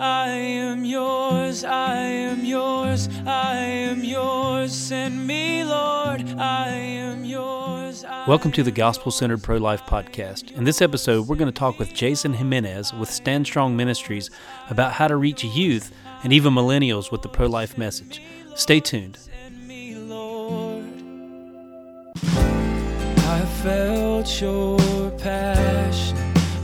I 0.00 0.28
am 0.28 0.86
yours, 0.86 1.62
I 1.62 1.96
am 1.96 2.42
yours, 2.42 3.06
I 3.26 3.56
am 3.56 4.02
yours. 4.02 4.72
Send 4.72 5.26
me, 5.26 5.62
Lord, 5.62 6.24
I 6.38 6.68
am 6.68 7.22
yours. 7.22 8.02
I 8.06 8.26
Welcome 8.26 8.50
to 8.52 8.62
the 8.62 8.70
Gospel 8.70 9.12
Centered 9.12 9.42
Pro 9.42 9.58
Life 9.58 9.82
Podcast. 9.84 10.52
In 10.52 10.64
this 10.64 10.80
episode, 10.80 11.28
we're 11.28 11.36
going 11.36 11.52
to 11.52 11.58
talk 11.58 11.78
with 11.78 11.92
Jason 11.92 12.32
Jimenez 12.32 12.94
with 12.94 13.10
Stand 13.10 13.44
Strong 13.44 13.76
Ministries 13.76 14.30
about 14.70 14.92
how 14.92 15.06
to 15.06 15.16
reach 15.16 15.44
youth 15.44 15.92
and 16.24 16.32
even 16.32 16.54
millennials 16.54 17.12
with 17.12 17.20
the 17.20 17.28
pro 17.28 17.46
life 17.46 17.76
message. 17.76 18.22
Stay 18.54 18.80
tuned. 18.80 19.18
Send 19.18 19.68
me, 19.68 19.96
Lord. 19.96 20.86
I 22.22 23.44
felt 23.62 24.40
your 24.40 25.10
passion, 25.18 26.16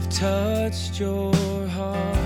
touched 0.09 0.99
your 0.99 1.35
heart. 1.67 2.16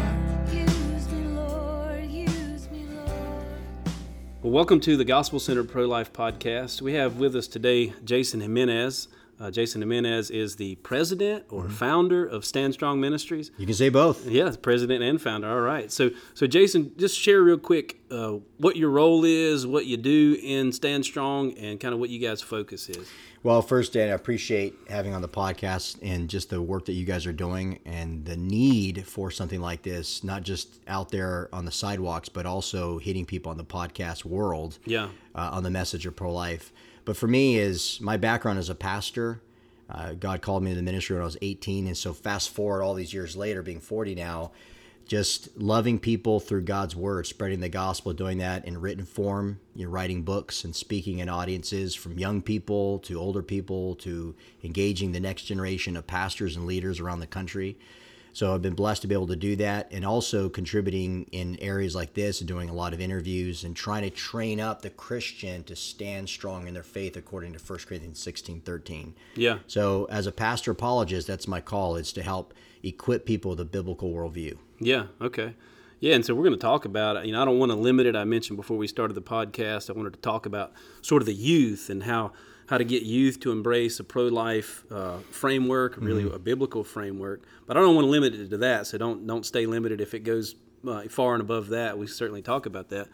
Well, 4.43 4.51
welcome 4.51 4.79
to 4.79 4.97
the 4.97 5.05
Gospel 5.05 5.39
Centered 5.39 5.69
Pro 5.69 5.85
Life 5.85 6.11
Podcast. 6.11 6.81
We 6.81 6.95
have 6.95 7.17
with 7.17 7.35
us 7.35 7.47
today 7.47 7.93
Jason 8.03 8.41
Jimenez. 8.41 9.07
Uh, 9.39 9.51
Jason 9.51 9.81
Jimenez 9.81 10.31
is 10.31 10.55
the 10.55 10.77
president 10.77 11.45
or 11.49 11.69
founder 11.69 12.25
of 12.25 12.43
Stand 12.43 12.73
Strong 12.73 12.99
Ministries. 12.99 13.51
You 13.59 13.67
can 13.67 13.75
say 13.75 13.89
both. 13.89 14.25
Yeah, 14.25 14.51
president 14.59 15.03
and 15.03 15.21
founder. 15.21 15.47
All 15.47 15.61
right. 15.61 15.91
So, 15.91 16.09
so 16.33 16.47
Jason, 16.47 16.91
just 16.97 17.19
share 17.19 17.43
real 17.43 17.59
quick 17.59 17.99
uh, 18.09 18.37
what 18.57 18.77
your 18.77 18.89
role 18.89 19.25
is, 19.25 19.67
what 19.67 19.85
you 19.85 19.97
do 19.97 20.35
in 20.41 20.71
Stand 20.71 21.05
Strong, 21.05 21.53
and 21.59 21.79
kind 21.79 21.93
of 21.93 21.99
what 21.99 22.09
you 22.09 22.17
guys' 22.17 22.41
focus 22.41 22.89
is. 22.89 23.11
Well, 23.43 23.63
first, 23.63 23.93
Dan, 23.93 24.09
I 24.09 24.13
appreciate 24.13 24.75
having 24.87 25.15
on 25.15 25.23
the 25.23 25.27
podcast 25.27 25.97
and 26.03 26.29
just 26.29 26.51
the 26.51 26.61
work 26.61 26.85
that 26.85 26.93
you 26.93 27.05
guys 27.05 27.25
are 27.25 27.33
doing 27.33 27.79
and 27.85 28.23
the 28.23 28.37
need 28.37 29.07
for 29.07 29.31
something 29.31 29.59
like 29.59 29.81
this, 29.81 30.23
not 30.23 30.43
just 30.43 30.79
out 30.87 31.09
there 31.09 31.49
on 31.51 31.65
the 31.65 31.71
sidewalks, 31.71 32.29
but 32.29 32.45
also 32.45 32.99
hitting 32.99 33.25
people 33.25 33.49
on 33.49 33.57
the 33.57 33.63
podcast 33.65 34.25
world 34.25 34.77
Yeah. 34.85 35.05
uh, 35.33 35.49
on 35.53 35.63
the 35.63 35.71
message 35.71 36.05
of 36.05 36.15
pro 36.15 36.31
life. 36.31 36.71
But 37.03 37.17
for 37.17 37.27
me, 37.27 37.57
is 37.57 37.99
my 37.99 38.15
background 38.15 38.59
as 38.59 38.69
a 38.69 38.75
pastor. 38.75 39.41
Uh, 39.89 40.13
God 40.13 40.43
called 40.43 40.61
me 40.61 40.69
to 40.71 40.75
the 40.75 40.83
ministry 40.83 41.15
when 41.15 41.23
I 41.23 41.25
was 41.25 41.37
18, 41.41 41.87
and 41.87 41.97
so 41.97 42.13
fast 42.13 42.51
forward 42.51 42.83
all 42.83 42.93
these 42.93 43.11
years 43.11 43.35
later, 43.35 43.63
being 43.63 43.79
40 43.79 44.13
now, 44.13 44.51
just 45.11 45.49
loving 45.57 45.99
people 45.99 46.39
through 46.39 46.61
God's 46.61 46.95
word, 46.95 47.27
spreading 47.27 47.59
the 47.59 47.67
gospel, 47.67 48.13
doing 48.13 48.37
that 48.37 48.63
in 48.63 48.79
written 48.79 49.03
form. 49.03 49.59
You're 49.75 49.89
writing 49.89 50.21
books 50.21 50.63
and 50.63 50.73
speaking 50.73 51.19
in 51.19 51.27
audiences 51.27 51.93
from 51.93 52.17
young 52.17 52.41
people 52.41 52.99
to 52.99 53.19
older 53.19 53.43
people 53.43 53.95
to 53.95 54.33
engaging 54.63 55.11
the 55.11 55.19
next 55.19 55.43
generation 55.43 55.97
of 55.97 56.07
pastors 56.07 56.55
and 56.55 56.65
leaders 56.65 57.01
around 57.01 57.19
the 57.19 57.27
country. 57.27 57.77
So 58.33 58.53
I've 58.53 58.61
been 58.61 58.75
blessed 58.75 59.01
to 59.01 59.07
be 59.07 59.15
able 59.15 59.27
to 59.27 59.35
do 59.35 59.55
that 59.57 59.87
and 59.91 60.05
also 60.05 60.49
contributing 60.49 61.27
in 61.31 61.57
areas 61.59 61.95
like 61.95 62.13
this 62.13 62.39
and 62.39 62.47
doing 62.47 62.69
a 62.69 62.73
lot 62.73 62.93
of 62.93 63.01
interviews 63.01 63.63
and 63.63 63.75
trying 63.75 64.03
to 64.03 64.09
train 64.09 64.59
up 64.59 64.81
the 64.81 64.89
Christian 64.89 65.63
to 65.65 65.75
stand 65.75 66.29
strong 66.29 66.67
in 66.67 66.73
their 66.73 66.83
faith 66.83 67.17
according 67.17 67.53
to 67.53 67.59
1 67.59 67.79
Corinthians 67.87 68.19
16, 68.19 68.61
13. 68.61 69.15
Yeah. 69.35 69.59
So 69.67 70.05
as 70.09 70.27
a 70.27 70.31
pastor 70.31 70.71
apologist, 70.71 71.27
that's 71.27 71.47
my 71.47 71.61
call 71.61 71.95
is 71.95 72.13
to 72.13 72.23
help 72.23 72.53
equip 72.83 73.25
people 73.25 73.51
with 73.51 73.59
a 73.59 73.65
biblical 73.65 74.11
worldview. 74.11 74.57
Yeah. 74.79 75.07
Okay. 75.21 75.53
Yeah, 75.99 76.15
and 76.15 76.25
so 76.25 76.33
we're 76.33 76.43
going 76.43 76.55
to 76.55 76.59
talk 76.59 76.85
about. 76.85 77.27
You 77.27 77.33
know, 77.33 77.43
I 77.43 77.45
don't 77.45 77.59
want 77.59 77.71
to 77.71 77.75
limit 77.75 78.07
it. 78.07 78.15
I 78.15 78.23
mentioned 78.23 78.57
before 78.57 78.75
we 78.75 78.87
started 78.87 79.13
the 79.13 79.21
podcast, 79.21 79.87
I 79.87 79.93
wanted 79.93 80.13
to 80.13 80.19
talk 80.19 80.47
about 80.47 80.73
sort 81.01 81.21
of 81.21 81.27
the 81.27 81.33
youth 81.33 81.91
and 81.91 82.01
how 82.03 82.31
how 82.71 82.77
to 82.77 82.85
get 82.85 83.03
youth 83.03 83.41
to 83.41 83.51
embrace 83.51 83.99
a 83.99 84.03
pro 84.03 84.27
life 84.27 84.85
uh, 84.89 85.17
framework, 85.29 85.97
really 85.97 86.23
a 86.33 86.39
biblical 86.39 86.85
framework. 86.85 87.43
But 87.67 87.75
I 87.75 87.81
don't 87.81 87.95
want 87.95 88.05
to 88.05 88.09
limit 88.09 88.33
it 88.33 88.49
to 88.49 88.57
that. 88.59 88.87
So 88.87 88.97
don't 88.97 89.27
don't 89.27 89.45
stay 89.45 89.65
limited. 89.65 89.99
If 89.99 90.13
it 90.13 90.21
goes 90.21 90.55
uh, 90.87 91.01
far 91.09 91.33
and 91.33 91.41
above 91.41 91.67
that, 91.69 91.97
we 91.97 92.07
certainly 92.07 92.41
talk 92.41 92.65
about 92.65 92.87
that. 92.87 93.09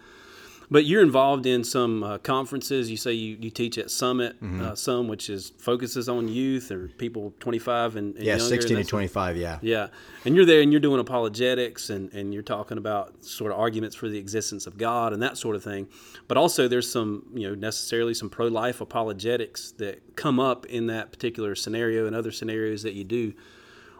But 0.69 0.85
you're 0.85 1.01
involved 1.01 1.45
in 1.45 1.63
some 1.63 2.03
uh, 2.03 2.17
conferences. 2.17 2.91
You 2.91 2.97
say 2.97 3.13
you, 3.13 3.37
you 3.39 3.49
teach 3.49 3.77
at 3.77 3.89
Summit, 3.89 4.35
uh, 4.43 4.75
some 4.75 5.07
which 5.07 5.29
is 5.29 5.53
focuses 5.57 6.09
on 6.09 6.27
youth 6.27 6.71
or 6.71 6.89
people 6.97 7.33
25 7.39 7.95
and, 7.95 8.15
and 8.15 8.25
Yeah, 8.25 8.35
younger. 8.35 8.43
16 8.43 8.77
to 8.77 8.83
25, 8.83 9.37
yeah. 9.37 9.59
yeah, 9.61 9.87
and 10.25 10.35
you're 10.35 10.45
there 10.45 10.61
and 10.61 10.73
you're 10.73 10.81
doing 10.81 10.99
apologetics 10.99 11.89
and, 11.89 12.11
and 12.13 12.33
you're 12.33 12.43
talking 12.43 12.77
about 12.77 13.23
sort 13.23 13.53
of 13.53 13.59
arguments 13.59 13.95
for 13.95 14.09
the 14.09 14.17
existence 14.17 14.67
of 14.67 14.77
God 14.77 15.13
and 15.13 15.21
that 15.21 15.37
sort 15.37 15.55
of 15.55 15.63
thing. 15.63 15.87
But 16.27 16.35
also 16.35 16.67
there's 16.67 16.91
some, 16.91 17.23
you 17.33 17.47
know, 17.47 17.55
necessarily 17.55 18.13
some 18.13 18.29
pro 18.29 18.47
life 18.47 18.81
apologetics 18.81 19.71
that 19.77 20.17
come 20.17 20.37
up 20.37 20.65
in 20.65 20.87
that 20.87 21.11
particular 21.13 21.55
scenario 21.55 22.07
and 22.07 22.15
other 22.15 22.31
scenarios 22.31 22.83
that 22.83 22.93
you 22.93 23.05
do. 23.05 23.33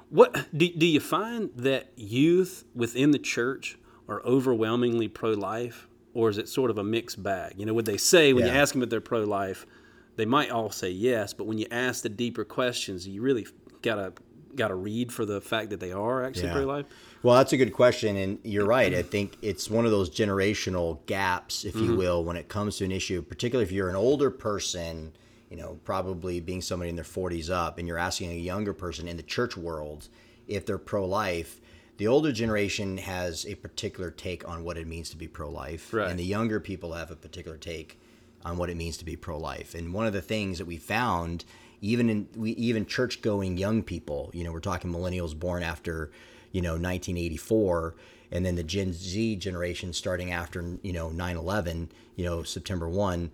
What 0.09 0.47
do, 0.58 0.68
do 0.68 0.86
you 0.86 1.00
find 1.00 1.50
that 1.56 1.91
youth 1.96 2.66
within 2.75 3.12
the 3.12 3.20
church 3.20 3.78
are 4.09 4.22
overwhelmingly 4.24 5.08
pro 5.08 5.31
life 5.31 5.87
or 6.17 6.31
is 6.31 6.39
it 6.39 6.50
sort 6.50 6.72
of 6.72 6.79
a 6.79 6.83
mixed 6.83 7.22
bag? 7.22 7.53
You 7.57 7.67
know, 7.67 7.75
would 7.75 7.85
they 7.85 7.97
say 7.97 8.33
when 8.33 8.44
you 8.47 8.51
ask 8.51 8.73
them 8.73 8.81
if 8.81 8.89
they're 8.89 9.00
pro 9.00 9.23
life, 9.23 9.67
they 10.16 10.25
might 10.25 10.50
all 10.50 10.72
say 10.72 10.89
yes, 10.89 11.31
but 11.31 11.45
when 11.45 11.59
you 11.59 11.67
ask 11.69 12.01
the 12.01 12.09
deeper 12.09 12.44
questions, 12.44 13.07
you 13.07 13.22
really 13.22 13.45
gotta 13.83 14.13
gotta 14.55 14.73
read 14.73 15.13
for 15.13 15.23
the 15.23 15.39
fact 15.39 15.69
that 15.69 15.79
they 15.79 15.91
are 15.91 16.23
actually 16.23 16.47
Yeah. 16.47 16.53
pro 16.53 16.66
life. 16.66 16.85
Well, 17.22 17.35
that's 17.35 17.53
a 17.53 17.57
good 17.57 17.72
question, 17.72 18.17
and 18.17 18.39
you're 18.44 18.66
right. 18.66 18.95
I 18.95 19.03
think 19.13 19.38
it's 19.44 19.69
one 19.69 19.85
of 19.85 19.91
those 19.91 20.09
generational 20.09 21.05
gaps, 21.05 21.63
if 21.63 21.75
you 21.75 21.83
mm-hmm. 21.83 21.97
will, 21.97 22.23
when 22.23 22.35
it 22.35 22.47
comes 22.47 22.78
to 22.78 22.85
an 22.85 22.91
issue, 22.91 23.22
particularly 23.22 23.66
if 23.66 23.72
you're 23.72 23.89
an 23.89 23.95
older 23.95 24.31
person, 24.31 25.13
you 25.51 25.57
know, 25.57 25.78
probably 25.84 26.39
being 26.39 26.63
somebody 26.63 26.89
in 26.89 26.95
their 26.95 27.05
40s 27.05 27.51
up, 27.51 27.78
and 27.78 27.88
you're 27.88 27.99
asking 27.99 28.31
a 28.31 28.35
younger 28.35 28.73
person 28.73 29.07
in 29.07 29.17
the 29.17 29.23
church 29.23 29.55
world 29.55 30.09
if 30.47 30.66
they're 30.66 30.79
pro 30.79 31.05
life. 31.05 31.61
The 31.97 32.08
older 32.08 32.31
generation 32.31 32.97
has 32.97 33.46
a 33.46 33.56
particular 33.56 34.12
take 34.12 34.47
on 34.47 34.63
what 34.63 34.78
it 34.78 34.85
means 34.88 35.09
to 35.09 35.18
be 35.18 35.28
pro 35.28 35.50
life, 35.50 35.91
Right. 35.94 36.09
and 36.09 36.19
the 36.19 36.24
younger 36.24 36.59
people 36.59 36.94
have 36.94 37.09
a 37.09 37.16
particular 37.16 37.58
take 37.58 38.00
on 38.46 38.58
what 38.58 38.69
it 38.69 38.78
means 38.78 38.97
to 38.97 39.06
be 39.06 39.16
pro 39.16 39.38
life. 39.38 39.74
And 39.74 39.94
one 39.94 40.06
of 40.06 40.13
the 40.13 40.22
things 40.22 40.59
that 40.59 40.66
we 40.66 40.78
found, 40.78 41.44
even 41.81 42.09
in 42.09 42.28
we 42.35 42.52
even 42.52 42.85
church 42.85 43.22
going 43.22 43.58
young 43.58 43.81
people, 43.81 44.30
you 44.34 44.44
know, 44.44 44.52
we're 44.52 44.59
talking 44.59 44.91
millennials 44.91 45.38
born 45.38 45.63
after, 45.63 46.12
you 46.52 46.62
know, 46.62 46.78
1984, 46.78 47.96
and 48.31 48.46
then 48.46 48.56
the 48.56 48.64
Gen 48.64 48.94
Z 48.94 49.35
generation 49.38 49.91
starting 49.91 50.31
after, 50.31 50.78
you 50.84 50.94
know, 50.94 51.09
9/11, 51.09 51.90
you 52.16 52.25
know, 52.25 52.44
September 52.44 52.88
1. 52.88 53.31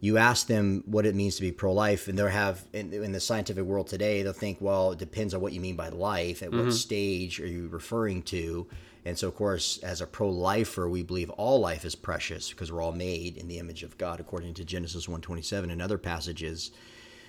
You 0.00 0.18
ask 0.18 0.46
them 0.46 0.84
what 0.86 1.06
it 1.06 1.14
means 1.14 1.36
to 1.36 1.42
be 1.42 1.50
pro-life, 1.50 2.06
and 2.06 2.16
they'll 2.16 2.28
have 2.28 2.64
in, 2.72 2.92
in 2.92 3.12
the 3.12 3.20
scientific 3.20 3.64
world 3.64 3.88
today. 3.88 4.22
They'll 4.22 4.32
think, 4.32 4.58
well, 4.60 4.92
it 4.92 4.98
depends 4.98 5.34
on 5.34 5.40
what 5.40 5.52
you 5.52 5.60
mean 5.60 5.74
by 5.74 5.88
life. 5.88 6.42
At 6.42 6.52
what 6.52 6.60
mm-hmm. 6.60 6.70
stage 6.70 7.40
are 7.40 7.46
you 7.46 7.68
referring 7.68 8.22
to? 8.24 8.68
And 9.04 9.18
so, 9.18 9.26
of 9.26 9.34
course, 9.34 9.78
as 9.78 10.00
a 10.00 10.06
pro 10.06 10.28
lifer, 10.28 10.88
we 10.88 11.02
believe 11.02 11.30
all 11.30 11.60
life 11.60 11.84
is 11.84 11.94
precious 11.94 12.50
because 12.50 12.70
we're 12.70 12.82
all 12.82 12.92
made 12.92 13.36
in 13.36 13.48
the 13.48 13.58
image 13.58 13.82
of 13.82 13.96
God, 13.98 14.20
according 14.20 14.54
to 14.54 14.64
Genesis 14.64 15.06
1:27 15.06 15.70
and 15.70 15.80
other 15.80 15.98
passages. 15.98 16.70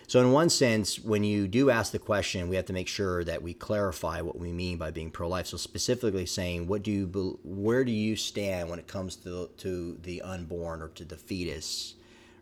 So, 0.06 0.20
in 0.20 0.32
one 0.32 0.50
sense, 0.50 1.00
when 1.00 1.24
you 1.24 1.48
do 1.48 1.70
ask 1.70 1.92
the 1.92 2.00
question, 2.00 2.50
we 2.50 2.56
have 2.56 2.66
to 2.66 2.74
make 2.74 2.88
sure 2.88 3.24
that 3.24 3.44
we 3.44 3.54
clarify 3.54 4.22
what 4.22 4.40
we 4.40 4.52
mean 4.52 4.78
by 4.78 4.90
being 4.90 5.12
pro 5.12 5.28
life. 5.28 5.48
So, 5.48 5.58
specifically 5.58 6.26
saying, 6.26 6.68
what 6.68 6.84
do 6.84 6.92
you, 6.92 7.40
where 7.44 7.84
do 7.84 7.92
you 7.92 8.16
stand 8.16 8.70
when 8.70 8.80
it 8.80 8.88
comes 8.88 9.16
to 9.18 9.50
to 9.58 9.98
the 10.02 10.22
unborn 10.22 10.82
or 10.82 10.90
to 10.90 11.06
the 11.06 11.16
fetus, 11.18 11.94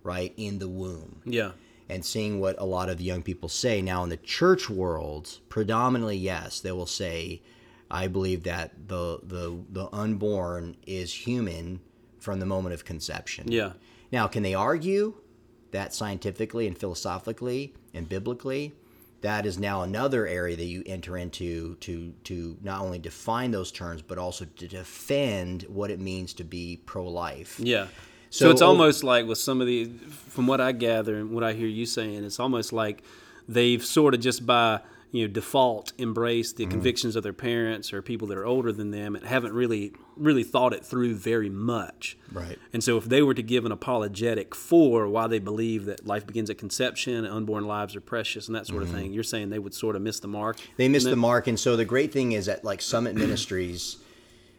right 0.03 0.33
in 0.37 0.59
the 0.59 0.69
womb? 0.69 1.21
Yeah. 1.25 1.51
and 1.89 2.03
seeing 2.03 2.41
what 2.41 2.55
a 2.59 2.65
lot 2.65 2.89
of 2.89 2.99
young 2.99 3.21
people 3.23 3.47
say. 3.47 3.81
Now, 3.81 4.03
in 4.03 4.09
the 4.09 4.17
church 4.17 4.69
world, 4.69 5.39
predominantly, 5.47 6.17
yes, 6.17 6.59
they 6.59 6.73
will 6.73 6.85
say, 6.85 7.41
"I 7.89 8.07
believe 8.07 8.43
that 8.43 8.89
the 8.89 9.19
the 9.23 9.57
the 9.71 9.87
unborn 9.93 10.75
is 10.85 11.13
human 11.13 11.79
from 12.19 12.39
the 12.41 12.45
moment 12.45 12.73
of 12.73 12.83
conception." 12.83 13.49
Yeah. 13.51 13.73
Now, 14.11 14.27
can 14.27 14.43
they 14.43 14.53
argue 14.53 15.13
that 15.71 15.93
scientifically 15.93 16.67
and 16.67 16.77
philosophically 16.77 17.73
and 17.93 18.09
biblically? 18.09 18.73
That 19.21 19.45
is 19.45 19.57
now 19.57 19.81
another 19.81 20.27
area 20.27 20.55
that 20.57 20.65
you 20.65 20.83
enter 20.85 21.17
into 21.17 21.75
to 21.75 22.13
to 22.25 22.57
not 22.61 22.81
only 22.81 22.99
define 22.99 23.51
those 23.51 23.71
terms 23.71 24.01
but 24.01 24.17
also 24.17 24.43
to 24.43 24.67
defend 24.67 25.63
what 25.63 25.89
it 25.89 25.99
means 26.01 26.33
to 26.33 26.43
be 26.43 26.81
pro-life. 26.85 27.59
Yeah. 27.61 27.87
So, 28.29 28.45
So 28.45 28.51
it's 28.51 28.61
almost 28.61 29.03
like 29.03 29.25
with 29.25 29.37
some 29.37 29.61
of 29.61 29.67
the, 29.67 29.85
from 30.29 30.47
what 30.47 30.59
I 30.61 30.71
gather 30.71 31.15
and 31.15 31.31
what 31.31 31.43
I 31.43 31.53
hear 31.53 31.67
you 31.67 31.85
saying, 31.85 32.23
it's 32.23 32.39
almost 32.39 32.73
like 32.73 33.03
they've 33.47 33.83
sort 33.83 34.13
of 34.13 34.19
just 34.19 34.45
by 34.45 34.81
you 35.13 35.25
know 35.25 35.33
default 35.33 35.93
embraced 35.97 36.57
the 36.57 36.63
Mm-hmm. 36.65 36.71
convictions 36.71 37.15
of 37.15 37.23
their 37.23 37.31
parents 37.31 37.93
or 37.93 38.01
people 38.01 38.27
that 38.27 38.37
are 38.37 38.45
older 38.45 38.73
than 38.73 38.91
them 38.91 39.15
and 39.15 39.25
haven't 39.25 39.53
really 39.53 39.93
really 40.17 40.43
thought 40.43 40.73
it 40.73 40.83
through 40.83 41.15
very 41.15 41.49
much. 41.49 42.17
Right. 42.33 42.57
And 42.73 42.83
so 42.83 42.97
if 42.97 43.05
they 43.05 43.21
were 43.21 43.33
to 43.35 43.41
give 43.43 43.65
an 43.65 43.71
apologetic 43.71 44.53
for 44.53 45.07
why 45.07 45.27
they 45.27 45.39
believe 45.39 45.85
that 45.85 46.05
life 46.05 46.27
begins 46.27 46.49
at 46.49 46.57
conception, 46.57 47.25
unborn 47.25 47.65
lives 47.67 47.95
are 47.95 48.01
precious, 48.01 48.47
and 48.47 48.55
that 48.57 48.67
sort 48.67 48.83
Mm-hmm. 48.83 48.95
of 48.95 48.99
thing, 49.01 49.13
you're 49.13 49.23
saying 49.23 49.49
they 49.49 49.59
would 49.59 49.73
sort 49.75 49.95
of 49.95 50.01
miss 50.01 50.19
the 50.19 50.27
mark. 50.27 50.57
They 50.75 50.89
miss 50.89 51.05
the 51.05 51.15
mark. 51.15 51.47
And 51.47 51.57
so 51.59 51.77
the 51.77 51.85
great 51.85 52.11
thing 52.11 52.33
is 52.33 52.47
that 52.47 52.65
like 52.65 52.81
Summit 52.81 53.15
Ministries, 53.23 53.97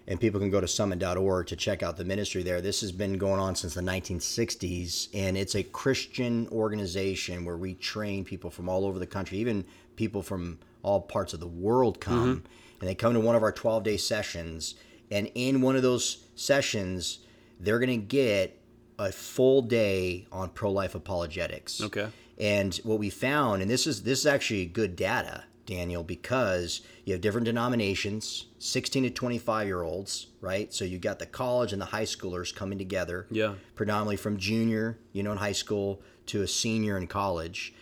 and 0.08 0.18
people 0.18 0.40
can 0.40 0.50
go 0.50 0.60
to 0.60 0.66
summit.org 0.66 1.46
to 1.46 1.54
check 1.54 1.82
out 1.82 1.98
the 1.98 2.04
ministry 2.04 2.42
there. 2.42 2.62
This 2.62 2.80
has 2.80 2.90
been 2.90 3.18
going 3.18 3.38
on 3.38 3.54
since 3.54 3.74
the 3.74 3.82
1960s, 3.82 5.08
and 5.12 5.36
it's 5.36 5.54
a 5.54 5.62
Christian 5.62 6.48
organization 6.50 7.44
where 7.44 7.58
we 7.58 7.74
train 7.74 8.24
people 8.24 8.48
from 8.48 8.70
all 8.70 8.86
over 8.86 8.98
the 8.98 9.06
country, 9.06 9.36
even 9.38 9.66
people 9.96 10.22
from 10.22 10.58
all 10.82 11.02
parts 11.02 11.34
of 11.34 11.40
the 11.40 11.46
world 11.46 12.00
come, 12.00 12.36
mm-hmm. 12.36 12.46
and 12.80 12.88
they 12.88 12.94
come 12.94 13.12
to 13.12 13.20
one 13.20 13.36
of 13.36 13.42
our 13.42 13.52
12 13.52 13.82
day 13.84 13.98
sessions. 13.98 14.76
And 15.10 15.30
in 15.34 15.60
one 15.60 15.76
of 15.76 15.82
those 15.82 16.24
sessions, 16.36 17.18
they're 17.60 17.78
going 17.78 18.00
to 18.00 18.06
get 18.06 18.58
a 18.98 19.12
full 19.12 19.60
day 19.60 20.26
on 20.32 20.48
pro-life 20.48 20.94
apologetics. 20.94 21.82
Okay. 21.82 22.08
And 22.38 22.74
what 22.76 22.98
we 22.98 23.10
found, 23.10 23.60
and 23.60 23.70
this 23.70 23.86
is 23.86 24.04
this 24.04 24.20
is 24.20 24.26
actually 24.26 24.64
good 24.66 24.96
data, 24.96 25.44
Daniel, 25.68 26.02
because 26.02 26.80
you 27.04 27.12
have 27.12 27.20
different 27.20 27.44
denominations, 27.44 28.46
16 28.58 29.02
to 29.04 29.10
25 29.10 29.66
year 29.66 29.82
olds, 29.82 30.28
right? 30.40 30.72
So 30.72 30.84
you 30.84 30.98
got 30.98 31.18
the 31.18 31.26
college 31.26 31.72
and 31.72 31.80
the 31.80 31.86
high 31.86 32.04
schoolers 32.04 32.54
coming 32.54 32.78
together. 32.78 33.26
Yeah. 33.30 33.54
Predominantly 33.74 34.16
from 34.16 34.38
junior, 34.38 34.98
you 35.12 35.22
know, 35.22 35.30
in 35.32 35.38
high 35.38 35.52
school 35.52 36.00
to 36.26 36.42
a 36.42 36.48
senior 36.48 36.96
in 36.96 37.06
college. 37.06 37.74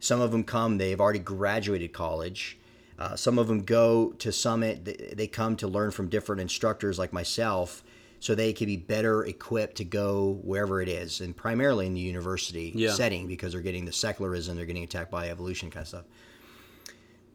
Some 0.00 0.20
of 0.20 0.30
them 0.32 0.44
come, 0.44 0.78
they've 0.78 1.00
already 1.00 1.18
graduated 1.18 1.92
college. 1.92 2.58
Uh, 2.98 3.14
some 3.16 3.38
of 3.38 3.48
them 3.48 3.62
go 3.64 4.12
to 4.12 4.32
Summit, 4.32 4.86
they, 4.86 5.12
they 5.14 5.26
come 5.26 5.56
to 5.56 5.68
learn 5.68 5.90
from 5.90 6.08
different 6.08 6.40
instructors 6.40 6.98
like 6.98 7.12
myself 7.12 7.84
so 8.18 8.34
they 8.34 8.54
can 8.54 8.66
be 8.66 8.78
better 8.78 9.24
equipped 9.26 9.76
to 9.76 9.84
go 9.84 10.38
wherever 10.42 10.80
it 10.80 10.88
is, 10.88 11.20
and 11.20 11.36
primarily 11.36 11.86
in 11.86 11.92
the 11.92 12.00
university 12.00 12.72
Yeah. 12.74 12.92
setting 12.94 13.26
because 13.28 13.52
they're 13.52 13.60
getting 13.60 13.84
the 13.84 13.92
secularism, 13.92 14.56
they're 14.56 14.64
getting 14.64 14.84
attacked 14.84 15.10
by 15.10 15.28
evolution 15.28 15.70
kind 15.70 15.82
of 15.82 15.88
stuff. 15.88 16.04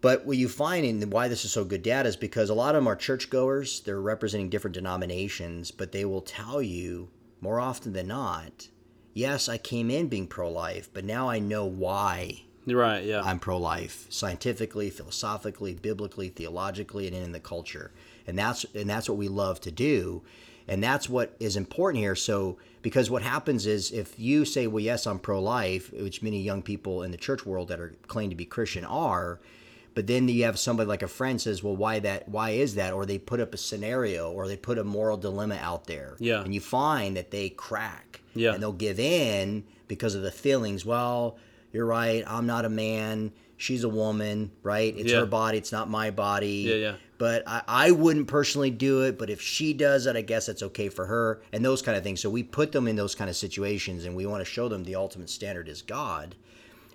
But 0.01 0.25
what 0.25 0.37
you 0.37 0.49
find 0.49 0.83
and 0.85 1.13
why 1.13 1.27
this 1.27 1.45
is 1.45 1.51
so 1.51 1.63
good 1.63 1.83
data 1.83 2.09
is 2.09 2.15
because 2.15 2.49
a 2.49 2.55
lot 2.55 2.75
of 2.75 2.81
them 2.81 2.87
are 2.87 2.95
churchgoers. 2.95 3.81
They're 3.81 4.01
representing 4.01 4.49
different 4.49 4.73
denominations, 4.73 5.69
but 5.69 5.91
they 5.91 6.05
will 6.05 6.21
tell 6.21 6.61
you 6.61 7.09
more 7.39 7.59
often 7.59 7.93
than 7.93 8.07
not, 8.07 8.67
yes, 9.13 9.47
I 9.47 9.57
came 9.57 9.91
in 9.91 10.07
being 10.07 10.27
pro 10.27 10.49
life, 10.49 10.89
but 10.93 11.05
now 11.05 11.29
I 11.29 11.39
know 11.39 11.65
why 11.65 12.43
right. 12.67 13.03
Yeah. 13.03 13.21
I'm 13.23 13.39
pro 13.39 13.57
life 13.57 14.05
scientifically, 14.09 14.89
philosophically, 14.89 15.73
biblically, 15.73 16.29
theologically, 16.29 17.07
and 17.07 17.15
in 17.15 17.31
the 17.31 17.39
culture. 17.39 17.91
And 18.27 18.37
that's 18.37 18.65
and 18.75 18.89
that's 18.89 19.09
what 19.09 19.17
we 19.17 19.27
love 19.27 19.59
to 19.61 19.71
do. 19.71 20.23
And 20.67 20.83
that's 20.83 21.09
what 21.09 21.35
is 21.39 21.57
important 21.57 22.01
here. 22.01 22.15
So 22.15 22.57
because 22.81 23.09
what 23.09 23.23
happens 23.23 23.65
is 23.65 23.91
if 23.91 24.17
you 24.19 24.45
say, 24.45 24.67
Well, 24.67 24.83
yes, 24.83 25.07
I'm 25.07 25.19
pro 25.19 25.41
life, 25.41 25.91
which 25.91 26.21
many 26.21 26.39
young 26.39 26.61
people 26.61 27.03
in 27.03 27.11
the 27.11 27.17
church 27.17 27.45
world 27.45 27.67
that 27.69 27.79
are 27.79 27.95
claim 28.07 28.29
to 28.29 28.35
be 28.35 28.45
Christian 28.45 28.85
are, 28.85 29.39
but 29.93 30.07
then 30.07 30.27
you 30.27 30.43
have 30.45 30.57
somebody 30.57 30.87
like 30.87 31.03
a 31.03 31.07
friend 31.07 31.39
says, 31.41 31.61
"Well, 31.63 31.75
why 31.75 31.99
that? 31.99 32.29
Why 32.29 32.51
is 32.51 32.75
that?" 32.75 32.93
Or 32.93 33.05
they 33.05 33.17
put 33.17 33.39
up 33.39 33.53
a 33.53 33.57
scenario, 33.57 34.31
or 34.31 34.47
they 34.47 34.57
put 34.57 34.77
a 34.77 34.83
moral 34.83 35.17
dilemma 35.17 35.55
out 35.61 35.87
there, 35.87 36.15
Yeah. 36.19 36.43
and 36.43 36.53
you 36.53 36.61
find 36.61 37.17
that 37.17 37.31
they 37.31 37.49
crack, 37.49 38.21
Yeah. 38.35 38.53
and 38.53 38.61
they'll 38.63 38.71
give 38.71 38.99
in 38.99 39.63
because 39.87 40.15
of 40.15 40.21
the 40.21 40.31
feelings. 40.31 40.85
Well, 40.85 41.37
you're 41.73 41.85
right. 41.85 42.23
I'm 42.27 42.45
not 42.45 42.65
a 42.65 42.69
man. 42.69 43.31
She's 43.57 43.83
a 43.83 43.89
woman, 43.89 44.51
right? 44.63 44.93
It's 44.97 45.11
Yeah. 45.11 45.19
her 45.19 45.25
body. 45.25 45.57
It's 45.57 45.71
not 45.71 45.89
my 45.89 46.09
body. 46.09 46.65
Yeah, 46.67 46.75
yeah. 46.75 46.93
But 47.19 47.43
I, 47.45 47.61
I 47.67 47.91
wouldn't 47.91 48.27
personally 48.27 48.71
do 48.71 49.01
it. 49.03 49.19
But 49.19 49.29
if 49.29 49.39
she 49.39 49.73
does 49.73 50.07
it, 50.07 50.15
I 50.15 50.21
guess 50.21 50.49
it's 50.49 50.63
okay 50.63 50.89
for 50.89 51.05
her, 51.05 51.41
and 51.53 51.63
those 51.63 51.83
kind 51.83 51.95
of 51.95 52.03
things. 52.03 52.19
So 52.21 52.29
we 52.31 52.41
put 52.41 52.71
them 52.71 52.87
in 52.87 52.95
those 52.95 53.13
kind 53.13 53.29
of 53.29 53.35
situations, 53.35 54.05
and 54.05 54.15
we 54.15 54.25
want 54.25 54.41
to 54.41 54.49
show 54.49 54.67
them 54.67 54.83
the 54.83 54.95
ultimate 54.95 55.29
standard 55.29 55.67
is 55.69 55.81
God 55.83 56.35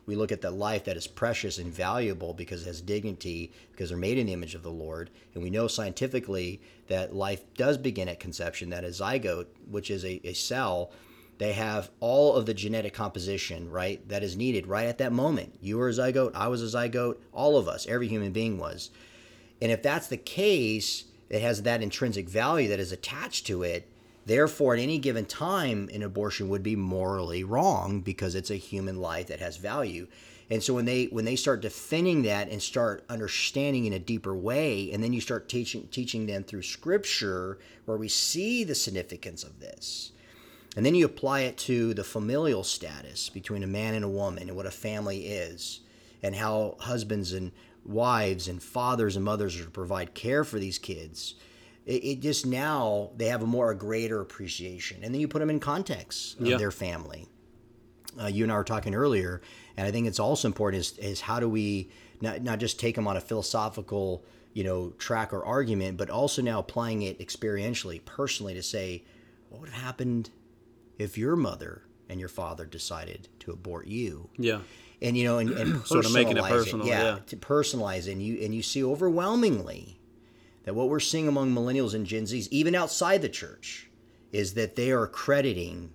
we 0.06 0.14
look 0.14 0.30
at 0.30 0.40
the 0.40 0.50
life 0.50 0.84
that 0.84 0.96
is 0.96 1.08
precious 1.08 1.58
and 1.58 1.72
valuable 1.72 2.32
because 2.32 2.62
it 2.62 2.66
has 2.66 2.80
dignity 2.80 3.52
because 3.72 3.90
they're 3.90 3.98
made 3.98 4.18
in 4.18 4.26
the 4.26 4.32
image 4.32 4.54
of 4.54 4.62
the 4.62 4.70
lord. 4.70 5.10
And 5.34 5.42
we 5.42 5.50
know 5.50 5.66
scientifically 5.66 6.60
that 6.86 7.14
life 7.14 7.42
does 7.54 7.76
begin 7.76 8.08
at 8.08 8.20
conception. 8.20 8.70
That 8.70 8.84
a 8.84 8.88
zygote 8.88 9.46
which 9.68 9.90
is 9.90 10.04
a, 10.04 10.20
a 10.26 10.32
cell. 10.32 10.92
They 11.38 11.52
have 11.52 11.90
all 12.00 12.34
of 12.34 12.46
the 12.46 12.54
genetic 12.54 12.94
composition 12.94 13.70
right 13.70 14.08
that 14.08 14.22
is 14.22 14.36
needed 14.36 14.66
right 14.66 14.86
at 14.86 14.98
that 14.98 15.12
moment. 15.12 15.56
You 15.60 15.76
were 15.78 15.88
a 15.88 15.92
zygote 15.92 16.34
i 16.34 16.48
was 16.48 16.62
a 16.62 16.76
zygote 16.76 17.18
all 17.32 17.58
of 17.58 17.68
us 17.68 17.86
every 17.88 18.06
human 18.06 18.32
being 18.32 18.58
was. 18.58 18.90
And 19.60 19.72
if 19.72 19.82
that's 19.82 20.06
the 20.06 20.16
case 20.16 21.04
it 21.28 21.42
has 21.42 21.62
that 21.62 21.82
intrinsic 21.82 22.28
value 22.28 22.68
that 22.68 22.78
is 22.78 22.92
attached 22.92 23.46
to 23.48 23.64
it 23.64 23.90
Therefore, 24.26 24.74
at 24.74 24.80
any 24.80 24.98
given 24.98 25.24
time, 25.24 25.88
an 25.94 26.02
abortion 26.02 26.48
would 26.48 26.64
be 26.64 26.74
morally 26.74 27.44
wrong 27.44 28.00
because 28.00 28.34
it's 28.34 28.50
a 28.50 28.56
human 28.56 29.00
life 29.00 29.28
that 29.28 29.38
has 29.38 29.56
value. 29.56 30.08
And 30.50 30.62
so 30.62 30.74
when 30.74 30.84
they 30.84 31.04
when 31.06 31.24
they 31.24 31.36
start 31.36 31.60
defending 31.60 32.22
that 32.22 32.48
and 32.48 32.60
start 32.60 33.04
understanding 33.08 33.84
in 33.84 33.92
a 33.92 34.00
deeper 34.00 34.34
way, 34.34 34.90
and 34.92 35.02
then 35.02 35.12
you 35.12 35.20
start 35.20 35.48
teaching 35.48 35.86
teaching 35.92 36.26
them 36.26 36.42
through 36.42 36.62
Scripture, 36.62 37.58
where 37.84 37.96
we 37.96 38.08
see 38.08 38.64
the 38.64 38.74
significance 38.74 39.44
of 39.44 39.60
this, 39.60 40.10
and 40.76 40.84
then 40.84 40.96
you 40.96 41.06
apply 41.06 41.40
it 41.40 41.56
to 41.58 41.94
the 41.94 42.04
familial 42.04 42.64
status 42.64 43.28
between 43.28 43.62
a 43.62 43.68
man 43.68 43.94
and 43.94 44.04
a 44.04 44.08
woman 44.08 44.48
and 44.48 44.56
what 44.56 44.66
a 44.66 44.72
family 44.72 45.26
is, 45.26 45.80
and 46.22 46.34
how 46.34 46.76
husbands 46.80 47.32
and 47.32 47.52
wives 47.84 48.48
and 48.48 48.60
fathers 48.60 49.14
and 49.14 49.24
mothers 49.24 49.58
are 49.58 49.64
to 49.64 49.70
provide 49.70 50.14
care 50.14 50.42
for 50.42 50.58
these 50.58 50.78
kids 50.78 51.36
it, 51.86 52.04
it 52.04 52.20
just 52.20 52.44
now 52.44 53.10
they 53.16 53.26
have 53.26 53.42
a 53.42 53.46
more 53.46 53.70
a 53.70 53.74
greater 53.76 54.20
appreciation 54.20 55.02
and 55.02 55.14
then 55.14 55.20
you 55.20 55.28
put 55.28 55.38
them 55.38 55.50
in 55.50 55.60
context 55.60 56.38
of 56.40 56.46
Yeah. 56.46 56.56
their 56.58 56.70
family 56.72 57.26
uh, 58.20 58.26
you 58.26 58.42
and 58.44 58.52
i 58.52 58.56
were 58.56 58.64
talking 58.64 58.94
earlier 58.94 59.40
and 59.76 59.86
i 59.86 59.90
think 59.90 60.06
it's 60.06 60.20
also 60.20 60.48
important 60.48 60.80
is, 60.80 60.98
is 60.98 61.20
how 61.22 61.40
do 61.40 61.48
we 61.48 61.90
not, 62.20 62.42
not 62.42 62.58
just 62.58 62.80
take 62.80 62.94
them 62.94 63.06
on 63.06 63.16
a 63.16 63.20
philosophical 63.20 64.24
you 64.52 64.64
know 64.64 64.90
track 64.98 65.32
or 65.32 65.44
argument 65.44 65.96
but 65.96 66.10
also 66.10 66.42
now 66.42 66.58
applying 66.58 67.02
it 67.02 67.18
experientially 67.18 68.04
personally 68.04 68.54
to 68.54 68.62
say 68.62 69.04
what 69.48 69.60
would 69.60 69.70
have 69.70 69.82
happened 69.82 70.30
if 70.98 71.16
your 71.18 71.36
mother 71.36 71.82
and 72.08 72.18
your 72.20 72.28
father 72.28 72.64
decided 72.64 73.28
to 73.38 73.50
abort 73.50 73.86
you 73.86 74.30
yeah. 74.38 74.60
and 75.02 75.16
you 75.16 75.24
know 75.24 75.38
and, 75.38 75.50
and 75.50 75.86
Sort 75.86 76.06
of 76.06 76.12
making 76.12 76.36
it 76.38 76.44
personal, 76.44 76.86
yeah. 76.86 77.18
to 77.26 77.36
personalize 77.36 78.06
it 78.08 78.12
and 78.12 78.22
you 78.22 78.42
and 78.42 78.54
you 78.54 78.62
see 78.62 78.82
overwhelmingly 78.82 79.95
that 80.66 80.74
what 80.74 80.90
we're 80.90 81.00
seeing 81.00 81.26
among 81.28 81.54
millennials 81.54 81.94
and 81.94 82.04
Gen 82.04 82.24
Zs, 82.24 82.48
even 82.50 82.74
outside 82.74 83.22
the 83.22 83.28
church, 83.30 83.88
is 84.32 84.52
that 84.54 84.76
they 84.76 84.90
are 84.90 85.06
crediting 85.06 85.90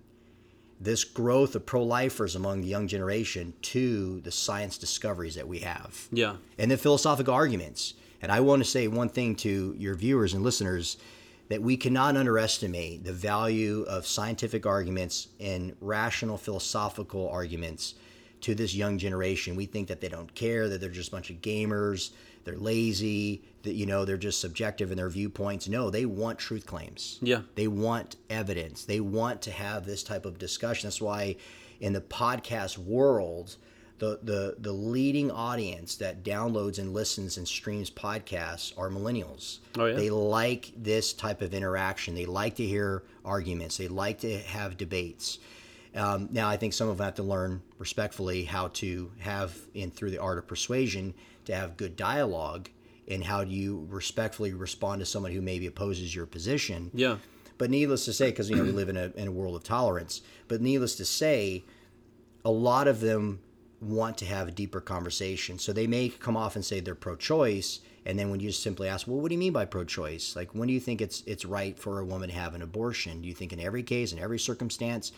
this 0.80 1.04
growth 1.04 1.54
of 1.54 1.64
pro-lifers 1.64 2.34
among 2.34 2.60
the 2.62 2.66
young 2.66 2.88
generation 2.88 3.52
to 3.62 4.20
the 4.22 4.32
science 4.32 4.76
discoveries 4.78 5.36
that 5.36 5.46
we 5.46 5.60
have 5.60 6.08
Yeah. 6.10 6.36
and 6.58 6.70
the 6.72 6.76
philosophical 6.76 7.32
arguments. 7.32 7.94
And 8.20 8.32
I 8.32 8.40
want 8.40 8.64
to 8.64 8.68
say 8.68 8.88
one 8.88 9.08
thing 9.08 9.36
to 9.36 9.76
your 9.78 9.94
viewers 9.94 10.34
and 10.34 10.42
listeners 10.42 10.96
that 11.50 11.62
we 11.62 11.76
cannot 11.76 12.16
underestimate 12.16 13.04
the 13.04 13.12
value 13.12 13.82
of 13.82 14.06
scientific 14.06 14.64
arguments 14.64 15.28
and 15.38 15.76
rational 15.80 16.38
philosophical 16.38 17.28
arguments 17.28 17.94
to 18.40 18.54
this 18.54 18.74
young 18.74 18.98
generation. 18.98 19.54
We 19.54 19.66
think 19.66 19.86
that 19.88 20.00
they 20.00 20.08
don't 20.08 20.34
care, 20.34 20.68
that 20.68 20.80
they're 20.80 20.88
just 20.90 21.08
a 21.10 21.12
bunch 21.12 21.30
of 21.30 21.36
gamers, 21.42 22.10
they're 22.44 22.56
lazy, 22.56 23.44
that 23.62 23.74
you 23.74 23.86
know, 23.86 24.04
they're 24.04 24.16
just 24.16 24.40
subjective 24.40 24.90
in 24.90 24.96
their 24.96 25.08
viewpoints. 25.08 25.68
No, 25.68 25.90
they 25.90 26.04
want 26.04 26.38
truth 26.38 26.66
claims. 26.66 27.18
Yeah. 27.22 27.42
They 27.54 27.68
want 27.68 28.16
evidence. 28.28 28.84
They 28.84 29.00
want 29.00 29.42
to 29.42 29.50
have 29.50 29.86
this 29.86 30.02
type 30.02 30.26
of 30.26 30.38
discussion. 30.38 30.88
That's 30.88 31.00
why 31.00 31.36
in 31.80 31.92
the 31.92 32.00
podcast 32.00 32.78
world, 32.78 33.56
the, 33.98 34.18
the, 34.22 34.56
the 34.58 34.72
leading 34.72 35.30
audience 35.30 35.94
that 35.96 36.24
downloads 36.24 36.78
and 36.80 36.92
listens 36.92 37.36
and 37.36 37.46
streams 37.46 37.90
podcasts 37.90 38.76
are 38.76 38.88
millennials. 38.88 39.58
Oh, 39.78 39.86
yeah? 39.86 39.94
They 39.94 40.10
like 40.10 40.72
this 40.76 41.12
type 41.12 41.40
of 41.40 41.54
interaction. 41.54 42.14
They 42.14 42.26
like 42.26 42.56
to 42.56 42.66
hear 42.66 43.04
arguments. 43.24 43.76
They 43.76 43.88
like 43.88 44.18
to 44.20 44.38
have 44.38 44.76
debates. 44.76 45.38
Um, 45.94 46.28
now, 46.32 46.48
I 46.48 46.56
think 46.56 46.72
some 46.72 46.88
of 46.88 46.98
them 46.98 47.04
have 47.04 47.14
to 47.16 47.22
learn 47.22 47.62
respectfully 47.78 48.44
how 48.44 48.68
to 48.68 49.12
have, 49.18 49.56
in 49.74 49.90
through 49.90 50.10
the 50.10 50.18
art 50.18 50.38
of 50.38 50.48
persuasion, 50.48 51.14
to 51.44 51.54
have 51.54 51.76
good 51.76 51.96
dialogue 51.96 52.70
and 53.12 53.24
how 53.24 53.44
do 53.44 53.50
you 53.50 53.86
respectfully 53.90 54.52
respond 54.52 55.00
to 55.00 55.06
someone 55.06 55.32
who 55.32 55.40
maybe 55.40 55.66
opposes 55.66 56.14
your 56.14 56.26
position. 56.26 56.90
Yeah. 56.94 57.18
But 57.58 57.70
needless 57.70 58.04
to 58.06 58.12
say, 58.12 58.30
because 58.30 58.50
you 58.50 58.56
know 58.56 58.64
we 58.64 58.72
live 58.72 58.88
in 58.88 58.96
a 58.96 59.12
in 59.14 59.28
a 59.28 59.32
world 59.32 59.54
of 59.54 59.62
tolerance. 59.62 60.22
But 60.48 60.60
needless 60.60 60.96
to 60.96 61.04
say, 61.04 61.64
a 62.44 62.50
lot 62.50 62.88
of 62.88 63.00
them 63.00 63.40
want 63.80 64.16
to 64.18 64.24
have 64.24 64.48
a 64.48 64.50
deeper 64.50 64.80
conversation. 64.80 65.58
So 65.58 65.72
they 65.72 65.86
may 65.86 66.08
come 66.08 66.36
off 66.36 66.56
and 66.56 66.64
say 66.64 66.80
they're 66.80 66.94
pro-choice, 66.94 67.80
and 68.06 68.18
then 68.18 68.30
when 68.30 68.40
you 68.40 68.48
just 68.48 68.62
simply 68.62 68.88
ask, 68.88 69.06
"Well, 69.06 69.20
what 69.20 69.28
do 69.28 69.34
you 69.34 69.38
mean 69.38 69.52
by 69.52 69.64
pro-choice? 69.64 70.34
Like, 70.34 70.54
when 70.54 70.66
do 70.68 70.74
you 70.74 70.80
think 70.80 71.00
it's 71.00 71.22
it's 71.26 71.44
right 71.44 71.78
for 71.78 72.00
a 72.00 72.04
woman 72.04 72.30
to 72.30 72.34
have 72.34 72.54
an 72.54 72.62
abortion? 72.62 73.22
Do 73.22 73.28
you 73.28 73.34
think 73.34 73.52
in 73.52 73.60
every 73.60 73.82
case, 73.82 74.12
in 74.12 74.18
every 74.18 74.38
circumstance?" 74.38 75.12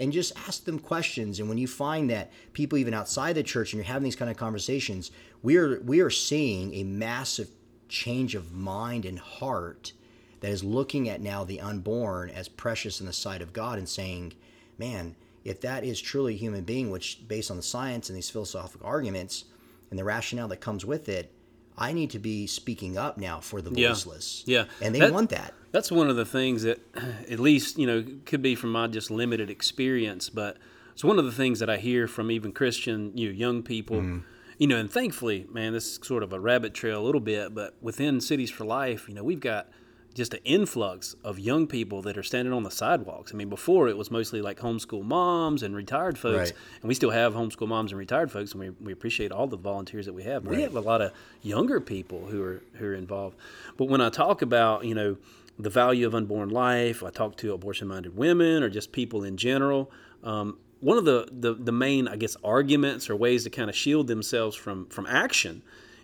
And 0.00 0.12
just 0.12 0.32
ask 0.48 0.64
them 0.64 0.80
questions. 0.80 1.38
And 1.38 1.48
when 1.48 1.58
you 1.58 1.68
find 1.68 2.10
that 2.10 2.32
people 2.54 2.78
even 2.78 2.94
outside 2.94 3.34
the 3.34 3.42
church, 3.42 3.72
and 3.72 3.78
you're 3.78 3.84
having 3.84 4.02
these 4.02 4.16
kind 4.16 4.30
of 4.30 4.36
conversations, 4.36 5.12
we 5.42 5.56
are 5.56 5.80
we 5.80 6.00
are 6.00 6.10
seeing 6.10 6.74
a 6.74 6.84
massive 6.84 7.48
change 7.88 8.34
of 8.34 8.52
mind 8.52 9.04
and 9.04 9.18
heart 9.18 9.92
that 10.40 10.50
is 10.50 10.64
looking 10.64 11.08
at 11.08 11.20
now 11.20 11.44
the 11.44 11.60
unborn 11.60 12.30
as 12.30 12.48
precious 12.48 13.00
in 13.00 13.06
the 13.06 13.12
sight 13.12 13.42
of 13.42 13.52
God 13.52 13.78
and 13.78 13.88
saying, 13.88 14.32
man, 14.78 15.14
if 15.44 15.60
that 15.60 15.84
is 15.84 16.00
truly 16.00 16.34
a 16.34 16.38
human 16.38 16.64
being, 16.64 16.90
which 16.90 17.26
based 17.28 17.50
on 17.50 17.56
the 17.56 17.62
science 17.62 18.08
and 18.08 18.16
these 18.16 18.30
philosophical 18.30 18.86
arguments 18.86 19.44
and 19.90 19.98
the 19.98 20.04
rationale 20.04 20.48
that 20.48 20.60
comes 20.60 20.84
with 20.84 21.08
it, 21.08 21.32
I 21.80 21.94
need 21.94 22.10
to 22.10 22.18
be 22.18 22.46
speaking 22.46 22.98
up 22.98 23.16
now 23.16 23.40
for 23.40 23.62
the 23.62 23.70
voiceless. 23.70 24.44
Yeah. 24.46 24.66
And 24.82 24.94
they 24.94 25.00
That- 25.00 25.12
want 25.12 25.30
that. 25.30 25.54
That's 25.72 25.90
one 25.90 26.10
of 26.10 26.16
the 26.16 26.26
things 26.26 26.62
that, 26.62 26.80
at 27.30 27.40
least, 27.40 27.78
you 27.78 27.86
know, 27.86 28.04
could 28.26 28.42
be 28.42 28.54
from 28.54 28.70
my 28.72 28.86
just 28.86 29.10
limited 29.10 29.48
experience, 29.48 30.28
but 30.28 30.58
it's 30.92 31.02
one 31.02 31.18
of 31.18 31.24
the 31.24 31.32
things 31.32 31.60
that 31.60 31.70
I 31.70 31.78
hear 31.78 32.06
from 32.06 32.30
even 32.30 32.52
Christian, 32.52 33.16
you 33.16 33.28
know, 33.28 33.34
young 33.34 33.62
people, 33.62 33.96
mm-hmm. 33.96 34.18
you 34.58 34.66
know, 34.66 34.76
and 34.76 34.90
thankfully, 34.90 35.46
man, 35.50 35.72
this 35.72 35.86
is 35.86 36.00
sort 36.02 36.22
of 36.22 36.32
a 36.32 36.40
rabbit 36.40 36.74
trail 36.74 37.00
a 37.00 37.04
little 37.04 37.20
bit, 37.20 37.54
but 37.54 37.74
within 37.80 38.20
Cities 38.20 38.50
for 38.50 38.64
Life, 38.64 39.08
you 39.08 39.14
know, 39.14 39.24
we've 39.24 39.40
got 39.40 39.68
just 40.14 40.34
an 40.34 40.40
influx 40.44 41.14
of 41.22 41.38
young 41.38 41.66
people 41.66 42.02
that 42.02 42.18
are 42.18 42.22
standing 42.22 42.52
on 42.52 42.62
the 42.64 42.70
sidewalks. 42.70 43.32
I 43.32 43.36
mean, 43.36 43.48
before 43.48 43.88
it 43.88 43.96
was 43.96 44.10
mostly 44.10 44.42
like 44.42 44.58
homeschool 44.58 45.04
moms 45.04 45.62
and 45.62 45.74
retired 45.76 46.18
folks, 46.18 46.50
Right. 46.50 46.52
and 46.82 46.88
we 46.88 46.94
still 46.94 47.10
have 47.10 47.34
homeschool 47.34 47.68
moms 47.68 47.92
and 47.92 47.98
retired 47.98 48.30
folks, 48.30 48.52
and 48.52 48.60
we, 48.60 48.70
we 48.80 48.92
appreciate 48.92 49.30
all 49.32 49.46
the 49.46 49.56
volunteers 49.56 50.06
that 50.06 50.12
we 50.12 50.24
have. 50.24 50.44
But 50.44 50.56
We 50.56 50.62
have 50.62 50.74
a 50.76 50.80
lot 50.80 51.00
of 51.00 51.12
younger 51.42 51.80
people 51.80 52.26
who 52.26 52.42
are 52.42 52.62
who 52.74 52.86
are 52.86 52.94
involved. 52.94 53.36
But 53.76 53.86
when 53.86 54.00
I 54.00 54.08
talk 54.10 54.42
about 54.42 54.84
you 54.84 54.94
know 54.94 55.16
the 55.58 55.70
value 55.70 56.06
of 56.06 56.14
unborn 56.14 56.48
life, 56.48 57.02
I 57.04 57.10
talk 57.10 57.36
to 57.36 57.52
abortion-minded 57.52 58.16
women 58.16 58.62
or 58.62 58.70
just 58.70 58.92
people 58.92 59.22
in 59.24 59.36
general. 59.36 59.90
Um, 60.24 60.58
one 60.80 60.96
of 60.96 61.04
the, 61.04 61.28
the 61.30 61.54
the 61.54 61.72
main, 61.72 62.08
I 62.08 62.16
guess, 62.16 62.36
arguments 62.42 63.10
or 63.10 63.14
ways 63.16 63.44
to 63.44 63.50
kind 63.50 63.68
of 63.70 63.76
shield 63.76 64.06
themselves 64.06 64.56
from 64.56 64.86
from 64.86 65.06
action 65.06 65.62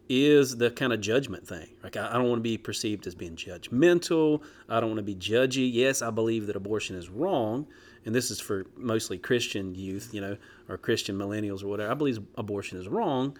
is 0.08 0.56
the 0.56 0.70
kind 0.70 0.92
of 0.92 1.00
judgment 1.00 1.46
thing. 1.46 1.68
Like 1.82 1.96
I, 1.96 2.12
don't 2.12 2.28
want 2.28 2.38
to 2.38 2.42
be 2.42 2.58
perceived 2.58 3.06
as 3.06 3.14
being 3.14 3.36
judgmental. 3.36 4.42
I 4.68 4.80
don't 4.80 4.90
want 4.90 4.98
to 4.98 5.02
be 5.02 5.16
judgy. 5.16 5.70
Yes, 5.72 6.02
I 6.02 6.10
believe 6.10 6.46
that 6.46 6.56
abortion 6.56 6.96
is 6.96 7.08
wrong, 7.08 7.66
and 8.04 8.14
this 8.14 8.30
is 8.30 8.40
for 8.40 8.66
mostly 8.76 9.18
Christian 9.18 9.74
youth, 9.74 10.10
you 10.12 10.20
know, 10.20 10.36
or 10.68 10.78
Christian 10.78 11.18
millennials 11.18 11.62
or 11.62 11.68
whatever. 11.68 11.90
I 11.90 11.94
believe 11.94 12.18
abortion 12.36 12.78
is 12.78 12.88
wrong, 12.88 13.36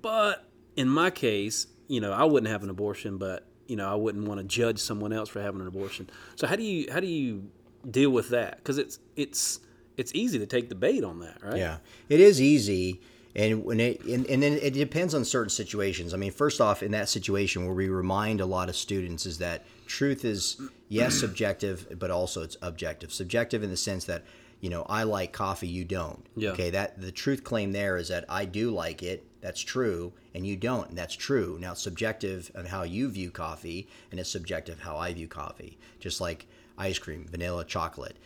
but 0.00 0.44
in 0.76 0.88
my 0.88 1.10
case, 1.10 1.66
you 1.88 2.00
know, 2.00 2.12
I 2.12 2.24
wouldn't 2.24 2.50
have 2.50 2.62
an 2.62 2.70
abortion, 2.70 3.18
but 3.18 3.46
you 3.66 3.76
know, 3.76 3.90
I 3.90 3.94
wouldn't 3.94 4.26
want 4.26 4.40
to 4.40 4.44
judge 4.44 4.78
someone 4.78 5.12
else 5.12 5.28
for 5.28 5.40
having 5.40 5.60
an 5.60 5.66
abortion. 5.66 6.10
So 6.36 6.46
how 6.46 6.56
do 6.56 6.62
you 6.62 6.90
how 6.92 7.00
do 7.00 7.06
you 7.06 7.48
deal 7.88 8.10
with 8.10 8.30
that? 8.30 8.56
Because 8.56 8.78
it's 8.78 8.98
it's 9.16 9.60
it's 9.96 10.12
easy 10.14 10.38
to 10.38 10.46
take 10.46 10.68
the 10.68 10.74
bait 10.74 11.04
on 11.04 11.20
that, 11.20 11.38
right? 11.42 11.56
Yeah, 11.56 11.78
it 12.08 12.20
is 12.20 12.40
easy, 12.40 13.00
and 13.34 13.64
when 13.64 13.80
it 13.80 14.04
and, 14.04 14.26
and 14.26 14.42
then 14.42 14.58
it 14.60 14.74
depends 14.74 15.14
on 15.14 15.24
certain 15.24 15.50
situations. 15.50 16.12
I 16.12 16.16
mean, 16.16 16.32
first 16.32 16.60
off, 16.60 16.82
in 16.82 16.92
that 16.92 17.08
situation 17.08 17.64
where 17.64 17.74
we 17.74 17.88
remind 17.88 18.40
a 18.40 18.46
lot 18.46 18.68
of 18.68 18.76
students 18.76 19.26
is 19.26 19.38
that 19.38 19.64
truth 19.86 20.24
is 20.24 20.60
yes 20.88 21.14
subjective, 21.20 21.98
but 21.98 22.10
also 22.10 22.42
it's 22.42 22.56
objective. 22.62 23.12
Subjective 23.12 23.62
in 23.62 23.70
the 23.70 23.76
sense 23.76 24.04
that 24.04 24.24
you 24.60 24.68
know 24.68 24.82
I 24.88 25.04
like 25.04 25.32
coffee, 25.32 25.68
you 25.68 25.84
don't. 25.84 26.26
Yeah. 26.36 26.50
Okay, 26.50 26.70
that 26.70 27.00
the 27.00 27.12
truth 27.12 27.42
claim 27.42 27.72
there 27.72 27.96
is 27.96 28.08
that 28.08 28.24
I 28.28 28.44
do 28.44 28.70
like 28.70 29.02
it. 29.02 29.24
That's 29.40 29.60
true, 29.60 30.12
and 30.34 30.46
you 30.46 30.56
don't. 30.56 30.90
And 30.90 30.98
that's 30.98 31.16
true. 31.16 31.58
Now, 31.60 31.72
it's 31.72 31.82
subjective 31.82 32.52
on 32.54 32.66
how 32.66 32.84
you 32.84 33.10
view 33.10 33.30
coffee, 33.32 33.88
and 34.10 34.20
it's 34.20 34.30
subjective 34.30 34.78
how 34.78 34.96
I 34.96 35.12
view 35.12 35.26
coffee. 35.26 35.78
Just 35.98 36.20
like 36.20 36.46
ice 36.78 36.98
cream, 36.98 37.26
vanilla, 37.28 37.64
chocolate. 37.64 38.16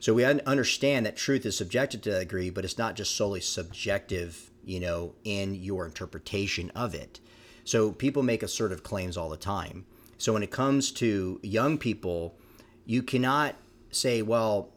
So 0.00 0.12
we 0.14 0.24
understand 0.24 1.06
that 1.06 1.16
truth 1.16 1.46
is 1.46 1.56
subjective 1.56 2.02
to 2.02 2.10
that 2.10 2.20
degree, 2.20 2.50
but 2.50 2.64
it's 2.64 2.78
not 2.78 2.96
just 2.96 3.16
solely 3.16 3.40
subjective, 3.40 4.50
you 4.66 4.80
know, 4.80 5.14
in 5.24 5.54
your 5.54 5.86
interpretation 5.86 6.70
of 6.70 6.94
it. 6.94 7.20
So 7.64 7.92
people 7.92 8.22
make 8.22 8.42
assertive 8.42 8.82
claims 8.82 9.16
all 9.16 9.30
the 9.30 9.36
time. 9.36 9.86
So 10.18 10.34
when 10.34 10.42
it 10.42 10.50
comes 10.50 10.90
to 10.92 11.40
young 11.42 11.78
people, 11.78 12.34
you 12.84 13.02
cannot 13.02 13.54
say, 13.90 14.22
well, 14.22 14.70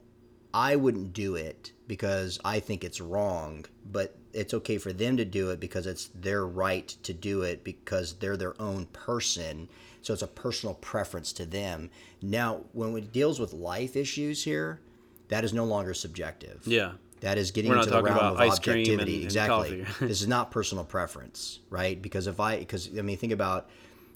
I 0.53 0.75
wouldn't 0.75 1.13
do 1.13 1.35
it 1.35 1.73
because 1.87 2.39
I 2.45 2.59
think 2.59 2.83
it's 2.83 3.01
wrong, 3.01 3.65
but 3.91 4.15
it's 4.33 4.53
okay 4.53 4.77
for 4.77 4.93
them 4.93 5.17
to 5.17 5.25
do 5.25 5.49
it 5.49 5.59
because 5.59 5.85
it's 5.85 6.09
their 6.15 6.45
right 6.45 6.87
to 7.03 7.13
do 7.13 7.41
it 7.41 7.63
because 7.63 8.13
they're 8.13 8.37
their 8.37 8.59
own 8.61 8.85
person. 8.87 9.69
So 10.01 10.13
it's 10.13 10.21
a 10.21 10.27
personal 10.27 10.75
preference 10.75 11.33
to 11.33 11.45
them. 11.45 11.89
Now, 12.21 12.61
when 12.73 12.95
it 12.97 13.11
deals 13.11 13.39
with 13.39 13.53
life 13.53 13.95
issues 13.95 14.43
here, 14.43 14.81
that 15.29 15.43
is 15.43 15.53
no 15.53 15.65
longer 15.65 15.93
subjective. 15.93 16.61
Yeah. 16.65 16.93
That 17.21 17.37
is 17.37 17.51
getting 17.51 17.71
into 17.71 17.89
the 17.89 18.01
realm 18.01 18.17
of 18.17 18.39
ice 18.39 18.57
objectivity. 18.57 18.93
and- 18.93 19.01
and 19.15 19.23
exactly. 19.23 19.83
coffee. 19.83 20.05
this 20.07 20.21
is 20.21 20.27
not 20.27 20.51
personal 20.51 20.83
preference, 20.85 21.59
right? 21.69 22.01
Because 22.01 22.27
if 22.27 22.39
I, 22.39 22.59
because 22.59 22.89
I 22.97 23.01
mean, 23.01 23.17
think 23.17 23.33
about 23.33 23.69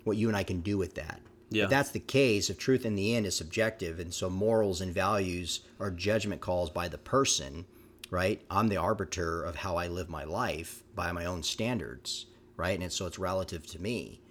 what 0.04 0.18
you 0.18 0.28
and 0.28 0.38
I 0.38 0.44
can 0.44 0.62
do 0.62 0.78
with 0.78 0.96
that. 0.96 1.22
Yeah. 1.50 1.66
If 1.66 1.70
that's 1.70 1.92
the 1.92 2.00
case, 2.00 2.50
if 2.50 2.58
truth 2.58 2.86
in 2.86 2.96
the 2.96 3.16
end 3.16 3.26
is 3.26 3.36
subjective, 3.36 4.00
and 4.00 4.14
so 4.14 4.30
morals 4.30 4.82
and 4.82 4.94
values 4.94 5.60
are 5.80 5.92
judgment 5.92 6.42
calls 6.42 6.70
by 6.70 6.88
the 6.88 6.98
person, 6.98 7.66
right? 8.10 8.42
I'm 8.50 8.70
the 8.70 8.78
arbiter 8.78 9.44
of 9.44 9.58
how 9.58 9.76
I 9.76 9.88
live 9.88 10.10
my 10.10 10.24
life 10.24 10.84
by 10.96 11.12
my 11.12 11.26
own 11.26 11.44
standards, 11.44 12.26
right? 12.58 12.80
And 12.80 12.92
so 12.92 13.06
it's 13.06 13.20
relative 13.20 13.68
to 13.68 13.82
me. 13.82 14.22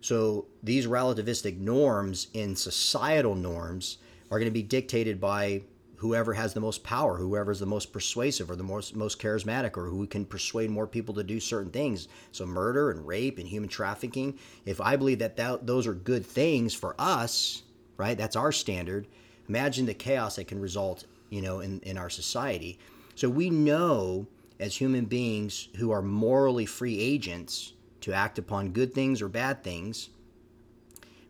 So 0.00 0.46
these 0.62 0.86
relativistic 0.86 1.58
norms 1.58 2.26
in 2.34 2.56
societal 2.56 3.34
norms 3.34 3.98
are 4.30 4.38
going 4.38 4.50
to 4.50 4.54
be 4.54 4.62
dictated 4.62 5.20
by 5.20 5.62
whoever 5.96 6.34
has 6.34 6.54
the 6.54 6.60
most 6.60 6.82
power, 6.82 7.16
whoever 7.16 7.52
is 7.52 7.60
the 7.60 7.66
most 7.66 7.92
persuasive 7.92 8.50
or 8.50 8.56
the 8.56 8.62
most 8.62 8.96
most 8.96 9.20
charismatic, 9.20 9.76
or 9.76 9.86
who 9.86 10.06
can 10.06 10.24
persuade 10.24 10.70
more 10.70 10.86
people 10.86 11.14
to 11.14 11.24
do 11.24 11.40
certain 11.40 11.70
things. 11.70 12.08
So 12.32 12.46
murder 12.46 12.90
and 12.90 13.06
rape 13.06 13.38
and 13.38 13.48
human 13.48 13.68
trafficking. 13.68 14.38
If 14.64 14.80
I 14.80 14.96
believe 14.96 15.18
that, 15.20 15.36
that 15.36 15.66
those 15.66 15.86
are 15.86 15.94
good 15.94 16.26
things 16.26 16.74
for 16.74 16.94
us, 16.98 17.62
right? 17.96 18.16
That's 18.16 18.36
our 18.36 18.52
standard. 18.52 19.06
Imagine 19.48 19.86
the 19.86 19.94
chaos 19.94 20.36
that 20.36 20.48
can 20.48 20.60
result, 20.60 21.04
you 21.30 21.42
know, 21.42 21.60
in, 21.60 21.80
in 21.80 21.98
our 21.98 22.10
society. 22.10 22.78
So 23.14 23.28
we 23.28 23.50
know 23.50 24.26
as 24.58 24.76
human 24.76 25.04
beings 25.04 25.68
who 25.76 25.90
are 25.90 26.02
morally 26.02 26.66
free 26.66 26.98
agents 27.00 27.72
to 28.00 28.12
act 28.12 28.38
upon 28.38 28.70
good 28.70 28.94
things 28.94 29.22
or 29.22 29.28
bad 29.28 29.62
things, 29.62 30.10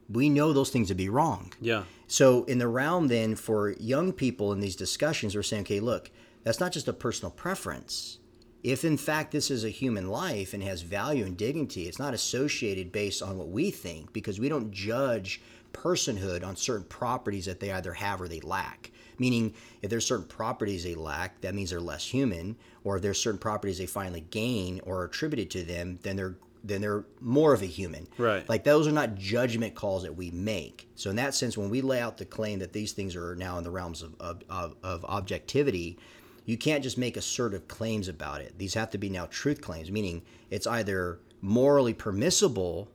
we 0.08 0.28
know 0.28 0.52
those 0.52 0.70
things 0.70 0.88
to 0.88 0.94
be 0.94 1.08
wrong. 1.08 1.52
Yeah. 1.60 1.84
So 2.06 2.44
in 2.44 2.58
the 2.58 2.68
realm 2.68 3.08
then 3.08 3.36
for 3.36 3.70
young 3.72 4.12
people 4.12 4.52
in 4.52 4.60
these 4.60 4.76
discussions, 4.76 5.34
we're 5.34 5.42
saying, 5.42 5.62
okay, 5.62 5.80
look, 5.80 6.10
that's 6.42 6.60
not 6.60 6.72
just 6.72 6.88
a 6.88 6.92
personal 6.92 7.30
preference. 7.30 8.18
If 8.62 8.84
in 8.84 8.96
fact 8.96 9.32
this 9.32 9.50
is 9.50 9.64
a 9.64 9.70
human 9.70 10.08
life 10.08 10.54
and 10.54 10.62
has 10.62 10.82
value 10.82 11.24
and 11.24 11.36
dignity, 11.36 11.86
it's 11.86 11.98
not 11.98 12.14
associated 12.14 12.92
based 12.92 13.22
on 13.22 13.38
what 13.38 13.48
we 13.48 13.70
think 13.70 14.12
because 14.12 14.40
we 14.40 14.48
don't 14.48 14.70
judge 14.70 15.40
personhood 15.72 16.44
on 16.44 16.56
certain 16.56 16.86
properties 16.86 17.46
that 17.46 17.60
they 17.60 17.72
either 17.72 17.92
have 17.92 18.20
or 18.20 18.28
they 18.28 18.40
lack. 18.40 18.90
Meaning, 19.18 19.54
if 19.82 19.90
there's 19.90 20.06
certain 20.06 20.26
properties 20.26 20.84
they 20.84 20.94
lack, 20.94 21.40
that 21.42 21.54
means 21.54 21.70
they're 21.70 21.80
less 21.80 22.06
human, 22.06 22.56
or 22.82 22.96
if 22.96 23.02
there's 23.02 23.20
certain 23.20 23.38
properties 23.38 23.78
they 23.78 23.86
finally 23.86 24.22
gain 24.22 24.80
or 24.84 25.00
are 25.00 25.04
attributed 25.04 25.50
to 25.50 25.62
them, 25.62 25.98
then 26.02 26.16
they're 26.16 26.36
then 26.64 26.80
they're 26.80 27.04
more 27.20 27.52
of 27.52 27.62
a 27.62 27.66
human. 27.66 28.08
Right. 28.16 28.48
Like 28.48 28.64
those 28.64 28.88
are 28.88 28.92
not 28.92 29.14
judgment 29.14 29.74
calls 29.74 30.02
that 30.02 30.16
we 30.16 30.30
make. 30.30 30.88
So 30.94 31.10
in 31.10 31.16
that 31.16 31.34
sense, 31.34 31.58
when 31.58 31.68
we 31.68 31.82
lay 31.82 32.00
out 32.00 32.16
the 32.16 32.24
claim 32.24 32.58
that 32.60 32.72
these 32.72 32.92
things 32.92 33.14
are 33.14 33.36
now 33.36 33.58
in 33.58 33.64
the 33.64 33.70
realms 33.70 34.02
of, 34.02 34.14
of, 34.18 34.74
of, 34.82 35.04
objectivity, 35.04 35.98
you 36.46 36.56
can't 36.56 36.82
just 36.82 36.98
make 36.98 37.16
assertive 37.16 37.68
claims 37.68 38.08
about 38.08 38.40
it. 38.40 38.58
These 38.58 38.74
have 38.74 38.90
to 38.90 38.98
be 38.98 39.10
now 39.10 39.26
truth 39.26 39.60
claims, 39.60 39.90
meaning 39.90 40.22
it's 40.50 40.66
either 40.66 41.20
morally 41.42 41.92
permissible 41.92 42.88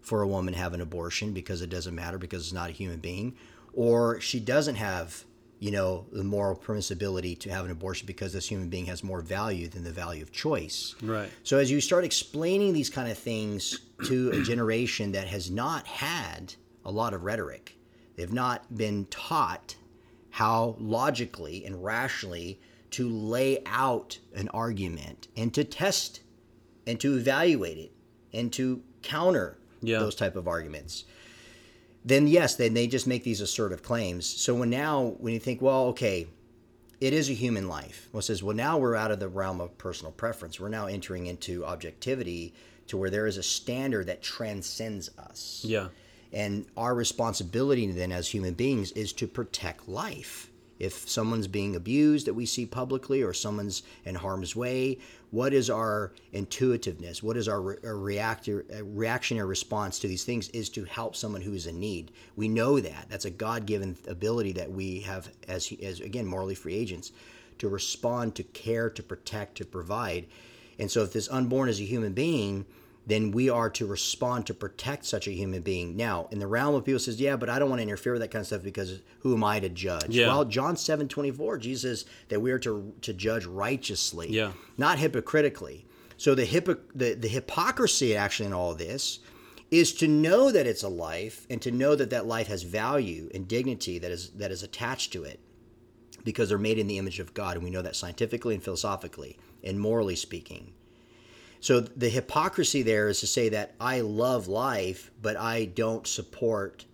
for 0.00 0.22
a 0.22 0.28
woman 0.28 0.54
to 0.54 0.60
have 0.60 0.72
an 0.72 0.80
abortion 0.80 1.32
because 1.32 1.62
it 1.62 1.68
doesn't 1.68 1.94
matter 1.94 2.18
because 2.18 2.44
it's 2.44 2.52
not 2.52 2.70
a 2.70 2.72
human 2.72 3.00
being, 3.00 3.34
or 3.72 4.20
she 4.20 4.38
doesn't 4.38 4.76
have, 4.76 5.24
you 5.58 5.70
know, 5.70 6.04
the 6.12 6.22
moral 6.24 6.54
permissibility 6.56 7.38
to 7.40 7.50
have 7.50 7.64
an 7.64 7.70
abortion 7.70 8.06
because 8.06 8.32
this 8.32 8.46
human 8.46 8.68
being 8.68 8.84
has 8.86 9.02
more 9.02 9.22
value 9.22 9.68
than 9.68 9.84
the 9.84 9.90
value 9.92 10.22
of 10.22 10.30
choice. 10.30 10.94
Right. 11.02 11.30
So 11.44 11.56
as 11.58 11.70
you 11.70 11.80
start 11.80 12.04
explaining 12.04 12.74
these 12.74 12.90
kind 12.90 13.10
of 13.10 13.16
things 13.16 13.80
to 14.06 14.30
a 14.32 14.42
generation 14.52 15.12
that 15.12 15.28
has 15.28 15.50
not 15.50 15.86
had 15.86 16.54
a 16.84 16.90
lot 16.90 17.14
of 17.14 17.24
rhetoric, 17.24 17.76
they've 18.16 18.32
not 18.32 18.76
been 18.76 19.06
taught 19.06 19.76
how 20.30 20.76
logically 20.78 21.64
and 21.64 21.82
rationally 21.82 22.60
to 22.90 23.08
lay 23.08 23.62
out 23.64 24.18
an 24.34 24.48
argument 24.50 25.28
and 25.36 25.54
to 25.54 25.64
test 25.64 26.20
and 26.86 27.00
to 27.00 27.16
evaluate 27.16 27.78
it 27.78 27.92
and 28.34 28.52
to 28.52 28.82
counter 29.02 29.56
Yeah. 29.80 30.00
those 30.00 30.14
type 30.14 30.36
of 30.36 30.46
arguments 30.46 31.04
then 32.06 32.26
yes 32.26 32.54
then 32.54 32.72
they 32.72 32.86
just 32.86 33.06
make 33.06 33.24
these 33.24 33.42
assertive 33.42 33.82
claims 33.82 34.26
so 34.26 34.54
when 34.54 34.70
now 34.70 35.14
when 35.18 35.34
you 35.34 35.40
think 35.40 35.60
well 35.60 35.88
okay 35.88 36.26
it 37.00 37.12
is 37.12 37.28
a 37.28 37.34
human 37.34 37.68
life. 37.68 38.08
Well, 38.12 38.20
it 38.20 38.24
says, 38.24 38.42
well, 38.42 38.56
now 38.56 38.78
we're 38.78 38.96
out 38.96 39.10
of 39.10 39.20
the 39.20 39.28
realm 39.28 39.60
of 39.60 39.76
personal 39.76 40.12
preference. 40.12 40.58
We're 40.58 40.68
now 40.68 40.86
entering 40.86 41.26
into 41.26 41.64
objectivity 41.64 42.54
to 42.86 42.96
where 42.96 43.10
there 43.10 43.26
is 43.26 43.36
a 43.36 43.42
standard 43.42 44.06
that 44.06 44.22
transcends 44.22 45.10
us. 45.18 45.62
Yeah. 45.64 45.88
And 46.32 46.66
our 46.76 46.94
responsibility 46.94 47.90
then 47.90 48.12
as 48.12 48.28
human 48.28 48.54
beings 48.54 48.92
is 48.92 49.12
to 49.14 49.26
protect 49.26 49.88
life. 49.88 50.50
If 50.78 51.08
someone's 51.08 51.48
being 51.48 51.74
abused 51.74 52.26
that 52.26 52.34
we 52.34 52.44
see 52.46 52.66
publicly 52.66 53.22
or 53.22 53.32
someone's 53.32 53.82
in 54.04 54.14
harm's 54.14 54.54
way, 54.54 54.98
what 55.30 55.52
is 55.52 55.68
our 55.70 56.12
intuitiveness? 56.32 57.22
What 57.22 57.36
is 57.36 57.48
our 57.48 57.60
re- 57.60 57.76
a 57.82 57.94
reactor, 57.94 58.64
uh, 58.74 58.84
reactionary 58.84 59.46
response 59.46 59.98
to 59.98 60.08
these 60.08 60.24
things 60.24 60.48
is 60.50 60.68
to 60.70 60.84
help 60.84 61.16
someone 61.16 61.42
who 61.42 61.52
is 61.52 61.66
in 61.66 61.80
need. 61.80 62.12
We 62.36 62.48
know 62.48 62.80
that. 62.80 63.06
That's 63.08 63.24
a 63.24 63.30
God-given 63.30 63.96
ability 64.08 64.52
that 64.52 64.70
we 64.70 65.00
have 65.00 65.28
as, 65.48 65.72
as 65.82 66.00
again, 66.00 66.26
morally 66.26 66.54
free 66.54 66.74
agents 66.74 67.12
to 67.58 67.68
respond, 67.68 68.34
to 68.36 68.42
care, 68.42 68.88
to 68.90 69.02
protect, 69.02 69.56
to 69.56 69.64
provide. 69.64 70.26
And 70.78 70.90
so 70.90 71.02
if 71.02 71.12
this 71.12 71.28
unborn 71.28 71.68
is 71.68 71.80
a 71.80 71.84
human 71.84 72.12
being, 72.12 72.66
then 73.06 73.30
we 73.30 73.48
are 73.48 73.70
to 73.70 73.86
respond 73.86 74.46
to 74.46 74.54
protect 74.54 75.04
such 75.04 75.28
a 75.28 75.30
human 75.30 75.62
being. 75.62 75.96
Now, 75.96 76.26
in 76.32 76.40
the 76.40 76.46
realm 76.48 76.74
of 76.74 76.84
people 76.84 76.98
says, 76.98 77.20
yeah, 77.20 77.36
but 77.36 77.48
I 77.48 77.58
don't 77.60 77.68
want 77.70 77.78
to 77.78 77.84
interfere 77.84 78.12
with 78.12 78.22
that 78.22 78.32
kind 78.32 78.40
of 78.40 78.46
stuff 78.48 78.62
because 78.64 79.00
who 79.20 79.34
am 79.34 79.44
I 79.44 79.60
to 79.60 79.68
judge? 79.68 80.08
Yeah. 80.08 80.26
Well, 80.26 80.44
John 80.44 80.76
7, 80.76 81.06
24, 81.06 81.58
Jesus 81.58 82.00
says 82.00 82.10
that 82.28 82.40
we 82.40 82.50
are 82.50 82.58
to, 82.58 82.92
to 83.02 83.12
judge 83.14 83.46
righteously, 83.46 84.28
Yeah. 84.30 84.52
not 84.76 84.98
hypocritically. 84.98 85.86
So 86.16 86.34
the, 86.34 86.46
hypo- 86.46 86.80
the, 86.94 87.14
the 87.14 87.28
hypocrisy 87.28 88.16
actually 88.16 88.46
in 88.46 88.52
all 88.52 88.74
this 88.74 89.20
is 89.70 89.92
to 89.94 90.08
know 90.08 90.50
that 90.50 90.66
it's 90.66 90.82
a 90.82 90.88
life 90.88 91.46
and 91.50 91.60
to 91.62 91.70
know 91.70 91.94
that 91.94 92.10
that 92.10 92.26
life 92.26 92.46
has 92.48 92.62
value 92.62 93.28
and 93.34 93.46
dignity 93.48 93.98
that 93.98 94.10
is 94.12 94.30
that 94.30 94.52
is 94.52 94.62
attached 94.62 95.12
to 95.12 95.24
it 95.24 95.40
because 96.24 96.48
they're 96.48 96.56
made 96.58 96.78
in 96.78 96.86
the 96.86 96.98
image 96.98 97.18
of 97.18 97.34
God 97.34 97.56
and 97.56 97.64
we 97.64 97.70
know 97.70 97.82
that 97.82 97.96
scientifically 97.96 98.54
and 98.54 98.62
philosophically 98.62 99.36
and 99.64 99.80
morally 99.80 100.14
speaking. 100.16 100.72
So 101.60 101.80
the 101.80 102.08
hypocrisy 102.08 102.82
there 102.82 103.08
is 103.08 103.20
to 103.20 103.26
say 103.26 103.48
that 103.50 103.74
I 103.80 104.00
love 104.00 104.46
life 104.48 105.10
but 105.20 105.36
I 105.36 105.64
don't 105.66 106.06
support 106.06 106.84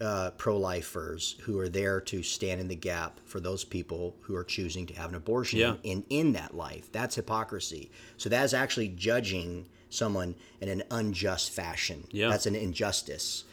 uh, 0.00 0.30
pro-lifers 0.36 1.36
who 1.42 1.58
are 1.58 1.68
there 1.68 2.00
to 2.02 2.22
stand 2.22 2.60
in 2.60 2.68
the 2.68 2.74
gap 2.76 3.18
for 3.24 3.40
those 3.40 3.64
people 3.64 4.14
who 4.22 4.36
are 4.36 4.44
choosing 4.44 4.84
to 4.86 4.94
have 4.94 5.08
an 5.10 5.14
abortion 5.16 5.58
Yeah. 5.58 5.76
in, 5.82 6.04
in 6.10 6.32
that 6.34 6.54
life. 6.54 6.92
That's 6.92 7.14
hypocrisy. 7.14 7.90
So 8.18 8.28
that 8.28 8.44
is 8.44 8.52
actually 8.52 8.88
judging 8.88 9.66
someone 9.88 10.34
in 10.60 10.68
an 10.68 10.82
unjust 10.90 11.50
fashion. 11.50 12.04
Yeah. 12.10 12.28
That's 12.28 12.44
an 12.46 12.54
injustice. 12.54 13.44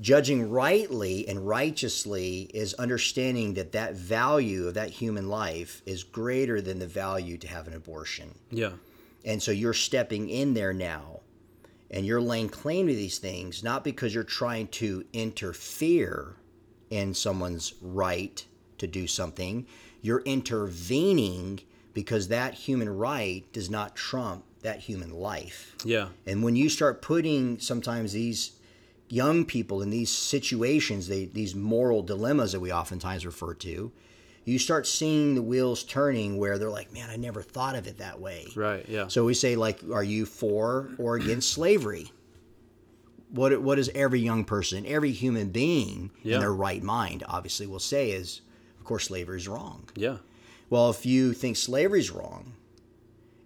Judging 0.00 0.50
rightly 0.50 1.26
and 1.28 1.46
righteously 1.46 2.50
is 2.52 2.74
understanding 2.74 3.54
that 3.54 3.72
that 3.72 3.94
value 3.94 4.66
of 4.66 4.74
that 4.74 4.90
human 4.90 5.28
life 5.28 5.82
is 5.86 6.02
greater 6.02 6.60
than 6.60 6.80
the 6.80 6.86
value 6.86 7.38
to 7.38 7.46
have 7.48 7.68
an 7.68 7.74
abortion. 7.74 8.34
Yeah. 8.50 8.72
And 9.26 9.42
so 9.42 9.50
you're 9.50 9.74
stepping 9.74 10.30
in 10.30 10.54
there 10.54 10.72
now 10.72 11.20
and 11.90 12.06
you're 12.06 12.20
laying 12.20 12.48
claim 12.48 12.86
to 12.86 12.94
these 12.94 13.18
things, 13.18 13.62
not 13.62 13.84
because 13.84 14.14
you're 14.14 14.24
trying 14.24 14.68
to 14.68 15.04
interfere 15.12 16.36
in 16.90 17.12
someone's 17.12 17.74
right 17.82 18.46
to 18.78 18.86
do 18.86 19.06
something. 19.06 19.66
You're 20.00 20.20
intervening 20.20 21.60
because 21.92 22.28
that 22.28 22.54
human 22.54 22.88
right 22.88 23.44
does 23.52 23.68
not 23.68 23.96
trump 23.96 24.44
that 24.62 24.80
human 24.80 25.10
life. 25.10 25.74
Yeah. 25.84 26.08
And 26.26 26.42
when 26.42 26.56
you 26.56 26.68
start 26.68 27.02
putting 27.02 27.58
sometimes 27.58 28.12
these 28.12 28.52
young 29.08 29.44
people 29.44 29.82
in 29.82 29.90
these 29.90 30.10
situations, 30.10 31.08
they, 31.08 31.26
these 31.26 31.54
moral 31.54 32.02
dilemmas 32.02 32.52
that 32.52 32.60
we 32.60 32.72
oftentimes 32.72 33.24
refer 33.24 33.54
to, 33.54 33.92
you 34.46 34.58
start 34.58 34.86
seeing 34.86 35.34
the 35.34 35.42
wheels 35.42 35.82
turning 35.84 36.38
where 36.38 36.56
they're 36.56 36.70
like, 36.70 36.92
man, 36.94 37.10
I 37.10 37.16
never 37.16 37.42
thought 37.42 37.76
of 37.76 37.86
it 37.86 37.98
that 37.98 38.18
way. 38.20 38.46
Right. 38.56 38.88
Yeah. 38.88 39.08
So 39.08 39.24
we 39.26 39.34
say, 39.34 39.56
like, 39.56 39.80
are 39.92 40.02
you 40.04 40.24
for 40.24 40.90
or 40.98 41.16
against 41.16 41.50
slavery? 41.52 42.10
What 43.30 43.60
what 43.60 43.74
does 43.74 43.88
every 43.94 44.20
young 44.20 44.44
person, 44.44 44.86
every 44.86 45.10
human 45.12 45.48
being 45.50 46.10
Yeah. 46.22 46.36
in 46.36 46.40
their 46.40 46.54
right 46.54 46.82
mind, 46.82 47.24
obviously, 47.28 47.66
will 47.66 47.80
say 47.80 48.12
is, 48.12 48.40
of 48.78 48.84
course, 48.84 49.06
slavery 49.06 49.38
is 49.38 49.48
wrong. 49.48 49.88
yeah. 49.96 50.18
Well, 50.70 50.90
if 50.90 51.06
you 51.06 51.32
think 51.32 51.56
slavery 51.56 52.00
is 52.00 52.10
wrong 52.10 52.54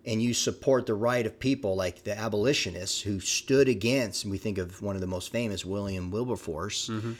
and 0.07 0.23
you 0.23 0.33
support 0.33 0.87
the 0.87 0.95
right 0.95 1.27
of 1.27 1.39
people 1.39 1.77
like 1.77 2.05
the 2.05 2.19
abolitionists 2.19 3.03
who 3.03 3.21
stood 3.21 3.69
against, 3.69 4.25
and 4.25 4.31
we 4.31 4.39
think 4.39 4.57
of 4.57 4.81
one 4.81 4.95
of 4.95 5.03
the 5.03 5.07
most 5.07 5.31
famous, 5.31 5.63
William 5.65 6.11
Wilberforce, 6.11 6.89
mm-hmm. 6.89 7.13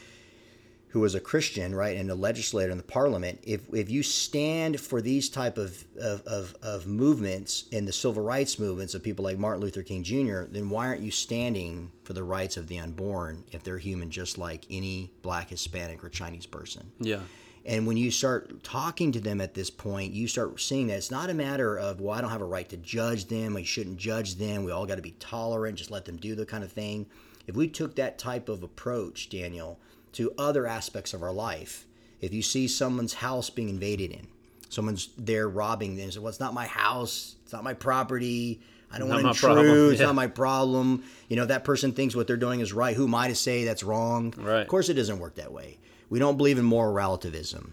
Who 0.91 1.01
was 1.01 1.15
a 1.15 1.21
Christian, 1.21 1.73
right, 1.73 1.97
and 1.97 2.11
a 2.11 2.15
legislator 2.15 2.73
in 2.73 2.77
the 2.77 2.83
parliament, 2.83 3.39
if, 3.45 3.63
if 3.73 3.89
you 3.89 4.03
stand 4.03 4.81
for 4.81 5.01
these 5.01 5.29
type 5.29 5.57
of, 5.57 5.85
of, 6.01 6.23
of, 6.27 6.57
of 6.63 6.87
movements 6.89 7.67
in 7.71 7.85
the 7.85 7.93
civil 7.93 8.23
rights 8.23 8.59
movements 8.59 8.95
of 8.95 9.03
people 9.03 9.25
like 9.25 9.39
Martin 9.39 9.63
Luther 9.63 9.85
King 9.85 10.03
Jr., 10.03 10.43
then 10.51 10.69
why 10.69 10.89
aren't 10.89 11.03
you 11.03 11.13
standing 11.13 11.93
for 12.03 12.13
the 12.13 12.25
rights 12.25 12.57
of 12.57 12.67
the 12.67 12.81
unborn 12.81 13.45
if 13.53 13.63
they're 13.63 13.79
human 13.79 14.11
just 14.11 14.37
like 14.37 14.67
any 14.69 15.13
black, 15.23 15.51
Hispanic, 15.51 16.03
or 16.03 16.09
Chinese 16.09 16.47
person? 16.47 16.91
Yeah. 16.99 17.21
And 17.65 17.87
when 17.87 17.97
you 17.97 18.11
start 18.11 18.65
talking 18.65 19.13
to 19.13 19.21
them 19.21 19.41
at 19.41 19.55
this 19.55 19.71
point, 19.71 20.13
you 20.13 20.27
start 20.27 20.61
seeing 20.61 20.89
that 20.89 20.97
it's 20.97 21.11
not 21.11 21.31
a 21.31 21.35
matter 21.35 21.79
of, 21.79 22.01
well, 22.01 22.17
I 22.17 22.21
don't 22.21 22.31
have 22.31 22.41
a 22.41 22.47
right 22.47 22.69
to 22.69 22.77
judge 22.79 23.27
them. 23.27 23.57
I 23.57 23.63
shouldn't 23.63 23.99
judge 23.99 24.37
them. 24.37 24.65
We 24.65 24.73
all 24.73 24.87
got 24.87 24.97
to 24.97 25.03
be 25.03 25.15
tolerant, 25.21 25.79
just 25.79 25.91
let 25.91 26.05
them 26.05 26.17
do 26.17 26.35
the 26.35 26.47
kind 26.47 26.65
of 26.65 26.73
thing. 26.73 27.07
If 27.47 27.55
we 27.55 27.69
took 27.69 27.95
that 27.97 28.19
type 28.19 28.49
of 28.49 28.63
approach, 28.65 29.29
Daniel, 29.29 29.79
to 30.13 30.33
other 30.39 30.67
aspects 30.67 31.15
of 31.15 31.23
our 31.23 31.33
life, 31.33 31.87
if 32.21 32.35
you 32.35 32.43
see 32.43 32.69
someone's 32.69 33.15
house 33.15 33.51
being 33.51 33.69
invaded 33.69 34.11
in, 34.11 34.27
someone's 34.69 35.09
there 35.17 35.49
robbing 35.49 35.97
them, 35.97 36.11
so, 36.11 36.21
well, 36.21 36.29
it's 36.29 36.41
not 36.41 36.55
my 36.55 36.67
house, 36.67 37.37
it's 37.45 37.53
not 37.53 37.65
my 37.65 37.75
property. 37.75 38.61
I 38.93 38.99
don't 38.99 39.09
Not 39.09 39.23
want 39.23 39.37
to 39.37 39.41
problem, 39.41 39.67
intrude. 39.67 39.93
It's 39.93 40.01
yeah. 40.01 40.07
not 40.07 40.17
my 40.17 40.27
problem. 40.27 41.05
You 41.29 41.37
know, 41.37 41.47
that 41.47 41.63
person 41.63 41.93
thinks 41.93 42.17
what 42.17 42.27
they're 42.27 42.37
doing 42.37 42.59
is 42.59 42.73
right. 42.73 42.97
Who 42.97 43.05
am 43.05 43.15
I 43.15 43.29
to 43.29 43.37
say 43.37 43.65
that's 43.65 43.85
wrong? 43.85 44.35
Right. 44.37 44.63
Of 44.63 44.67
course, 44.67 44.89
it 44.89 44.95
doesn't 44.95 45.21
work 45.21 45.37
that 45.37 45.53
way. 45.53 45.79
We 46.09 46.19
don't 46.19 46.37
believe 46.37 46.59
in 46.59 46.65
moral 46.65 46.93
relativism 46.93 47.73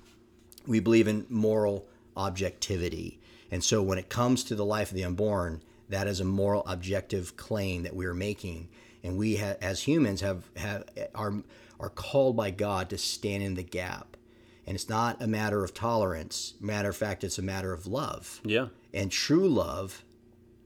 we 0.68 0.80
believe 0.80 1.08
in 1.08 1.26
moral 1.30 1.88
objectivity. 2.16 3.20
And 3.50 3.64
so 3.64 3.82
when 3.82 3.98
it 3.98 4.10
comes 4.10 4.44
to 4.46 4.56
the 4.56 4.66
life 4.66 4.92
of 4.92 4.96
the 4.96 5.06
unborn, 5.06 5.62
that 5.90 6.08
is 6.08 6.20
a 6.20 6.26
moral 6.26 6.64
objective 6.68 7.38
claim 7.38 7.84
that 7.84 7.96
we 7.96 8.06
are 8.06 8.14
making. 8.14 8.68
And 9.04 9.18
we 9.18 9.38
ha- 9.38 9.56
as 9.62 9.82
humans 9.82 10.22
have, 10.22 10.44
have 10.58 10.84
are 11.16 11.36
are 11.80 11.90
called 11.90 12.36
by 12.36 12.52
God 12.52 12.90
to 12.90 12.98
stand 12.98 13.44
in 13.44 13.56
the 13.56 13.64
gap. 13.64 14.18
And 14.66 14.76
it's 14.76 14.90
not 14.90 15.22
a 15.22 15.28
matter 15.28 15.64
of 15.64 15.74
tolerance. 15.74 16.56
Matter 16.60 16.90
of 16.90 16.98
fact, 16.98 17.24
it's 17.24 17.38
a 17.38 17.42
matter 17.42 17.72
of 17.72 17.88
love. 17.88 18.42
Yeah. 18.44 18.68
And 18.94 19.12
true 19.12 19.48
love 19.48 20.04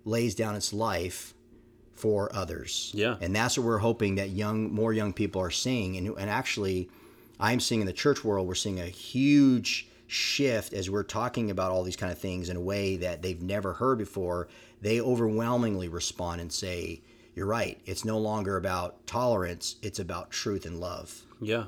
lays 0.06 0.34
down 0.34 0.56
its 0.56 0.74
life 0.74 1.36
for 1.94 2.34
others. 2.36 2.92
Yeah. 2.96 3.18
And 3.22 3.36
that's 3.36 3.58
what 3.58 3.68
we're 3.68 3.78
hoping 3.78 4.16
that 4.16 4.32
young 4.32 4.74
more 4.74 4.92
young 4.92 5.14
people 5.14 5.42
are 5.42 5.52
seeing. 5.52 5.98
And 5.98 6.18
and 6.18 6.30
actually 6.30 6.90
I'm 7.40 7.60
seeing 7.60 7.82
in 7.82 7.88
the 7.88 7.94
church 7.94 8.24
world, 8.24 8.48
we're 8.48 8.56
seeing 8.56 8.80
a 8.80 8.86
huge 8.86 9.88
shift 10.08 10.74
as 10.74 10.90
we're 10.90 11.04
talking 11.04 11.52
about 11.52 11.72
all 11.72 11.84
these 11.84 11.96
kind 11.96 12.12
of 12.12 12.18
things 12.18 12.50
in 12.50 12.58
a 12.58 12.62
way 12.62 12.98
that 12.98 13.22
they've 13.22 13.42
never 13.42 13.74
heard 13.74 13.98
before. 13.98 14.48
They 14.82 15.00
overwhelmingly 15.00 15.88
respond 15.88 16.42
and 16.42 16.52
say, 16.52 17.02
You're 17.36 17.48
right. 17.48 17.80
It's 17.86 18.04
no 18.04 18.18
longer 18.18 18.58
about 18.58 19.08
tolerance, 19.08 19.78
it's 19.82 20.00
about 20.00 20.32
truth 20.32 20.66
and 20.66 20.80
love. 20.80 21.22
Yeah. 21.40 21.66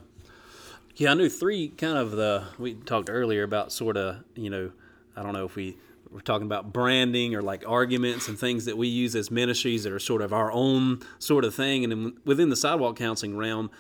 Yeah, 0.96 1.12
I 1.12 1.14
knew 1.16 1.30
three 1.30 1.70
kind 1.70 1.98
of 1.98 2.12
the 2.12 2.46
we 2.60 2.76
talked 2.76 3.10
earlier 3.10 3.44
about 3.44 3.72
sort 3.72 3.98
of, 3.98 4.24
you 4.36 4.50
know, 4.50 4.72
I 5.16 5.24
don't 5.24 5.34
know 5.34 5.46
if 5.46 5.56
we 5.56 5.78
we're 6.12 6.22
talking 6.22 6.46
about 6.46 6.72
branding 6.72 7.34
or 7.34 7.42
like 7.42 7.64
arguments 7.68 8.28
and 8.28 8.38
things 8.38 8.66
that 8.66 8.78
we 8.78 8.88
use 8.88 9.16
as 9.16 9.32
ministries 9.32 9.84
that 9.84 9.92
are 9.92 10.00
sort 10.00 10.22
of 10.22 10.32
our 10.32 10.52
own 10.52 11.02
sort 11.18 11.44
of 11.44 11.56
thing. 11.56 11.84
And 11.84 11.92
then 11.92 12.18
within 12.24 12.50
the 12.50 12.56
sidewalk 12.56 12.96
counseling 12.98 13.36
realm, 13.36 13.72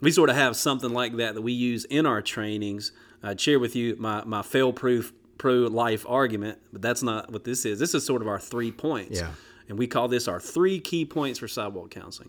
we 0.00 0.12
sort 0.12 0.30
of 0.30 0.36
have 0.36 0.54
something 0.54 0.90
like 0.90 1.16
that 1.16 1.34
that 1.34 1.42
we 1.42 1.52
use 1.52 1.84
in 1.86 2.06
our 2.06 2.22
trainings. 2.22 2.92
I'd 3.22 3.40
share 3.40 3.58
with 3.58 3.74
you 3.74 3.96
my, 3.98 4.22
my 4.24 4.42
fail 4.42 4.72
proof 4.72 5.12
pro 5.36 5.54
life 5.54 6.06
argument, 6.08 6.58
but 6.72 6.80
that's 6.80 7.02
not 7.02 7.32
what 7.32 7.42
this 7.44 7.64
is. 7.64 7.80
This 7.80 7.94
is 7.94 8.06
sort 8.06 8.22
of 8.22 8.28
our 8.28 8.38
three 8.38 8.70
points. 8.70 9.18
Yeah. 9.18 9.30
And 9.70 9.78
we 9.78 9.86
call 9.86 10.08
this 10.08 10.26
our 10.26 10.40
three 10.40 10.80
key 10.80 11.04
points 11.04 11.38
for 11.38 11.46
sidewalk 11.46 11.92
counseling. 11.92 12.28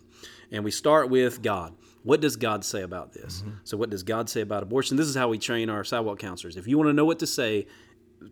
And 0.52 0.62
we 0.62 0.70
start 0.70 1.10
with 1.10 1.42
God. 1.42 1.74
What 2.04 2.20
does 2.20 2.36
God 2.36 2.64
say 2.64 2.82
about 2.82 3.12
this? 3.12 3.40
Mm-hmm. 3.40 3.56
So, 3.64 3.76
what 3.76 3.90
does 3.90 4.04
God 4.04 4.30
say 4.30 4.42
about 4.42 4.62
abortion? 4.62 4.96
This 4.96 5.08
is 5.08 5.16
how 5.16 5.28
we 5.28 5.38
train 5.38 5.68
our 5.68 5.82
sidewalk 5.82 6.20
counselors. 6.20 6.56
If 6.56 6.68
you 6.68 6.78
want 6.78 6.88
to 6.88 6.92
know 6.92 7.04
what 7.04 7.18
to 7.18 7.26
say, 7.26 7.66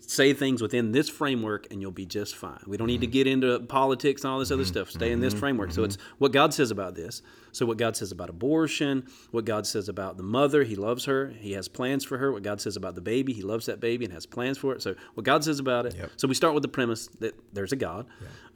say 0.02 0.32
things 0.32 0.62
within 0.62 0.92
this 0.92 1.08
framework 1.08 1.66
and 1.70 1.80
you'll 1.80 1.90
be 1.90 2.06
just 2.06 2.36
fine. 2.36 2.60
We 2.66 2.76
don't 2.76 2.86
need 2.86 3.00
to 3.00 3.06
mm-hmm. 3.06 3.12
get 3.12 3.26
into 3.26 3.60
politics 3.60 4.22
and 4.22 4.32
all 4.32 4.38
this 4.38 4.50
other 4.50 4.62
mm-hmm. 4.62 4.72
stuff. 4.72 4.90
Stay 4.90 5.12
in 5.12 5.20
this 5.20 5.32
mm-hmm. 5.32 5.40
framework. 5.40 5.72
So, 5.72 5.84
it's 5.84 5.98
what 6.18 6.32
God 6.32 6.54
says 6.54 6.70
about 6.70 6.94
this. 6.94 7.22
So, 7.52 7.66
what 7.66 7.78
God 7.78 7.96
says 7.96 8.12
about 8.12 8.30
abortion, 8.30 9.06
what 9.30 9.44
God 9.44 9.66
says 9.66 9.88
about 9.88 10.16
the 10.16 10.22
mother, 10.22 10.64
He 10.64 10.76
loves 10.76 11.04
her, 11.04 11.28
He 11.38 11.52
has 11.52 11.68
plans 11.68 12.04
for 12.04 12.18
her. 12.18 12.32
What 12.32 12.42
God 12.42 12.60
says 12.60 12.76
about 12.76 12.94
the 12.94 13.00
baby, 13.00 13.32
He 13.32 13.42
loves 13.42 13.66
that 13.66 13.80
baby 13.80 14.04
and 14.04 14.14
has 14.14 14.26
plans 14.26 14.58
for 14.58 14.74
it. 14.74 14.82
So, 14.82 14.94
what 15.14 15.24
God 15.24 15.44
says 15.44 15.58
about 15.58 15.86
it. 15.86 15.94
So, 16.16 16.28
we 16.28 16.34
start 16.34 16.54
with 16.54 16.62
the 16.62 16.68
premise 16.68 17.08
that 17.20 17.34
there's 17.52 17.72
a 17.72 17.76
God. 17.76 18.06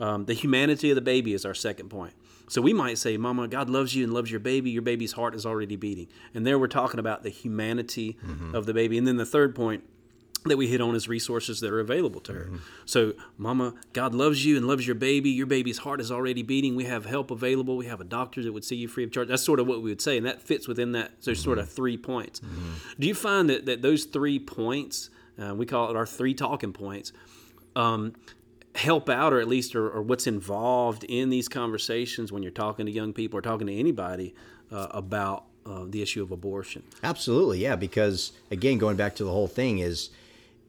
Um, 0.01 0.25
the 0.25 0.35
humanity 0.35 0.91
of 0.91 0.95
the 0.95 1.01
baby 1.01 1.35
is 1.35 1.45
our 1.45 1.55
second 1.55 1.89
point. 1.89 2.15
So 2.49 2.61
we 2.61 2.73
might 2.73 2.99
say, 2.99 3.17
Mama, 3.17 3.49
God 3.49 3.71
loves 3.71 3.95
you 3.95 4.05
and 4.05 4.13
loves 4.13 4.31
your 4.31 4.41
baby. 4.41 4.71
Your 4.71 4.83
baby's 4.83 5.13
heart 5.13 5.35
is 5.35 5.47
already 5.47 5.77
beating. 5.77 6.09
And 6.35 6.47
there 6.47 6.59
we're 6.59 6.67
talking 6.67 7.01
about 7.01 7.23
the 7.23 7.31
humanity 7.31 8.19
of 8.53 8.67
the 8.67 8.75
baby. 8.75 8.99
And 8.99 9.07
then 9.07 9.17
the 9.17 9.27
third 9.27 9.55
point 9.55 9.85
that 10.45 10.57
we 10.57 10.69
hit 10.69 10.81
on 10.81 10.95
as 10.95 11.09
resources 11.09 11.61
that 11.61 11.71
are 11.71 11.81
available 11.81 12.21
to 12.21 12.33
her. 12.33 12.51
So, 12.85 13.15
Mama, 13.39 13.75
God 13.93 14.15
loves 14.15 14.45
you 14.45 14.57
and 14.57 14.67
loves 14.67 14.87
your 14.87 14.95
baby. 14.95 15.31
Your 15.31 15.47
baby's 15.47 15.79
heart 15.79 16.01
is 16.01 16.11
already 16.11 16.43
beating. 16.43 16.77
We 16.77 16.85
have 16.85 17.07
help 17.07 17.31
available. 17.31 17.77
We 17.77 17.87
have 17.87 18.01
a 18.01 18.05
doctor 18.05 18.43
that 18.43 18.53
would 18.53 18.65
see 18.65 18.77
you 18.77 18.89
free 18.89 19.05
of 19.05 19.13
charge. 19.13 19.29
That's 19.29 19.43
sort 19.43 19.59
of 19.59 19.67
what 19.67 19.83
we 19.83 19.91
would 19.91 20.03
say. 20.03 20.17
And 20.19 20.27
that 20.27 20.43
fits 20.43 20.69
within 20.69 20.93
that. 20.93 21.13
There's 21.23 21.43
sort 21.43 21.59
of 21.59 21.71
three 21.71 21.97
points. 21.97 22.41
Do 22.99 23.07
you 23.07 23.15
find 23.15 23.49
that, 23.49 23.67
that 23.67 23.81
those 23.83 24.05
three 24.05 24.39
points, 24.39 25.09
uh, 25.43 25.55
we 25.55 25.65
call 25.67 25.91
it 25.91 25.97
our 25.97 26.07
three 26.07 26.35
talking 26.35 26.73
points, 26.73 27.13
um, 27.75 28.15
help 28.75 29.09
out 29.09 29.33
or 29.33 29.41
at 29.41 29.49
least 29.49 29.75
or, 29.75 29.89
or 29.89 30.03
what's 30.03 30.27
involved 30.27 31.05
in 31.05 31.31
these 31.31 31.49
conversations 31.49 32.33
when 32.33 32.43
you're 32.43 32.53
talking 32.53 32.87
to 32.87 32.93
young 32.93 33.13
people 33.13 33.39
or 33.39 33.43
talking 33.43 33.67
to 33.67 33.75
anybody 33.75 34.35
uh, 34.73 34.89
about 34.91 35.45
uh, 35.65 35.85
the 35.89 36.03
issue 36.03 36.23
of 36.23 36.31
abortion 36.31 36.83
Absolutely, 37.03 37.61
yeah. 37.61 37.77
Because 37.77 38.33
again, 38.51 38.77
going 38.79 38.97
back 38.97 39.15
to 39.17 39.25
the 39.25 39.31
whole 39.31 39.47
thing 39.47 39.79
is, 39.79 40.11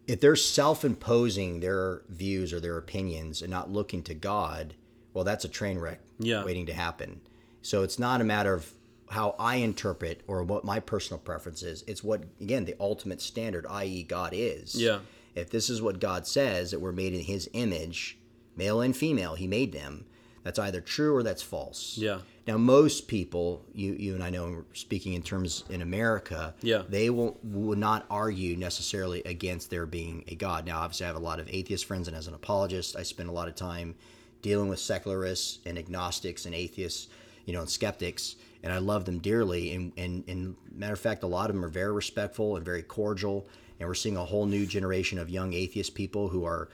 if 0.08 0.20
they're 0.20 0.36
self-imposing 0.36 1.60
their 1.62 2.02
views 2.10 2.54
or 2.54 2.60
their 2.60 2.78
opinions 2.78 3.42
and 3.42 3.50
not 3.50 3.72
looking 3.72 4.04
to 4.04 4.14
God, 4.14 4.76
well, 5.14 5.24
that's 5.24 5.46
a 5.46 5.50
train 5.50 5.78
wreck 5.80 6.00
Yeah. 6.20 6.44
waiting 6.44 6.66
to 6.68 6.74
happen. 6.74 7.22
So 7.62 7.84
it's 7.84 7.98
not 7.98 8.22
a 8.22 8.24
matter 8.24 8.54
of 8.54 8.72
how 9.10 9.36
I 9.40 9.58
interpret 9.58 10.22
or 10.28 10.44
what 10.44 10.64
my 10.66 10.80
personal 10.80 11.20
preference 11.20 11.64
is. 11.64 11.84
It's 11.88 12.04
what 12.04 12.24
again 12.42 12.66
the 12.66 12.76
ultimate 12.80 13.22
standard, 13.22 13.66
i.e., 13.70 14.04
God 14.04 14.32
is. 14.34 14.76
Yeah. 14.76 15.00
If 15.36 15.50
this 15.50 15.70
is 15.70 15.82
what 15.82 16.00
God 16.00 16.28
says 16.28 16.72
that 16.72 16.80
we're 16.80 16.92
made 16.92 17.14
in 17.14 17.22
His 17.22 17.50
image, 17.54 18.18
male 18.56 18.82
and 18.82 18.96
female, 18.96 19.36
He 19.36 19.48
made 19.48 19.72
them. 19.74 20.06
That's 20.44 20.60
either 20.60 20.82
true 20.82 21.16
or 21.16 21.24
that's 21.24 21.42
false. 21.42 21.98
Yeah. 21.98 22.20
Now, 22.48 22.58
most 22.58 23.08
people, 23.08 23.66
you 23.74 23.94
you 23.94 24.14
and 24.14 24.24
I 24.24 24.30
know, 24.30 24.66
speaking 24.74 25.14
in 25.14 25.24
terms 25.24 25.64
in 25.70 25.82
America, 25.82 26.54
Yeah. 26.62 26.84
they 26.88 27.10
will 27.10 27.40
will 27.44 27.78
not 27.78 28.06
argue 28.10 28.56
necessarily 28.56 29.24
against 29.24 29.70
there 29.72 29.86
being 29.88 30.24
a 30.28 30.36
God. 30.36 30.66
Now, 30.66 30.80
obviously, 30.82 31.06
I 31.06 31.08
have 31.08 31.16
a 31.16 31.20
lot 31.20 31.40
of 31.40 31.48
atheist 31.50 31.86
friends, 31.86 32.08
and 32.08 32.16
as 32.16 32.28
an 32.28 32.36
apologist, 32.36 32.96
I 32.96 33.04
spend 33.04 33.30
a 33.30 33.32
lot 33.32 33.48
of 33.48 33.56
time 33.56 33.96
dealing 34.44 34.70
with 34.70 34.80
secularists 34.80 35.58
and 35.66 35.78
agnostics 35.80 36.46
and 36.46 36.54
atheists, 36.54 37.08
you 37.46 37.54
know, 37.54 37.62
and 37.62 37.70
skeptics, 37.70 38.36
and 38.62 38.72
I 38.72 38.78
love 38.78 39.06
them 39.06 39.18
dearly. 39.18 39.74
And 39.74 39.92
and, 39.98 40.24
and 40.28 40.56
matter 40.72 40.94
of 40.94 41.00
fact, 41.00 41.24
a 41.24 41.28
lot 41.28 41.50
of 41.50 41.56
them 41.56 41.66
are 41.66 41.70
very 41.70 41.94
respectful 41.94 42.58
and 42.58 42.64
very 42.66 42.84
cordial. 42.84 43.48
And 43.80 43.90
we're 43.90 43.96
seeing 43.96 44.16
a 44.18 44.24
whole 44.24 44.46
new 44.46 44.66
generation 44.66 45.18
of 45.20 45.30
young 45.30 45.54
atheist 45.54 45.96
people 45.96 46.30
who 46.30 46.46
are 46.46 46.70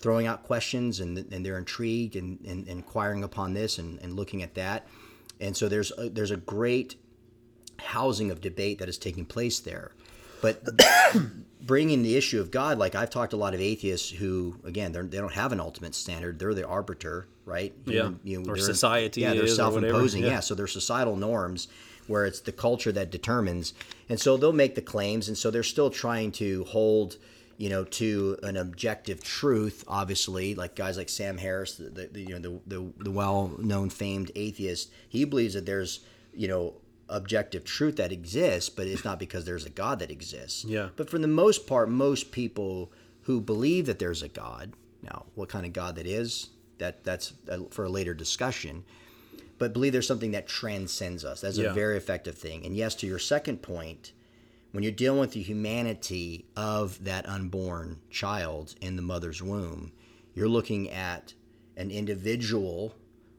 throwing 0.00 0.26
out 0.26 0.44
questions 0.44 1.00
and, 1.00 1.18
and 1.32 1.44
they're 1.44 1.58
intrigued 1.58 2.16
and, 2.16 2.38
and, 2.46 2.66
inquiring 2.68 3.24
upon 3.24 3.52
this 3.52 3.78
and, 3.78 3.98
and 4.00 4.14
looking 4.14 4.42
at 4.42 4.54
that. 4.54 4.86
And 5.40 5.56
so 5.56 5.68
there's 5.68 5.92
a, 5.98 6.08
there's 6.08 6.30
a 6.30 6.36
great 6.36 6.96
housing 7.78 8.30
of 8.30 8.40
debate 8.40 8.78
that 8.80 8.88
is 8.88 8.98
taking 8.98 9.24
place 9.24 9.60
there. 9.60 9.92
But 10.42 10.62
bringing 11.60 12.02
the 12.02 12.16
issue 12.16 12.40
of 12.40 12.50
God, 12.50 12.78
like 12.78 12.94
I've 12.94 13.10
talked 13.10 13.30
to 13.30 13.36
a 13.36 13.38
lot 13.38 13.54
of 13.54 13.60
atheists 13.60 14.10
who, 14.10 14.56
again, 14.64 14.92
they're, 14.92 15.02
don't 15.02 15.32
have 15.32 15.52
an 15.52 15.60
ultimate 15.60 15.94
standard. 15.94 16.38
They're 16.38 16.54
the 16.54 16.66
arbiter, 16.66 17.28
right? 17.44 17.72
Yeah. 17.86 18.10
you 18.24 18.40
know, 18.40 18.50
Or 18.52 18.56
they're- 18.56 18.64
society 18.64 19.22
Yeah, 19.22 19.34
they're 19.34 19.48
self-imposing. 19.48 20.22
Yeah. 20.22 20.28
Yeah. 20.28 20.40
So 20.40 20.54
they're 20.54 20.66
societal 20.66 21.16
norms 21.16 21.68
where 22.06 22.24
it's 22.24 22.40
the 22.40 22.52
culture 22.52 22.90
that 22.92 23.10
determines. 23.10 23.74
And 24.08 24.18
so 24.18 24.36
they'll 24.36 24.52
make 24.52 24.74
the 24.74 24.82
claims. 24.82 25.28
And 25.28 25.36
so 25.36 25.50
they're 25.50 25.62
still 25.62 25.90
trying 25.90 26.32
to 26.32 26.64
hold, 26.64 27.16
you 27.58 27.68
know, 27.68 27.84
to 27.84 28.38
an 28.42 28.56
objective 28.56 29.22
truth, 29.22 29.84
obviously, 29.86 30.54
like 30.54 30.74
guys 30.76 30.96
like 30.96 31.08
Sam 31.08 31.36
Harris, 31.36 31.74
the, 31.74 32.08
the, 32.10 32.20
you 32.22 32.38
know, 32.38 32.60
the, 32.66 32.76
the, 32.78 32.92
the 33.04 33.10
well-known 33.10 33.90
famed 33.90 34.30
atheist, 34.36 34.90
he 35.08 35.24
believes 35.24 35.54
that 35.54 35.66
there's, 35.66 36.00
you 36.32 36.48
know, 36.48 36.74
objective 37.08 37.64
truth 37.64 37.96
that 37.96 38.12
exists, 38.12 38.70
but 38.70 38.86
it's 38.86 39.04
not 39.04 39.18
because 39.18 39.44
there's 39.44 39.66
a 39.66 39.70
God 39.70 39.98
that 39.98 40.10
exists. 40.10 40.64
Yeah. 40.64 40.90
But 40.94 41.10
for 41.10 41.18
the 41.18 41.26
most 41.26 41.66
part, 41.66 41.90
most 41.90 42.30
people 42.30 42.92
who 43.22 43.40
believe 43.40 43.86
that 43.86 43.98
there's 43.98 44.22
a 44.22 44.28
God, 44.28 44.72
now 45.02 45.26
what 45.34 45.48
kind 45.48 45.66
of 45.66 45.72
God 45.72 45.96
that 45.96 46.06
is, 46.06 46.50
that 46.78 47.02
that's 47.02 47.32
uh, 47.50 47.58
for 47.70 47.84
a 47.86 47.88
later 47.90 48.14
discussion, 48.14 48.84
but 49.58 49.72
believe 49.72 49.92
there's 49.92 50.06
something 50.06 50.30
that 50.30 50.46
transcends 50.46 51.24
us. 51.24 51.40
That's 51.40 51.58
Yeah. 51.58 51.70
a 51.70 51.74
very 51.74 51.96
effective 51.96 52.38
thing. 52.38 52.64
And 52.64 52.76
yes, 52.76 52.94
to 52.96 53.06
your 53.08 53.18
second 53.18 53.62
point, 53.62 54.12
when 54.72 54.82
you're 54.82 54.92
dealing 54.92 55.20
with 55.20 55.32
the 55.32 55.42
humanity 55.42 56.46
of 56.56 57.02
that 57.04 57.28
unborn 57.28 58.00
child 58.10 58.74
in 58.80 58.96
the 58.96 59.02
mother's 59.02 59.42
womb, 59.42 59.92
you're 60.34 60.48
looking 60.48 60.90
at 60.90 61.32
an 61.76 61.90
individual 61.90 62.94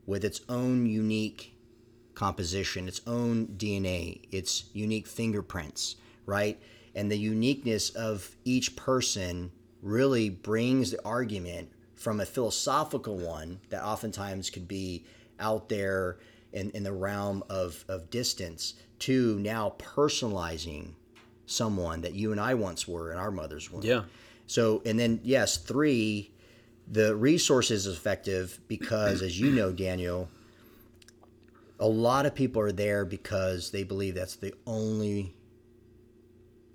with 0.06 0.26
its 0.26 0.42
own 0.50 0.86
unique 0.86 1.56
composition, 2.16 2.88
its 2.88 3.02
own 3.06 3.48
DNA, 3.58 4.22
its 4.32 4.66
unique 4.74 5.08
fingerprints, 5.08 5.96
right? 6.26 6.60
And 6.96 7.12
the 7.12 7.18
uniqueness 7.18 7.92
of 7.92 8.36
each 8.44 8.76
person 8.76 9.52
really 9.82 10.30
brings 10.30 10.92
the 10.92 11.06
argument 11.06 11.72
from 11.96 12.20
a 12.20 12.26
philosophical 12.26 13.18
one 13.18 13.60
that 13.70 13.84
oftentimes 13.84 14.50
could 14.50 14.68
be 14.68 15.06
out 15.40 15.70
there 15.70 16.18
in, 16.52 16.72
in 16.72 16.84
the 16.84 16.92
realm 16.92 17.44
of, 17.50 17.86
of 17.88 18.10
distance 18.10 18.74
to 19.00 19.40
now 19.40 19.76
personalizing 19.78 20.94
someone 21.50 22.02
that 22.02 22.14
you 22.14 22.32
and 22.32 22.40
I 22.40 22.54
once 22.54 22.88
were 22.88 23.12
in 23.12 23.18
our 23.18 23.32
mother's 23.32 23.72
womb. 23.72 23.84
Yeah. 23.84 24.04
So, 24.48 24.82
and 24.86 25.00
then, 25.00 25.20
yes, 25.24 25.58
three, 25.58 26.32
the 26.88 27.16
resource 27.16 27.72
is 27.72 27.88
effective 27.88 28.60
because, 28.68 29.22
as 29.22 29.40
you 29.40 29.52
know, 29.52 29.72
Daniel, 29.72 30.30
a 31.80 31.88
lot 31.88 32.26
of 32.26 32.36
people 32.36 32.62
are 32.62 32.72
there 32.72 33.06
because 33.06 33.72
they 33.72 33.84
believe 33.84 34.16
that's 34.16 34.36
the 34.36 34.54
only 34.66 35.36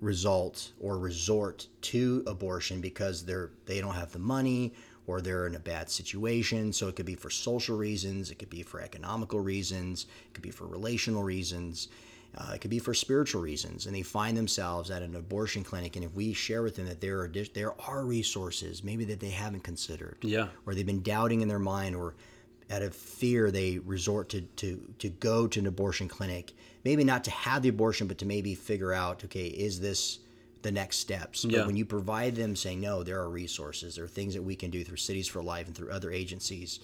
result 0.01 0.71
or 0.79 0.97
resort 0.97 1.67
to 1.81 2.23
abortion 2.27 2.81
because 2.81 3.25
they're 3.25 3.51
they 3.65 3.79
don't 3.79 3.95
have 3.95 4.11
the 4.11 4.19
money 4.19 4.73
or 5.07 5.21
they're 5.21 5.47
in 5.47 5.55
a 5.55 5.59
bad 5.59 5.89
situation 5.89 6.73
so 6.73 6.87
it 6.89 6.95
could 6.95 7.05
be 7.05 7.15
for 7.15 7.29
social 7.29 7.77
reasons 7.77 8.29
it 8.29 8.37
could 8.37 8.49
be 8.49 8.61
for 8.61 8.81
economical 8.81 9.39
reasons 9.39 10.05
it 10.27 10.33
could 10.33 10.43
be 10.43 10.51
for 10.51 10.67
relational 10.67 11.23
reasons 11.23 11.87
uh, 12.37 12.51
it 12.53 12.59
could 12.61 12.69
be 12.71 12.79
for 12.79 12.93
spiritual 12.93 13.41
reasons 13.41 13.85
and 13.85 13.95
they 13.95 14.01
find 14.01 14.35
themselves 14.35 14.91
at 14.91 15.01
an 15.01 15.15
abortion 15.15 15.63
clinic 15.63 15.95
and 15.95 16.03
if 16.05 16.13
we 16.13 16.33
share 16.33 16.61
with 16.63 16.75
them 16.75 16.85
that 16.87 16.99
there 17.01 17.19
are 17.21 17.31
there 17.53 17.73
are 17.81 18.05
resources 18.05 18.83
maybe 18.83 19.05
that 19.05 19.19
they 19.19 19.29
haven't 19.29 19.63
considered 19.63 20.17
Yeah. 20.21 20.47
or 20.65 20.75
they've 20.75 20.85
been 20.85 21.01
doubting 21.03 21.41
in 21.41 21.47
their 21.47 21.59
mind 21.59 21.95
or 21.95 22.15
out 22.71 22.81
of 22.81 22.95
fear 22.95 23.51
they 23.51 23.77
resort 23.79 24.29
to, 24.29 24.41
to, 24.41 24.81
to 24.99 25.09
go 25.09 25.47
to 25.47 25.59
an 25.59 25.67
abortion 25.67 26.07
clinic 26.07 26.53
maybe 26.83 27.03
not 27.03 27.23
to 27.23 27.31
have 27.31 27.61
the 27.61 27.69
abortion 27.69 28.07
but 28.07 28.17
to 28.17 28.25
maybe 28.25 28.55
figure 28.55 28.91
out 28.91 29.23
okay 29.23 29.45
is 29.47 29.79
this 29.79 30.19
the 30.63 30.71
next 30.71 30.97
steps 30.97 31.45
Yeah. 31.45 31.59
but 31.59 31.67
when 31.67 31.75
you 31.75 31.85
provide 31.85 32.35
them 32.35 32.55
saying 32.55 32.81
no 32.81 33.03
there 33.03 33.19
are 33.21 33.29
resources 33.29 33.95
there 33.95 34.05
are 34.05 34.07
things 34.09 34.33
that 34.33 34.41
we 34.41 34.55
can 34.55 34.71
do 34.71 34.83
through 34.83 34.97
cities 34.97 35.27
for 35.27 35.43
life 35.43 35.67
and 35.67 35.75
through 35.75 35.91
other 35.91 36.11
agencies 36.11 36.79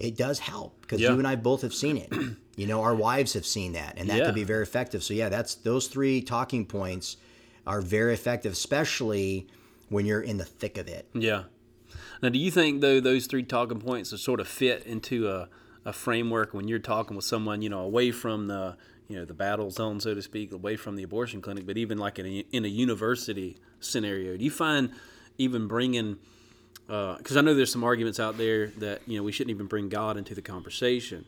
it 0.00 0.16
does 0.16 0.38
help 0.40 0.80
because 0.82 1.00
Yeah. 1.00 1.12
you 1.12 1.18
and 1.18 1.28
i 1.28 1.36
both 1.36 1.62
have 1.62 1.74
seen 1.74 1.96
it 1.96 2.12
you 2.56 2.66
know 2.66 2.80
our 2.82 2.94
wives 2.94 3.34
have 3.34 3.46
seen 3.46 3.72
that 3.74 3.94
and 3.98 4.08
that 4.10 4.18
Yeah. 4.18 4.24
could 4.26 4.34
be 4.34 4.44
very 4.44 4.62
effective 4.62 5.02
so 5.04 5.14
yeah 5.14 5.28
that's 5.28 5.54
those 5.54 5.86
three 5.86 6.20
talking 6.22 6.64
points 6.66 7.16
are 7.66 7.80
very 7.80 8.12
effective 8.14 8.52
especially 8.52 9.46
when 9.88 10.06
you're 10.06 10.22
in 10.22 10.38
the 10.38 10.44
thick 10.44 10.78
of 10.78 10.88
it 10.88 11.08
Yeah. 11.14 11.44
Now, 12.22 12.28
do 12.28 12.38
you 12.38 12.50
think 12.50 12.80
though 12.82 13.00
those 13.00 13.26
three 13.26 13.42
talking 13.42 13.80
points 13.80 14.12
are 14.12 14.18
sort 14.18 14.40
of 14.40 14.46
fit 14.48 14.84
into 14.84 15.28
a, 15.28 15.48
a 15.84 15.92
framework 15.92 16.52
when 16.54 16.68
you're 16.68 16.78
talking 16.78 17.16
with 17.16 17.24
someone, 17.24 17.62
you 17.62 17.68
know, 17.70 17.80
away 17.80 18.10
from 18.12 18.46
the 18.46 18.76
you 19.08 19.16
know 19.16 19.24
the 19.24 19.34
battle 19.34 19.70
zone, 19.70 19.98
so 20.00 20.14
to 20.14 20.22
speak, 20.22 20.52
away 20.52 20.76
from 20.76 20.96
the 20.96 21.02
abortion 21.02 21.40
clinic, 21.40 21.66
but 21.66 21.76
even 21.78 21.96
like 21.98 22.18
in 22.18 22.26
a, 22.26 22.44
in 22.52 22.64
a 22.64 22.68
university 22.68 23.56
scenario? 23.80 24.36
Do 24.36 24.44
you 24.44 24.50
find 24.50 24.90
even 25.38 25.66
bringing 25.66 26.18
because 26.90 27.36
I 27.36 27.40
know 27.40 27.54
there's 27.54 27.70
some 27.70 27.84
arguments 27.84 28.18
out 28.18 28.36
there 28.36 28.68
that 28.78 29.02
you 29.06 29.16
know 29.16 29.22
we 29.22 29.30
shouldn't 29.30 29.54
even 29.54 29.66
bring 29.66 29.88
God 29.88 30.16
into 30.16 30.34
the 30.34 30.42
conversation. 30.42 31.24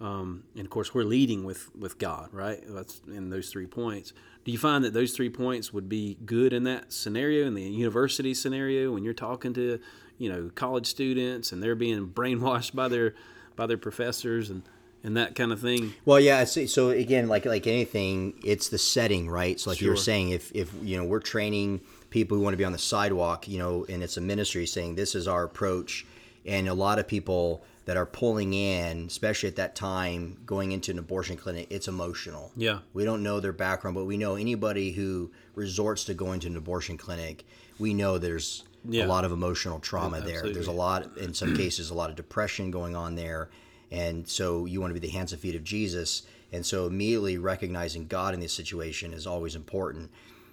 Um, 0.00 0.44
and 0.54 0.64
of 0.64 0.70
course, 0.70 0.94
we're 0.94 1.04
leading 1.04 1.44
with 1.44 1.74
with 1.76 1.98
God, 1.98 2.30
right? 2.32 2.62
That's 2.66 3.02
in 3.06 3.28
those 3.28 3.50
three 3.50 3.66
points. 3.66 4.14
Do 4.44 4.52
you 4.52 4.58
find 4.58 4.84
that 4.84 4.94
those 4.94 5.12
three 5.12 5.28
points 5.28 5.72
would 5.72 5.88
be 5.88 6.16
good 6.24 6.52
in 6.52 6.64
that 6.64 6.92
scenario, 6.92 7.46
in 7.46 7.54
the 7.54 7.62
university 7.62 8.32
scenario, 8.32 8.92
when 8.92 9.02
you're 9.02 9.14
talking 9.14 9.52
to, 9.54 9.80
you 10.18 10.32
know, 10.32 10.50
college 10.54 10.86
students 10.86 11.52
and 11.52 11.62
they're 11.62 11.74
being 11.74 12.06
brainwashed 12.14 12.74
by 12.74 12.88
their 12.88 13.14
by 13.54 13.66
their 13.66 13.78
professors 13.78 14.48
and 14.48 14.62
and 15.04 15.16
that 15.16 15.34
kind 15.34 15.52
of 15.52 15.60
thing? 15.60 15.92
Well, 16.06 16.20
yeah. 16.20 16.44
So, 16.44 16.64
so 16.64 16.88
again, 16.90 17.28
like 17.28 17.44
like 17.44 17.66
anything, 17.66 18.34
it's 18.42 18.70
the 18.70 18.78
setting, 18.78 19.28
right? 19.28 19.60
So, 19.60 19.70
like 19.70 19.82
you 19.82 19.90
were 19.90 19.96
saying, 19.96 20.30
if 20.30 20.52
if 20.54 20.72
you 20.82 20.96
know 20.96 21.04
we're 21.04 21.20
training 21.20 21.82
people 22.10 22.36
who 22.36 22.42
want 22.42 22.54
to 22.54 22.58
be 22.58 22.64
on 22.64 22.72
the 22.72 22.78
sidewalk, 22.78 23.48
you 23.48 23.58
know, 23.58 23.84
and 23.88 24.02
it's 24.02 24.16
a 24.16 24.20
ministry 24.20 24.66
saying 24.66 24.94
this 24.94 25.14
is 25.14 25.26
our 25.28 25.44
approach, 25.44 26.06
and 26.44 26.68
a 26.68 26.74
lot 26.74 26.98
of 26.98 27.06
people 27.08 27.64
that 27.86 27.96
are 27.96 28.06
pulling 28.06 28.52
in, 28.52 29.06
especially 29.06 29.48
at 29.48 29.56
that 29.56 29.76
time, 29.76 30.36
going 30.44 30.72
into 30.72 30.90
an 30.90 30.98
abortion 30.98 31.36
clinic, 31.36 31.68
it's 31.70 31.86
emotional. 31.86 32.50
Yeah. 32.56 32.80
We 32.94 33.04
don't 33.04 33.22
know 33.22 33.38
their 33.38 33.52
background, 33.52 33.94
but 33.94 34.06
we 34.06 34.16
know 34.16 34.34
anybody 34.34 34.90
who 34.90 35.30
resorts 35.54 36.04
to 36.04 36.14
going 36.14 36.40
to 36.40 36.48
an 36.48 36.56
abortion 36.56 36.96
clinic, 36.96 37.44
we 37.78 37.94
know 37.94 38.18
there's 38.18 38.64
Yeah. 38.88 39.04
a 39.04 39.08
lot 39.08 39.24
of 39.24 39.30
emotional 39.32 39.78
trauma 39.78 40.20
there. 40.20 40.42
There's 40.42 40.66
a 40.66 40.72
lot, 40.72 41.16
in 41.16 41.32
some 41.34 41.56
cases, 41.56 41.90
a 41.90 41.94
lot 41.94 42.10
of 42.10 42.16
depression 42.16 42.70
going 42.72 42.96
on 42.96 43.14
there. 43.14 43.50
And 43.92 44.26
so 44.28 44.64
you 44.64 44.80
want 44.80 44.90
to 44.94 45.00
be 45.00 45.06
the 45.06 45.12
hands 45.12 45.32
and 45.32 45.40
feet 45.40 45.54
of 45.54 45.62
Jesus. 45.62 46.22
And 46.52 46.64
so 46.66 46.86
immediately 46.86 47.38
recognizing 47.38 48.06
God 48.06 48.34
in 48.34 48.40
this 48.40 48.52
situation 48.52 49.12
is 49.12 49.26
always 49.26 49.54
important. 49.54 50.10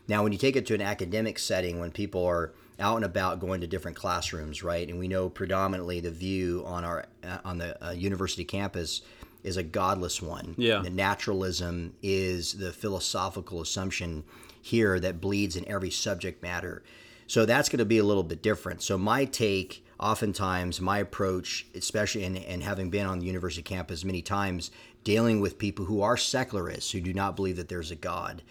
Now, 0.08 0.24
when 0.24 0.32
you 0.32 0.38
take 0.38 0.56
it 0.56 0.66
to 0.68 0.74
an 0.74 0.82
academic 0.82 1.40
setting, 1.40 1.80
when 1.80 1.92
people 1.92 2.26
are 2.26 2.54
out 2.80 2.98
and 2.98 3.06
about 3.06 3.40
going 3.40 3.62
to 3.62 3.68
different 3.68 3.96
classrooms, 3.96 4.64
right? 4.64 4.88
And 4.88 5.00
we 5.00 5.08
know 5.08 5.30
predominantly 5.30 6.00
the 6.00 6.12
view 6.12 6.64
on 6.66 6.84
our 6.84 7.06
uh, 7.24 7.38
on 7.46 7.58
the 7.58 7.86
uh, 7.86 7.92
university 7.92 8.44
campus 8.44 9.02
is 9.44 9.58
a 9.58 9.64
godless 9.64 10.22
one. 10.22 10.56
Yeah. 10.58 10.82
The 10.82 10.90
naturalism 10.90 11.94
is 12.02 12.54
the 12.54 12.72
philosophical 12.72 13.62
assumption 13.62 14.24
here 14.62 15.00
that 15.00 15.22
bleeds 15.22 15.56
in 15.56 15.68
every 15.68 15.92
subject 15.92 16.42
matter. 16.42 16.84
So 17.28 17.46
that's 17.46 17.70
going 17.70 17.80
to 17.80 17.86
be 17.86 17.98
a 17.98 18.04
little 18.04 18.24
bit 18.24 18.42
different. 18.42 18.82
So 18.82 18.98
my 18.98 19.26
take, 19.26 19.86
oftentimes, 20.00 20.80
my 20.80 21.00
approach, 21.00 21.66
especially 21.76 22.24
in, 22.24 22.38
and 22.38 22.64
having 22.64 22.90
been 22.90 23.06
on 23.06 23.20
the 23.20 23.26
university 23.26 23.62
campus 23.62 24.04
many 24.04 24.22
times, 24.22 24.72
dealing 25.04 25.42
with 25.42 25.58
people 25.58 25.86
who 25.86 26.02
are 26.02 26.18
secularists, 26.18 26.92
who 26.92 27.02
do 27.02 27.14
not 27.14 27.36
believe 27.36 27.58
that 27.58 27.70
there's 27.70 27.92
a 27.92 27.96
God. 27.96 28.42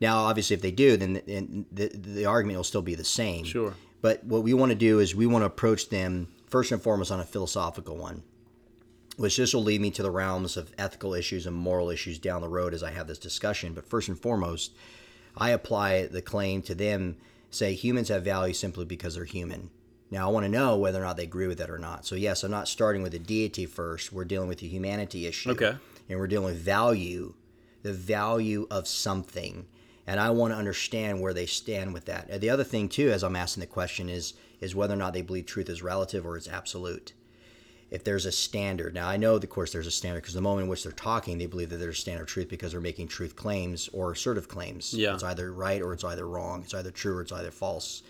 Now, 0.00 0.18
obviously, 0.18 0.54
if 0.54 0.62
they 0.62 0.70
do, 0.70 0.96
then 0.96 1.22
then 1.26 1.66
the, 1.72 1.88
the 1.88 2.26
argument 2.26 2.58
will 2.58 2.64
still 2.64 2.82
be 2.82 2.94
the 2.94 3.04
same. 3.04 3.44
Sure. 3.44 3.74
But 4.02 4.24
what 4.24 4.42
we 4.42 4.54
want 4.54 4.70
to 4.70 4.76
do 4.76 5.00
is 5.00 5.14
we 5.14 5.26
want 5.26 5.42
to 5.42 5.46
approach 5.46 5.88
them 5.88 6.28
first 6.46 6.70
and 6.70 6.82
foremost 6.82 7.10
on 7.10 7.20
a 7.20 7.24
philosophical 7.24 7.96
one, 7.96 8.22
which 9.16 9.36
this 9.36 9.54
will 9.54 9.64
lead 9.64 9.80
me 9.80 9.90
to 9.92 10.02
the 10.02 10.10
realms 10.10 10.56
of 10.56 10.72
ethical 10.78 11.14
issues 11.14 11.46
and 11.46 11.56
moral 11.56 11.90
issues 11.90 12.18
down 12.18 12.42
the 12.42 12.48
road 12.48 12.74
as 12.74 12.82
I 12.82 12.92
have 12.92 13.06
this 13.06 13.18
discussion. 13.18 13.72
But 13.72 13.88
first 13.88 14.08
and 14.08 14.20
foremost, 14.20 14.72
I 15.36 15.50
apply 15.50 16.06
the 16.06 16.22
claim 16.22 16.62
to 16.62 16.74
them 16.74 17.16
say 17.50 17.74
humans 17.74 18.08
have 18.08 18.24
value 18.24 18.54
simply 18.54 18.84
because 18.84 19.14
they're 19.14 19.24
human. 19.24 19.70
Now, 20.10 20.28
I 20.28 20.30
want 20.30 20.44
to 20.44 20.50
know 20.50 20.76
whether 20.76 21.00
or 21.00 21.04
not 21.04 21.16
they 21.16 21.24
agree 21.24 21.48
with 21.48 21.58
that 21.58 21.70
or 21.70 21.78
not. 21.78 22.06
So, 22.06 22.14
yes, 22.14 22.44
I'm 22.44 22.50
not 22.50 22.68
starting 22.68 23.02
with 23.02 23.12
the 23.12 23.18
deity 23.18 23.66
first. 23.66 24.12
We're 24.12 24.24
dealing 24.24 24.48
with 24.48 24.58
the 24.58 24.68
humanity 24.68 25.26
issue. 25.26 25.50
Okay. 25.50 25.74
And 26.08 26.18
we're 26.20 26.28
dealing 26.28 26.46
with 26.46 26.58
value, 26.58 27.34
the 27.82 27.92
value 27.92 28.68
of 28.70 28.86
something. 28.86 29.66
And 30.06 30.20
I 30.20 30.30
want 30.30 30.52
to 30.52 30.58
understand 30.58 31.20
where 31.20 31.34
they 31.34 31.46
stand 31.46 31.92
with 31.92 32.04
that. 32.04 32.28
And 32.30 32.40
the 32.40 32.50
other 32.50 32.64
thing, 32.64 32.88
too, 32.88 33.10
as 33.10 33.24
I'm 33.24 33.36
asking 33.36 33.62
the 33.62 33.66
question, 33.66 34.08
is, 34.08 34.34
is 34.60 34.74
whether 34.74 34.94
or 34.94 34.98
not 34.98 35.12
they 35.12 35.22
believe 35.22 35.46
truth 35.46 35.68
is 35.68 35.82
relative 35.82 36.24
or 36.24 36.36
it's 36.36 36.48
absolute. 36.48 37.12
If 37.90 38.02
there's 38.02 38.26
a 38.26 38.32
standard. 38.32 38.94
Now, 38.94 39.08
I 39.08 39.16
know, 39.16 39.36
of 39.36 39.48
course, 39.48 39.72
there's 39.72 39.86
a 39.86 39.92
standard 39.92 40.22
because 40.22 40.34
the 40.34 40.40
moment 40.40 40.64
in 40.64 40.68
which 40.68 40.82
they're 40.82 40.92
talking, 40.92 41.38
they 41.38 41.46
believe 41.46 41.70
that 41.70 41.76
there's 41.76 41.98
a 41.98 42.00
standard 42.00 42.22
of 42.22 42.28
truth 42.28 42.48
because 42.48 42.72
they're 42.72 42.80
making 42.80 43.08
truth 43.08 43.36
claims 43.36 43.88
or 43.92 44.12
assertive 44.12 44.48
claims. 44.48 44.92
Yeah. 44.92 45.14
It's 45.14 45.22
either 45.22 45.52
right 45.52 45.80
or 45.80 45.92
it's 45.92 46.02
either 46.04 46.26
wrong. 46.26 46.62
It's 46.62 46.74
either 46.74 46.90
true 46.90 47.16
or 47.16 47.20
it's 47.22 47.32
either 47.32 47.52
false. 47.52 48.02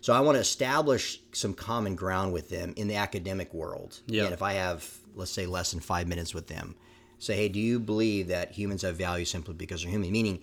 So 0.00 0.14
I 0.14 0.20
want 0.20 0.36
to 0.36 0.40
establish 0.40 1.20
some 1.32 1.52
common 1.52 1.94
ground 1.94 2.32
with 2.32 2.48
them 2.48 2.72
in 2.76 2.88
the 2.88 2.96
academic 2.96 3.52
world. 3.52 4.00
Yeah. 4.06 4.24
And 4.24 4.32
if 4.32 4.42
I 4.42 4.54
have, 4.54 4.90
let's 5.14 5.30
say, 5.30 5.44
less 5.44 5.72
than 5.72 5.80
five 5.80 6.08
minutes 6.08 6.34
with 6.34 6.46
them, 6.46 6.74
say, 7.18 7.36
hey, 7.36 7.50
do 7.50 7.60
you 7.60 7.78
believe 7.78 8.28
that 8.28 8.52
humans 8.52 8.82
have 8.82 8.96
value 8.96 9.26
simply 9.26 9.52
because 9.52 9.82
they're 9.82 9.90
human? 9.90 10.10
Meaning, 10.10 10.40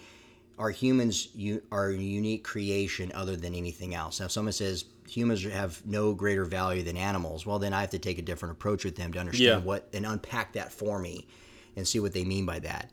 are 0.59 0.69
humans 0.71 1.29
u- 1.35 1.61
are 1.71 1.89
a 1.89 1.95
unique 1.97 2.43
creation 2.43 3.11
other 3.13 3.35
than 3.35 3.53
anything 3.53 3.93
else? 3.93 4.19
Now, 4.19 4.25
if 4.25 4.31
someone 4.31 4.53
says 4.53 4.85
humans 5.07 5.43
have 5.43 5.85
no 5.85 6.13
greater 6.13 6.45
value 6.45 6.83
than 6.83 6.97
animals, 6.97 7.45
well, 7.45 7.59
then 7.59 7.73
I 7.73 7.81
have 7.81 7.91
to 7.91 7.99
take 7.99 8.17
a 8.17 8.21
different 8.23 8.53
approach 8.53 8.83
with 8.83 8.95
them 8.95 9.13
to 9.13 9.19
understand 9.19 9.61
Yeah. 9.61 9.65
what 9.65 9.87
and 9.93 10.05
unpack 10.05 10.53
that 10.53 10.71
for 10.71 10.99
me 10.99 11.27
and 11.75 11.87
see 11.87 11.99
what 11.99 12.13
they 12.13 12.23
mean 12.23 12.45
by 12.45 12.59
that. 12.59 12.89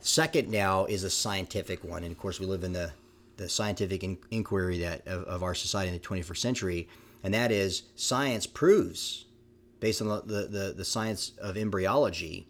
Second 0.00 0.48
now 0.50 0.84
is 0.86 1.04
a 1.04 1.10
scientific 1.10 1.84
one, 1.84 2.02
and 2.02 2.12
of 2.12 2.18
course 2.18 2.40
we 2.40 2.46
live 2.46 2.64
in 2.64 2.72
the 2.72 2.92
the 3.38 3.48
scientific 3.48 4.04
in, 4.04 4.18
inquiry 4.30 4.78
that 4.80 5.06
of, 5.08 5.24
of 5.24 5.42
our 5.42 5.54
society 5.54 5.88
in 5.88 5.94
the 5.94 6.00
21st 6.00 6.36
century, 6.36 6.88
and 7.24 7.32
that 7.32 7.50
is 7.50 7.84
science 7.96 8.46
proves, 8.46 9.24
based 9.80 10.02
on 10.02 10.08
the, 10.08 10.20
the, 10.20 10.48
the, 10.48 10.74
the 10.76 10.84
science 10.84 11.32
of 11.40 11.56
embryology, 11.56 12.46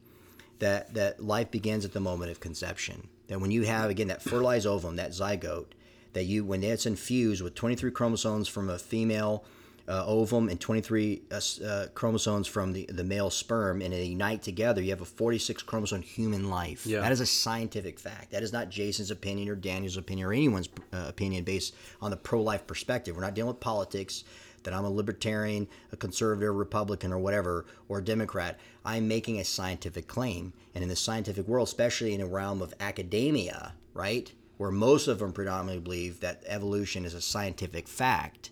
that 0.58 0.92
that 0.94 1.22
life 1.22 1.50
begins 1.50 1.84
at 1.84 1.92
the 1.92 2.00
moment 2.00 2.30
of 2.30 2.40
conception. 2.40 3.08
That 3.32 3.40
when 3.40 3.50
you 3.50 3.62
have 3.62 3.88
again 3.88 4.08
that 4.08 4.22
fertilized 4.22 4.66
ovum, 4.66 4.96
that 4.96 5.12
zygote, 5.12 5.68
that 6.12 6.24
you 6.24 6.44
when 6.44 6.62
it's 6.62 6.84
infused 6.84 7.40
with 7.40 7.54
23 7.54 7.90
chromosomes 7.90 8.46
from 8.46 8.68
a 8.68 8.78
female 8.78 9.44
uh, 9.88 10.04
ovum 10.06 10.48
and 10.48 10.60
23 10.60 11.22
uh, 11.30 11.40
uh, 11.64 11.86
chromosomes 11.94 12.46
from 12.46 12.72
the, 12.72 12.86
the 12.92 13.02
male 13.02 13.30
sperm, 13.30 13.82
and 13.82 13.92
they 13.92 14.04
unite 14.04 14.42
together, 14.42 14.80
you 14.80 14.90
have 14.90 15.00
a 15.00 15.06
46 15.06 15.62
chromosome 15.62 16.02
human 16.02 16.50
life. 16.50 16.86
Yeah. 16.86 17.00
That 17.00 17.10
is 17.10 17.20
a 17.20 17.26
scientific 17.26 17.98
fact. 17.98 18.32
That 18.32 18.42
is 18.42 18.52
not 18.52 18.68
Jason's 18.68 19.10
opinion 19.10 19.48
or 19.48 19.56
Daniel's 19.56 19.96
opinion 19.96 20.28
or 20.28 20.32
anyone's 20.32 20.68
uh, 20.92 21.06
opinion 21.08 21.44
based 21.44 21.74
on 22.00 22.10
the 22.10 22.16
pro-life 22.16 22.66
perspective. 22.66 23.16
We're 23.16 23.22
not 23.22 23.34
dealing 23.34 23.48
with 23.48 23.60
politics. 23.60 24.24
That 24.64 24.74
I'm 24.74 24.84
a 24.84 24.90
libertarian, 24.90 25.66
a 25.90 25.96
conservative, 25.96 26.54
Republican, 26.54 27.12
or 27.12 27.18
whatever, 27.18 27.66
or 27.88 27.98
a 27.98 28.04
Democrat. 28.04 28.60
I'm 28.84 29.08
making 29.08 29.38
a 29.38 29.44
scientific 29.44 30.06
claim, 30.06 30.52
and 30.74 30.82
in 30.82 30.88
the 30.88 30.96
scientific 30.96 31.48
world, 31.48 31.68
especially 31.68 32.14
in 32.14 32.20
the 32.20 32.26
realm 32.26 32.62
of 32.62 32.74
academia, 32.80 33.74
right, 33.94 34.32
where 34.58 34.70
most 34.70 35.08
of 35.08 35.18
them 35.18 35.32
predominantly 35.32 35.82
believe 35.82 36.20
that 36.20 36.44
evolution 36.46 37.04
is 37.04 37.14
a 37.14 37.20
scientific 37.20 37.88
fact. 37.88 38.50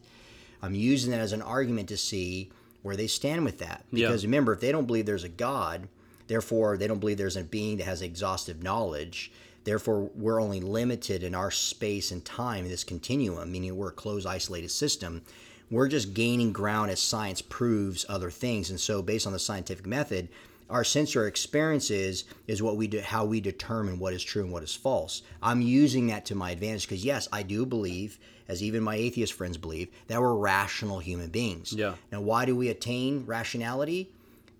I'm 0.62 0.74
using 0.74 1.12
that 1.12 1.20
as 1.20 1.32
an 1.32 1.42
argument 1.42 1.88
to 1.90 1.96
see 1.96 2.50
where 2.82 2.96
they 2.96 3.06
stand 3.06 3.44
with 3.44 3.58
that. 3.58 3.84
Yeah. 3.92 4.08
Because 4.08 4.24
remember, 4.24 4.52
if 4.52 4.60
they 4.60 4.72
don't 4.72 4.86
believe 4.86 5.06
there's 5.06 5.24
a 5.24 5.28
God, 5.28 5.88
therefore 6.26 6.76
they 6.76 6.86
don't 6.86 6.98
believe 6.98 7.18
there's 7.18 7.36
a 7.36 7.44
being 7.44 7.76
that 7.78 7.84
has 7.84 8.02
exhaustive 8.02 8.62
knowledge. 8.62 9.32
Therefore, 9.64 10.10
we're 10.14 10.40
only 10.40 10.60
limited 10.60 11.22
in 11.22 11.34
our 11.34 11.50
space 11.50 12.10
and 12.10 12.24
time 12.24 12.64
in 12.64 12.70
this 12.70 12.84
continuum, 12.84 13.52
meaning 13.52 13.76
we're 13.76 13.90
a 13.90 13.92
closed, 13.92 14.26
isolated 14.26 14.70
system. 14.70 15.22
We're 15.70 15.88
just 15.88 16.14
gaining 16.14 16.52
ground 16.52 16.90
as 16.90 17.00
science 17.00 17.42
proves 17.42 18.04
other 18.08 18.30
things. 18.30 18.70
And 18.70 18.80
so, 18.80 19.02
based 19.02 19.26
on 19.26 19.32
the 19.32 19.38
scientific 19.38 19.86
method, 19.86 20.28
our 20.68 20.84
sensory 20.84 21.28
experiences 21.28 22.24
is 22.46 22.62
what 22.62 22.76
we 22.76 22.86
do, 22.86 23.00
how 23.00 23.24
we 23.24 23.40
determine 23.40 23.98
what 23.98 24.14
is 24.14 24.22
true 24.22 24.42
and 24.42 24.52
what 24.52 24.62
is 24.62 24.74
false. 24.74 25.22
I'm 25.42 25.60
using 25.60 26.06
that 26.08 26.24
to 26.26 26.34
my 26.34 26.50
advantage 26.52 26.82
because 26.82 27.04
yes, 27.04 27.28
I 27.32 27.42
do 27.42 27.66
believe, 27.66 28.18
as 28.48 28.62
even 28.62 28.82
my 28.82 28.94
atheist 28.94 29.32
friends 29.32 29.56
believe, 29.56 29.88
that 30.06 30.20
we're 30.20 30.34
rational 30.34 31.00
human 31.00 31.28
beings. 31.28 31.72
Yeah. 31.72 31.94
Now, 32.12 32.20
why 32.20 32.44
do 32.44 32.54
we 32.54 32.68
attain 32.68 33.24
rationality? 33.26 34.10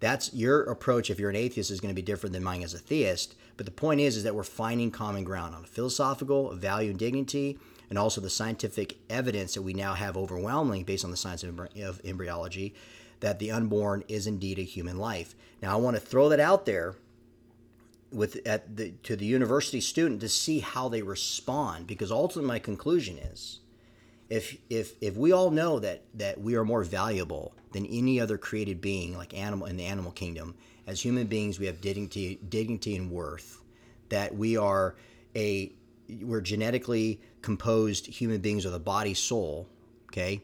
That's 0.00 0.32
your 0.34 0.62
approach. 0.62 1.10
If 1.10 1.20
you're 1.20 1.30
an 1.30 1.36
atheist, 1.36 1.70
is 1.70 1.80
going 1.80 1.94
to 1.94 2.00
be 2.00 2.02
different 2.02 2.32
than 2.32 2.42
mine 2.42 2.62
as 2.62 2.74
a 2.74 2.78
theist. 2.78 3.36
But 3.56 3.66
the 3.66 3.72
point 3.72 4.00
is, 4.00 4.16
is 4.16 4.24
that 4.24 4.34
we're 4.34 4.42
finding 4.42 4.90
common 4.90 5.24
ground 5.24 5.54
on 5.54 5.62
a 5.62 5.66
philosophical, 5.66 6.54
value 6.54 6.90
and 6.90 6.98
dignity, 6.98 7.58
and 7.90 7.98
also 7.98 8.20
the 8.20 8.30
scientific 8.30 8.96
evidence 9.10 9.54
that 9.54 9.62
we 9.62 9.74
now 9.74 9.94
have 9.94 10.16
overwhelmingly 10.16 10.84
based 10.84 11.04
on 11.04 11.10
the 11.10 11.16
science 11.16 11.42
of, 11.42 11.60
of 11.60 12.00
embryology 12.04 12.74
that 13.18 13.38
the 13.38 13.50
unborn 13.50 14.02
is 14.08 14.26
indeed 14.26 14.58
a 14.58 14.62
human 14.62 14.96
life. 14.96 15.34
Now, 15.60 15.72
I 15.72 15.80
want 15.80 15.96
to 15.96 16.00
throw 16.00 16.30
that 16.30 16.40
out 16.40 16.64
there 16.64 16.94
with 18.12 18.40
at 18.46 18.76
the 18.76 18.90
to 19.04 19.14
the 19.14 19.26
university 19.26 19.80
student 19.80 20.20
to 20.20 20.28
see 20.28 20.60
how 20.60 20.88
they 20.88 21.02
respond 21.02 21.86
because 21.86 22.10
ultimately 22.10 22.48
my 22.48 22.58
conclusion 22.58 23.18
is 23.18 23.60
if 24.28 24.56
if 24.68 24.94
if 25.00 25.16
we 25.16 25.30
all 25.30 25.50
know 25.50 25.78
that 25.78 26.02
that 26.14 26.40
we 26.40 26.56
are 26.56 26.64
more 26.64 26.82
valuable 26.82 27.54
than 27.72 27.86
any 27.86 28.20
other 28.20 28.36
created 28.36 28.80
being 28.80 29.16
like 29.16 29.32
animal 29.32 29.66
in 29.68 29.76
the 29.76 29.84
animal 29.84 30.10
kingdom 30.10 30.56
as 30.88 31.00
human 31.00 31.28
beings 31.28 31.60
we 31.60 31.66
have 31.66 31.80
dignity 31.80 32.40
dignity 32.48 32.96
and 32.96 33.10
worth 33.12 33.62
that 34.08 34.34
we 34.34 34.56
are 34.56 34.96
a 35.36 35.72
we're 36.22 36.40
genetically 36.40 37.20
composed 37.42 38.06
human 38.06 38.40
beings 38.40 38.64
with 38.64 38.74
a 38.74 38.78
body 38.80 39.14
soul 39.14 39.68
okay? 40.12 40.40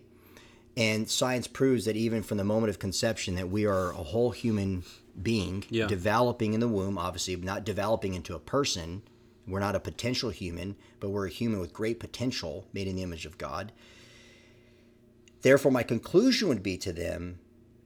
And 0.77 1.09
science 1.09 1.47
proves 1.47 1.87
that 1.87 1.97
even 1.97 2.23
from 2.23 2.37
the 2.37 2.45
moment 2.45 2.69
of 2.71 2.79
conception 2.79 3.35
that 3.37 3.49
we 3.49 3.65
are 3.65 3.91
a 3.91 3.95
whole 4.13 4.31
human 4.31 4.85
being 5.21 5.65
Yeah. 5.71 5.87
developing 5.87 6.53
in 6.55 6.61
the 6.61 6.69
womb 6.69 6.99
obviously 6.99 7.35
not 7.37 7.65
developing 7.65 8.15
into 8.15 8.35
a 8.35 8.39
person. 8.39 9.03
We're 9.49 9.61
not 9.61 9.75
a 9.77 9.81
potential 9.81 10.31
human 10.31 10.77
but 11.01 11.11
we're 11.11 11.27
a 11.27 11.31
human 11.31 11.61
with 11.61 11.73
great 11.73 11.99
potential 12.01 12.67
made 12.73 12.87
in 12.89 12.97
the 12.97 13.03
image 13.03 13.27
of 13.27 13.39
god. 13.39 13.73
Therefore 15.43 15.73
my 15.73 15.83
conclusion 15.83 16.49
would 16.49 16.63
be 16.63 16.77
to 16.79 16.93
them 16.93 17.39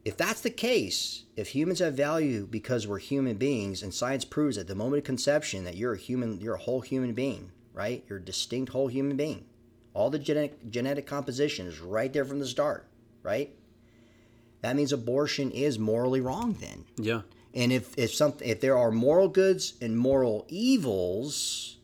if 0.04 0.16
that's 0.16 0.40
the 0.40 0.50
case 0.50 1.24
if 1.36 1.48
humans 1.48 1.78
have 1.78 1.94
value 1.94 2.46
because 2.46 2.86
we're 2.86 2.98
human 2.98 3.36
beings 3.36 3.82
and 3.82 3.92
science 3.92 4.24
proves 4.24 4.56
at 4.56 4.66
the 4.66 4.74
moment 4.74 4.98
of 4.98 5.04
conception 5.04 5.64
that 5.64 5.76
you're 5.76 5.92
a 5.92 5.98
human 5.98 6.40
you're 6.40 6.54
a 6.54 6.58
whole 6.66 6.80
human 6.80 7.12
being 7.12 7.52
right 7.80 8.04
you're 8.08 8.18
a 8.18 8.24
distinct 8.32 8.72
whole 8.72 8.88
human 8.88 9.16
being 9.16 9.44
all 9.94 10.10
the 10.10 10.18
genetic 10.18 10.54
genetic 10.76 11.06
composition 11.06 11.66
is 11.66 11.78
right 11.80 12.12
there 12.12 12.24
from 12.30 12.38
the 12.40 12.46
start 12.46 12.82
right 13.22 13.50
that 14.62 14.76
means 14.76 14.92
abortion 14.92 15.50
is 15.50 15.78
morally 15.78 16.20
wrong 16.20 16.48
then 16.60 16.84
Yeah. 17.08 17.22
and 17.54 17.72
if 17.72 17.86
if 17.98 18.10
something 18.20 18.46
if 18.48 18.60
there 18.60 18.76
are 18.76 18.90
moral 18.90 19.28
goods 19.28 19.64
and 19.80 19.96
moral 19.96 20.46
evils, 20.48 21.78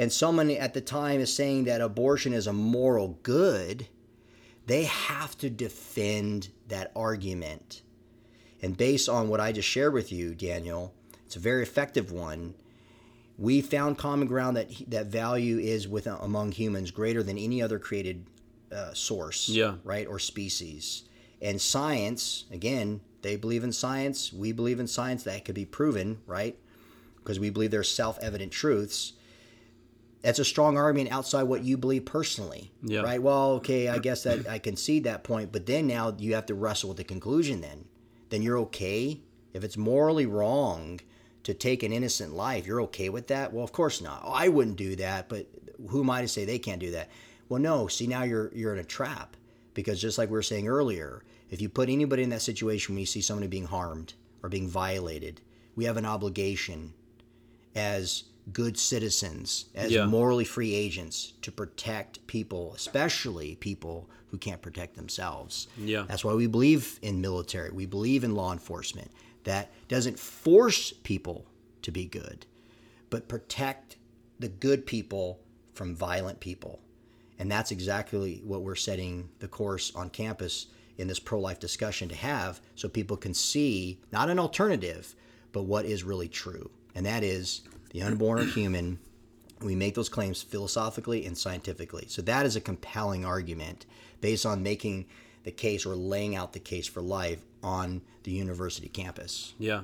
and 0.00 0.12
someone 0.12 0.50
at 0.66 0.72
the 0.74 0.80
time 0.80 1.20
is 1.20 1.34
saying 1.40 1.64
that 1.64 1.80
abortion 1.80 2.32
is 2.32 2.46
a 2.46 2.52
moral 2.52 3.18
good, 3.22 3.88
they 4.66 4.84
have 4.84 5.36
to 5.38 5.50
defend 5.50 6.48
that 6.68 6.92
argument. 6.94 7.82
And 8.62 8.76
based 8.76 9.08
on 9.08 9.28
what 9.28 9.40
I 9.40 9.50
just 9.52 9.68
shared 9.68 9.92
with 9.92 10.10
you, 10.12 10.34
Daniel, 10.34 10.94
it's 11.26 11.36
a 11.36 11.40
very 11.40 11.62
effective 11.62 12.12
one. 12.12 12.54
We 13.38 13.60
found 13.60 13.98
common 13.98 14.26
ground 14.26 14.56
that 14.56 14.70
that 14.88 15.06
value 15.06 15.58
is 15.58 15.86
with 15.86 16.06
among 16.08 16.52
humans 16.52 16.90
greater 16.90 17.22
than 17.22 17.38
any 17.38 17.62
other 17.62 17.78
created 17.78 18.26
uh, 18.72 18.92
source, 18.92 19.48
Yeah. 19.48 19.76
right, 19.84 20.06
or 20.06 20.18
species. 20.18 21.04
And 21.40 21.60
science, 21.60 22.44
again, 22.50 23.00
they 23.22 23.36
believe 23.36 23.62
in 23.62 23.72
science. 23.72 24.32
We 24.32 24.50
believe 24.52 24.80
in 24.80 24.88
science. 24.88 25.22
That 25.22 25.44
could 25.44 25.54
be 25.54 25.64
proven, 25.64 26.18
right? 26.26 26.58
Because 27.18 27.38
we 27.38 27.50
believe 27.50 27.70
there's 27.70 27.90
self-evident 27.90 28.50
truths. 28.50 29.12
That's 30.22 30.40
a 30.40 30.44
strong 30.44 30.76
argument 30.76 31.12
outside 31.12 31.44
what 31.44 31.62
you 31.62 31.76
believe 31.76 32.04
personally, 32.04 32.72
Yeah. 32.82 33.02
right? 33.02 33.22
Well, 33.22 33.52
okay, 33.52 33.88
I 33.88 33.98
guess 33.98 34.24
that 34.24 34.48
I 34.48 34.58
concede 34.58 35.04
that 35.04 35.22
point, 35.22 35.52
but 35.52 35.66
then 35.66 35.86
now 35.86 36.12
you 36.18 36.34
have 36.34 36.46
to 36.46 36.54
wrestle 36.56 36.88
with 36.88 36.98
the 36.98 37.04
conclusion. 37.04 37.60
Then, 37.60 37.84
then 38.30 38.42
you're 38.42 38.58
okay 38.58 39.20
if 39.54 39.62
it's 39.62 39.76
morally 39.76 40.26
wrong 40.26 40.98
to 41.44 41.54
take 41.54 41.82
an 41.82 41.92
innocent 41.92 42.34
life. 42.34 42.66
You're 42.66 42.82
okay 42.82 43.08
with 43.08 43.28
that? 43.28 43.52
Well, 43.52 43.64
of 43.64 43.72
course 43.72 44.00
not. 44.00 44.22
Oh, 44.24 44.32
I 44.32 44.48
wouldn't 44.48 44.76
do 44.76 44.96
that, 44.96 45.28
but 45.28 45.46
who 45.88 46.00
am 46.02 46.10
I 46.10 46.22
to 46.22 46.28
say 46.28 46.44
they 46.44 46.58
can't 46.58 46.80
do 46.80 46.90
that? 46.92 47.08
Well, 47.48 47.60
no. 47.60 47.88
See, 47.88 48.06
now 48.06 48.24
you're 48.24 48.50
you're 48.54 48.72
in 48.72 48.78
a 48.80 48.84
trap 48.84 49.36
because 49.74 50.00
just 50.00 50.18
like 50.18 50.28
we 50.28 50.34
were 50.34 50.42
saying 50.42 50.68
earlier, 50.68 51.22
if 51.50 51.60
you 51.62 51.68
put 51.68 51.88
anybody 51.88 52.22
in 52.22 52.30
that 52.30 52.42
situation 52.42 52.94
when 52.94 53.00
you 53.00 53.06
see 53.06 53.20
somebody 53.22 53.46
being 53.46 53.64
harmed 53.66 54.14
or 54.42 54.48
being 54.48 54.68
violated, 54.68 55.40
we 55.76 55.84
have 55.84 55.96
an 55.96 56.04
obligation 56.06 56.92
as 57.74 58.24
good 58.52 58.78
citizens, 58.78 59.66
as 59.74 59.92
Yeah. 59.92 60.06
morally 60.06 60.44
free 60.44 60.74
agents, 60.74 61.34
to 61.42 61.52
protect 61.52 62.26
people, 62.26 62.72
especially 62.74 63.56
people 63.56 64.08
who 64.30 64.38
can't 64.38 64.60
protect 64.62 64.96
themselves. 64.96 65.68
Yeah. 65.78 66.04
That's 66.08 66.24
why 66.24 66.34
we 66.34 66.46
believe 66.46 66.98
in 67.02 67.20
military. 67.20 67.70
We 67.70 67.86
believe 67.86 68.24
in 68.24 68.34
law 68.34 68.52
enforcement 68.52 69.10
that 69.44 69.70
doesn't 69.88 70.18
force 70.18 70.92
people 70.92 71.46
to 71.82 71.90
be 71.90 72.04
good, 72.04 72.46
but 73.10 73.28
protect 73.28 73.96
the 74.38 74.48
good 74.48 74.86
people 74.86 75.40
from 75.74 75.94
violent 75.94 76.40
people. 76.40 76.80
And 77.38 77.50
that's 77.50 77.70
exactly 77.70 78.40
what 78.44 78.62
we're 78.62 78.74
setting 78.74 79.28
the 79.38 79.48
course 79.48 79.94
on 79.94 80.10
campus 80.10 80.66
in 80.96 81.06
this 81.06 81.20
pro 81.20 81.38
life 81.38 81.60
discussion 81.60 82.08
to 82.08 82.16
have 82.16 82.60
so 82.74 82.88
people 82.88 83.16
can 83.16 83.32
see 83.32 84.00
not 84.12 84.28
an 84.28 84.38
alternative, 84.38 85.14
but 85.52 85.62
what 85.62 85.84
is 85.84 86.02
really 86.02 86.28
true. 86.28 86.70
And 86.94 87.06
that 87.06 87.22
is 87.22 87.62
the 87.90 88.02
unborn 88.02 88.40
are 88.40 88.44
human. 88.52 88.98
We 89.60 89.76
make 89.76 89.94
those 89.94 90.08
claims 90.08 90.42
philosophically 90.42 91.24
and 91.26 91.38
scientifically. 91.38 92.06
So 92.08 92.22
that 92.22 92.44
is 92.44 92.56
a 92.56 92.60
compelling 92.60 93.24
argument 93.24 93.86
based 94.20 94.44
on 94.44 94.62
making 94.62 95.06
the 95.44 95.50
case 95.52 95.86
or 95.86 95.94
laying 95.94 96.34
out 96.34 96.52
the 96.52 96.58
case 96.58 96.86
for 96.86 97.00
life 97.00 97.44
on 97.62 98.02
the 98.22 98.30
university 98.30 98.88
campus. 98.88 99.54
Yeah. 99.58 99.82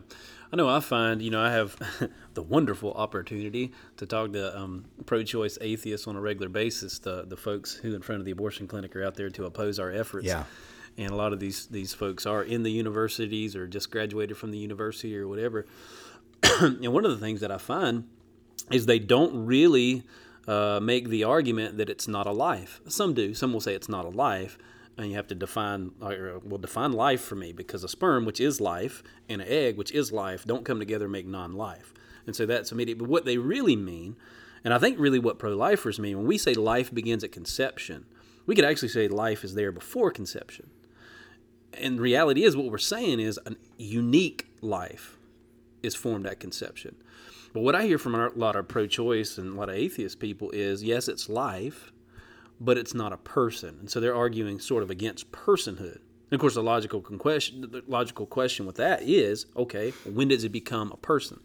I 0.53 0.57
know 0.57 0.69
I 0.69 0.81
find, 0.81 1.21
you 1.21 1.31
know, 1.31 1.41
I 1.41 1.51
have 1.51 1.77
the 2.35 2.43
wonderful 2.43 2.93
opportunity 2.93 3.73
to 3.97 4.07
talk 4.07 4.33
to 4.33 4.57
um, 4.57 4.85
pro 5.07 5.23
choice 5.23 5.59
atheists 5.61 6.07
on 6.07 6.17
a 6.17 6.21
regular 6.21 6.49
basis, 6.49 6.99
the, 6.99 7.25
the 7.27 7.37
folks 7.37 7.75
who 7.75 7.95
in 7.95 8.03
front 8.03 8.21
of 8.21 8.25
the 8.25 8.31
abortion 8.31 8.69
clinic 8.69 8.95
are 8.95 9.05
out 9.05 9.15
there 9.15 9.31
to 9.31 9.45
oppose 9.47 9.79
our 9.79 9.91
efforts. 9.91 10.27
Yeah. 10.27 10.45
And 10.97 11.11
a 11.11 11.17
lot 11.17 11.33
of 11.33 11.41
these, 11.41 11.67
these 11.67 11.93
folks 11.93 12.25
are 12.25 12.43
in 12.43 12.63
the 12.63 12.71
universities 12.71 13.57
or 13.57 13.67
just 13.67 13.91
graduated 13.91 14.37
from 14.37 14.53
the 14.53 14.59
university 14.59 15.17
or 15.17 15.27
whatever. 15.27 15.67
and 16.61 16.93
one 16.93 17.05
of 17.05 17.11
the 17.11 17.19
things 17.19 17.41
that 17.41 17.51
I 17.51 17.59
find 17.59 18.05
is 18.71 18.87
they 18.87 19.01
don't 19.01 19.47
really 19.47 20.05
uh, 20.47 20.79
make 20.81 21.09
the 21.09 21.25
argument 21.25 21.79
that 21.79 21.89
it's 21.89 22.07
not 22.07 22.27
a 22.27 22.33
life. 22.33 22.81
Some 22.87 23.15
do. 23.15 23.35
Some 23.35 23.53
will 23.53 23.61
say 23.61 23.75
it's 23.75 23.89
not 23.89 24.05
a 24.05 24.11
life, 24.11 24.59
and 24.97 25.09
you 25.09 25.17
have 25.17 25.27
to 25.29 25.35
define, 25.35 25.93
or, 26.01 26.41
well, 26.45 26.59
define 26.59 26.93
life 26.93 27.21
for 27.21 27.35
me 27.35 27.53
because 27.53 27.83
a 27.85 27.89
sperm, 27.89 28.25
which 28.25 28.41
is 28.41 28.61
life, 28.61 29.03
and 29.29 29.41
an 29.41 29.49
egg, 29.49 29.77
which 29.77 29.93
is 29.93 30.13
life, 30.13 30.45
don't 30.45 30.65
come 30.65 30.79
together 30.79 31.07
and 31.07 31.13
make 31.13 31.27
non-life. 31.27 31.93
And 32.27 32.35
so 32.35 32.47
that's 32.47 32.73
immediate. 32.73 32.99
But 32.99 33.09
what 33.09 33.25
they 33.25 33.39
really 33.39 33.77
mean, 33.77 34.17
and 34.63 34.73
I 34.73 34.79
think 34.79 34.99
really 34.99 35.19
what 35.19 35.39
pro-lifers 35.39 35.99
mean, 35.99 36.17
when 36.19 36.27
we 36.27 36.39
say 36.39 36.55
life 36.55 36.95
begins 36.95 37.25
at 37.25 37.33
conception, 37.33 38.07
we 38.47 38.55
could 38.55 38.65
actually 38.65 38.89
say 38.89 39.09
life 39.09 39.45
is 39.45 39.55
there 39.55 39.73
before 39.73 40.11
conception. 40.11 40.71
And 41.73 42.01
reality 42.01 42.45
is 42.45 42.57
what 42.57 42.71
we're 42.71 42.79
saying 42.79 43.21
is 43.21 43.39
a 43.47 43.57
unique 43.79 44.47
life 44.61 45.17
is 45.83 45.95
formed 45.95 46.27
at 46.27 46.41
conception. 46.41 46.95
But 47.53 47.63
what 47.63 47.75
I 47.75 47.85
hear 47.85 47.99
from 47.99 48.15
a 48.15 48.31
lot 48.35 48.57
of 48.57 48.69
pro 48.69 48.87
choice 48.87 49.39
and 49.39 49.55
a 49.55 49.59
lot 49.59 49.69
of 49.69 49.75
atheist 49.75 50.19
people 50.19 50.51
is 50.51 50.83
yes, 50.83 51.09
it's 51.09 51.29
life, 51.29 51.93
but 52.61 52.79
it's 52.79 52.95
not 52.95 53.12
a 53.12 53.17
person. 53.17 53.77
And 53.81 53.90
so 53.90 54.01
they're 54.01 54.14
arguing 54.14 54.59
sort 54.59 54.83
of 54.83 54.90
against 54.90 55.33
personhood. 55.33 56.01
And 56.31 56.33
of 56.33 56.40
course, 56.40 56.55
the 56.55 56.62
logical 56.62 57.01
question, 57.01 57.61
the 57.62 57.83
logical 57.87 58.27
question 58.27 58.67
with 58.67 58.77
that 58.77 59.03
is 59.03 59.47
okay, 59.57 59.90
when 60.05 60.29
does 60.29 60.45
it 60.45 60.51
become 60.51 60.90
a 60.93 60.97
person? 60.97 61.40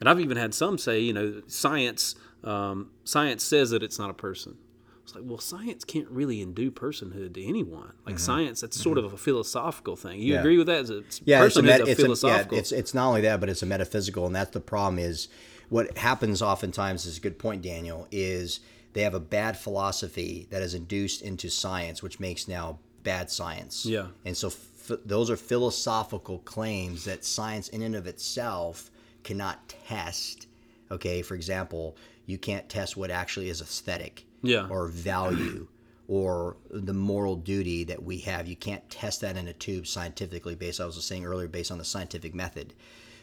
And 0.00 0.08
I've 0.08 0.20
even 0.20 0.36
had 0.36 0.54
some 0.54 0.78
say, 0.78 1.00
you 1.00 1.12
know, 1.12 1.42
science 1.46 2.14
um, 2.44 2.90
science 3.04 3.42
says 3.42 3.70
that 3.70 3.82
it's 3.82 3.98
not 3.98 4.10
a 4.10 4.14
person. 4.14 4.56
It's 5.02 5.14
like, 5.14 5.24
well, 5.26 5.38
science 5.38 5.84
can't 5.84 6.08
really 6.10 6.42
undo 6.42 6.70
personhood 6.70 7.32
to 7.34 7.44
anyone. 7.44 7.94
Like 8.06 8.18
science, 8.18 8.60
that's 8.60 8.78
sort 8.78 8.98
of 8.98 9.10
a 9.10 9.16
philosophical 9.16 9.96
thing. 9.96 10.20
You 10.20 10.34
Yeah. 10.34 10.40
agree 10.40 10.58
with 10.58 10.66
that? 10.66 10.82
Is 10.82 10.90
it 10.90 11.20
Yeah, 11.24 11.44
it's 11.44 11.56
a, 11.56 11.62
met- 11.62 11.80
a 11.80 11.90
it's, 11.90 12.02
a, 12.22 12.26
yeah, 12.26 12.44
it's 12.52 12.72
it's 12.72 12.92
not 12.92 13.08
only 13.08 13.22
that, 13.22 13.40
but 13.40 13.48
it's 13.48 13.62
a 13.62 13.66
metaphysical, 13.66 14.26
and 14.26 14.36
that's 14.36 14.50
the 14.50 14.60
problem. 14.60 14.98
Is 14.98 15.28
what 15.70 15.96
happens 15.96 16.42
oftentimes 16.42 17.06
is 17.06 17.16
a 17.16 17.20
good 17.22 17.38
point, 17.38 17.62
Daniel. 17.62 18.06
Is 18.12 18.60
they 18.98 19.04
have 19.04 19.14
a 19.14 19.20
bad 19.20 19.56
philosophy 19.56 20.48
that 20.50 20.60
is 20.60 20.74
induced 20.74 21.22
into 21.22 21.48
science, 21.48 22.02
which 22.02 22.18
makes 22.18 22.48
now 22.48 22.80
bad 23.04 23.30
science. 23.30 23.86
Yeah. 23.86 24.08
and 24.24 24.36
so 24.36 24.48
f- 24.48 24.98
those 25.06 25.30
are 25.30 25.36
philosophical 25.36 26.38
claims 26.40 27.04
that 27.04 27.24
science, 27.24 27.68
in 27.68 27.82
and 27.82 27.94
of 27.94 28.08
itself, 28.08 28.90
cannot 29.22 29.68
test. 29.68 30.48
Okay, 30.90 31.22
for 31.22 31.36
example, 31.36 31.96
you 32.26 32.38
can't 32.38 32.68
test 32.68 32.96
what 32.96 33.10
actually 33.12 33.48
is 33.50 33.60
aesthetic 33.60 34.24
Yeah. 34.42 34.66
or 34.68 34.88
value 34.88 35.68
or 36.08 36.56
the 36.70 36.92
moral 36.94 37.36
duty 37.36 37.84
that 37.84 38.02
we 38.02 38.18
have. 38.18 38.48
You 38.48 38.56
can't 38.56 38.88
test 38.90 39.20
that 39.20 39.36
in 39.36 39.46
a 39.46 39.52
tube 39.52 39.86
scientifically 39.86 40.56
based, 40.56 40.80
I 40.80 40.86
was 40.86 41.02
saying 41.04 41.24
earlier, 41.24 41.46
based 41.46 41.70
on 41.70 41.78
the 41.78 41.84
scientific 41.84 42.34
method. 42.34 42.74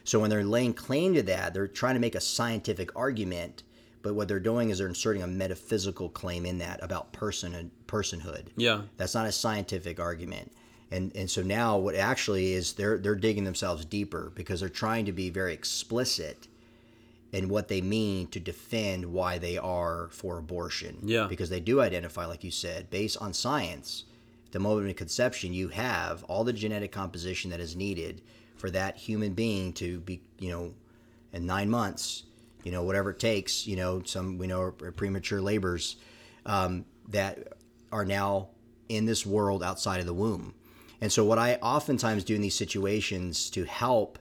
So 0.06 0.20
when 0.20 0.30
they're 0.30 0.46
laying 0.46 0.74
claim 0.74 1.16
to 1.16 1.24
that, 1.24 1.54
they're 1.54 1.68
trying 1.68 1.96
to 1.96 2.00
make 2.00 2.16
a 2.16 2.22
scientific 2.22 2.96
argument, 2.96 3.64
but 4.06 4.14
what 4.14 4.28
they're 4.28 4.40
doing 4.40 4.70
is 4.70 4.78
they're 4.78 4.88
inserting 4.88 5.24
a 5.24 5.28
metaphysical 5.28 6.10
claim 6.10 6.46
in 6.46 6.60
that 6.60 6.80
about 6.84 7.12
person 7.12 7.72
personhood. 7.88 8.46
yeah. 8.56 8.82
That's 8.98 9.16
not 9.16 9.26
a 9.26 9.32
scientific 9.32 10.00
argument. 10.00 10.52
And 10.92 11.12
and 11.16 11.28
so 11.28 11.42
now 11.42 11.80
what 11.80 11.96
actually 11.96 12.54
is 12.54 12.74
they're 12.74 13.00
they're 13.00 13.16
digging 13.16 13.46
themselves 13.46 13.84
deeper 13.84 14.32
because 14.36 14.60
they're 14.60 14.70
trying 14.70 15.06
to 15.06 15.12
be 15.12 15.32
very 15.32 15.54
explicit 15.56 16.48
in 17.32 17.50
what 17.50 17.68
they 17.68 17.82
mean 17.82 18.28
to 18.28 18.40
defend 18.40 19.08
why 19.08 19.40
they 19.40 19.58
are 19.58 20.10
for 20.12 20.38
abortion. 20.38 21.00
Yeah. 21.02 21.26
Because 21.26 21.50
they 21.50 21.60
do 21.60 21.82
identify, 21.82 22.28
like 22.28 22.44
you 22.44 22.52
said, 22.52 22.92
based 22.92 23.18
on 23.20 23.34
science, 23.34 24.04
the 24.52 24.60
moment 24.60 24.88
of 24.88 24.96
conception, 24.98 25.52
you 25.52 25.70
have 25.70 26.24
all 26.26 26.44
the 26.44 26.54
genetic 26.54 26.92
composition 26.92 27.50
that 27.50 27.60
is 27.60 27.76
needed 27.76 28.22
for 28.56 28.70
that 28.70 28.98
human 28.98 29.34
being 29.34 29.74
to 29.74 30.00
be, 30.02 30.22
you 30.38 30.52
know, 30.52 30.76
in 31.34 31.48
nine 31.48 31.72
months, 31.72 32.26
you 32.66 32.72
know, 32.72 32.84
whatever 32.84 33.12
it 33.12 33.20
takes, 33.20 33.66
you 33.66 33.78
know, 33.78 34.02
some 34.04 34.38
we 34.38 34.48
know 34.48 34.60
are 34.62 34.72
premature 34.72 35.40
labors 35.40 35.96
um, 36.46 36.84
that 37.10 37.54
are 37.92 38.04
now 38.04 38.50
in 38.90 39.06
this 39.06 39.26
world 39.26 39.64
outside 39.64 40.00
of 40.02 40.06
the 40.06 40.14
womb. 40.14 40.54
And 41.00 41.12
so, 41.12 41.24
what 41.24 41.38
I 41.38 41.56
oftentimes 41.62 42.24
do 42.24 42.36
in 42.36 42.42
these 42.42 42.56
situations 42.56 43.50
to 43.52 43.64
help 43.66 44.18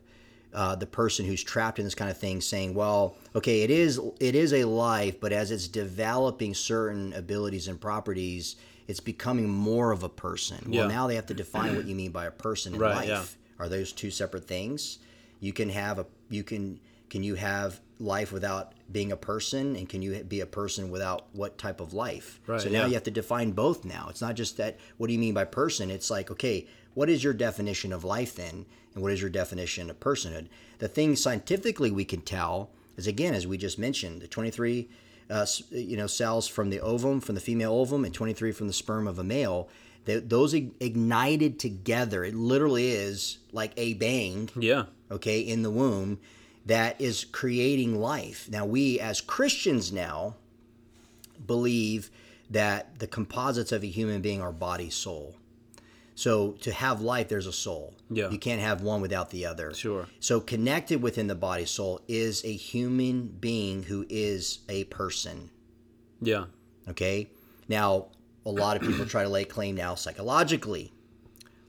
uh, 0.52 0.76
the 0.76 0.87
person 0.87 1.24
who's 1.24 1.42
trapped 1.42 1.78
in 1.78 1.85
this 1.85 1.94
kind 1.94 2.11
of 2.11 2.18
thing, 2.18 2.40
saying, 2.40 2.74
"Well, 2.74 3.16
okay, 3.35 3.62
it 3.62 3.70
is 3.70 3.98
it 4.20 4.35
is 4.35 4.52
a 4.52 4.64
life, 4.64 5.18
but 5.20 5.33
as 5.33 5.50
it's 5.50 5.66
developing 5.66 6.52
certain 6.54 7.12
abilities 7.14 7.66
and 7.68 7.80
properties, 7.80 8.57
it's 8.87 9.00
becoming 9.00 9.48
more 9.48 9.90
of 9.90 10.02
a 10.02 10.09
person." 10.09 10.59
Yeah. 10.68 10.80
Well, 10.80 10.88
now 10.90 11.07
they 11.07 11.14
have 11.14 11.26
to 11.26 11.35
define 11.35 11.76
what 11.76 11.87
you 11.87 11.94
mean 11.94 12.11
by 12.11 12.26
a 12.26 12.30
person 12.30 12.74
in 12.74 12.80
Right, 12.80 12.94
life. 12.94 13.09
yeah. 13.09 13.24
Are 13.64 13.68
those 13.68 13.92
two 13.92 14.11
separate 14.11 14.46
things? 14.46 14.98
You 15.40 15.52
can 15.54 15.70
have 15.70 15.98
a 15.98 16.07
you 16.28 16.44
can 16.44 16.80
can 17.14 17.22
you 17.22 17.37
have 17.37 17.81
life 18.00 18.33
without 18.33 18.72
being 18.90 19.12
a 19.12 19.16
person, 19.16 19.77
and 19.77 19.88
can 19.88 20.03
you 20.03 20.24
be 20.24 20.40
a 20.40 20.46
person 20.46 20.90
without 20.90 21.27
what 21.33 21.57
type 21.59 21.81
of 21.81 21.94
life? 21.94 22.40
Right, 22.44 22.61
so 22.61 22.68
now 22.68 22.81
yeah. 22.81 22.87
you 22.88 22.94
have 22.94 23.05
to 23.05 23.12
define 23.12 23.53
both. 23.53 23.85
Now 23.85 24.09
it's 24.11 24.20
not 24.20 24.35
just 24.35 24.57
that. 24.57 24.81
What 24.96 25.07
do 25.07 25.12
you 25.12 25.20
mean 25.20 25.33
by 25.33 25.44
person? 25.44 25.92
It's 25.92 26.11
like 26.11 26.33
okay, 26.33 26.66
what 26.94 27.09
is 27.09 27.22
your 27.22 27.33
definition 27.33 27.92
of 27.92 28.03
life 28.03 28.35
then, 28.35 28.66
and 28.94 29.00
what 29.05 29.12
is 29.12 29.20
your 29.20 29.31
definition 29.31 29.90
of 29.90 30.00
personhood? 30.00 30.48
The 30.79 30.88
thing 30.88 31.14
scientifically 31.14 31.92
we 31.92 32.05
can 32.05 32.20
tell 32.20 32.70
is 32.96 33.07
again, 33.07 33.33
as 33.33 33.46
we 33.46 33.59
just 33.59 33.79
mentioned, 33.79 34.20
the 34.20 34.27
twenty 34.27 34.50
three. 34.50 34.88
Uh, 35.31 35.46
you 35.70 35.96
know, 35.96 36.09
cells 36.09 36.48
from 36.48 36.68
the 36.68 36.81
ovum, 36.81 37.20
from 37.20 37.37
the 37.37 37.40
female 37.40 37.72
ovum, 37.72 38.05
and 38.05 38.12
23 38.12 38.53
from 38.53 38.66
the 38.66 38.74
sperm 38.74 39.09
of 39.09 39.18
a 39.18 39.24
male. 39.24 39.70
They, 40.05 40.18
those 40.18 40.53
ignited 40.53 41.59
together. 41.59 42.24
It 42.24 42.35
literally 42.35 42.90
is 42.90 43.38
like 43.50 43.72
a 43.79 43.94
bang 43.94 44.50
Yeah. 44.55 44.85
okay, 45.11 45.40
in 45.40 45.62
the 45.62 45.70
womb 45.70 46.18
that 46.66 47.00
is 47.00 47.24
creating 47.24 48.00
life. 48.00 48.48
Now, 48.50 48.64
we 48.64 48.98
as 49.00 49.20
Christians 49.20 49.92
now 49.92 50.37
believe 51.46 52.11
that 52.50 52.98
the 52.98 53.07
composites 53.07 53.72
of 53.72 53.83
a 53.83 53.87
human 53.87 54.20
being 54.20 54.40
are 54.40 54.53
body, 54.53 54.90
soul. 54.90 55.37
So 56.14 56.53
to 56.61 56.72
have 56.72 57.00
life, 57.00 57.29
there's 57.29 57.46
a 57.46 57.53
soul. 57.53 57.94
Yeah. 58.09 58.31
You 58.31 58.38
can't 58.38 58.61
have 58.61 58.83
one 58.83 59.00
without 59.00 59.31
the 59.31 59.46
other. 59.46 59.74
Sure. 59.74 60.07
So 60.20 60.40
connected 60.40 61.03
within 61.03 61.27
the 61.27 61.35
body, 61.35 61.64
soul 61.64 62.00
is 62.07 62.44
a 62.44 62.53
human 62.53 63.27
being 63.27 63.83
who 63.83 64.07
is 64.09 64.61
a 64.68 64.85
person. 64.85 65.50
Yeah. 66.20 66.44
Okay. 66.88 67.29
Now, 67.68 68.07
a 68.46 68.50
lot 68.50 68.77
of 68.77 68.83
people 68.83 69.07
try 69.07 69.24
to 69.24 69.29
lay 69.29 69.44
claim 69.44 69.74
now 69.74 69.94
psychologically 69.94 70.92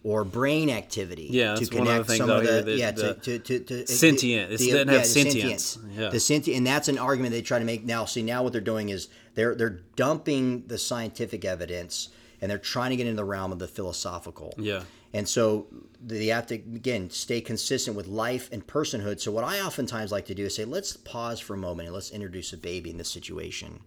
or 0.06 0.24
brain 0.24 0.70
activity. 0.70 1.28
Yeah, 1.32 1.56
to 1.56 1.66
the 1.66 1.76
connect 1.76 2.12
some 2.12 2.30
of 2.30 2.44
here 2.44 2.62
the, 2.62 2.76
yeah, 2.78 2.92
the 2.92 3.16
to, 3.16 3.40
to, 3.40 3.60
to, 3.60 3.86
to 3.86 3.88
sentient. 3.88 4.52
It 4.52 4.58
doesn't 4.60 4.88
have 4.88 5.06
sentience. 5.06 5.80
Yeah. 5.98 6.10
The 6.10 6.20
sentient, 6.20 6.58
and 6.60 6.68
that's 6.68 6.88
an 6.88 7.00
argument 7.00 7.34
they 7.34 7.42
try 7.42 7.58
to 7.58 7.66
make 7.66 7.84
now. 7.84 8.06
See, 8.06 8.22
now 8.22 8.44
what 8.44 8.54
they're 8.54 8.62
doing 8.62 8.90
is 8.90 9.10
they're 9.34 9.56
they're 9.56 9.82
dumping 9.96 10.68
the 10.68 10.78
scientific 10.78 11.44
evidence 11.44 12.10
and 12.40 12.52
they're 12.52 12.60
trying 12.60 12.92
to 12.92 12.96
get 12.96 13.08
into 13.08 13.18
the 13.18 13.26
realm 13.26 13.52
of 13.52 13.58
the 13.58 13.68
philosophical. 13.68 14.54
Yeah. 14.58 14.84
And 15.12 15.28
so 15.28 15.68
they 16.00 16.28
have 16.28 16.46
to 16.48 16.56
again 16.56 17.10
stay 17.10 17.42
consistent 17.42 17.98
with 17.98 18.06
life 18.06 18.48
and 18.52 18.66
personhood. 18.68 19.20
So 19.20 19.32
what 19.32 19.44
I 19.44 19.60
oftentimes 19.62 20.12
like 20.12 20.26
to 20.26 20.36
do 20.36 20.46
is 20.46 20.56
say, 20.56 20.66
let's 20.66 20.96
pause 20.96 21.40
for 21.40 21.56
a 21.56 21.58
moment 21.58 21.88
and 21.88 21.96
let's 21.96 22.12
introduce 22.12 22.54
a 22.54 22.58
baby 22.58 22.92
in 22.92 22.98
this 23.00 23.10
situation. 23.10 23.80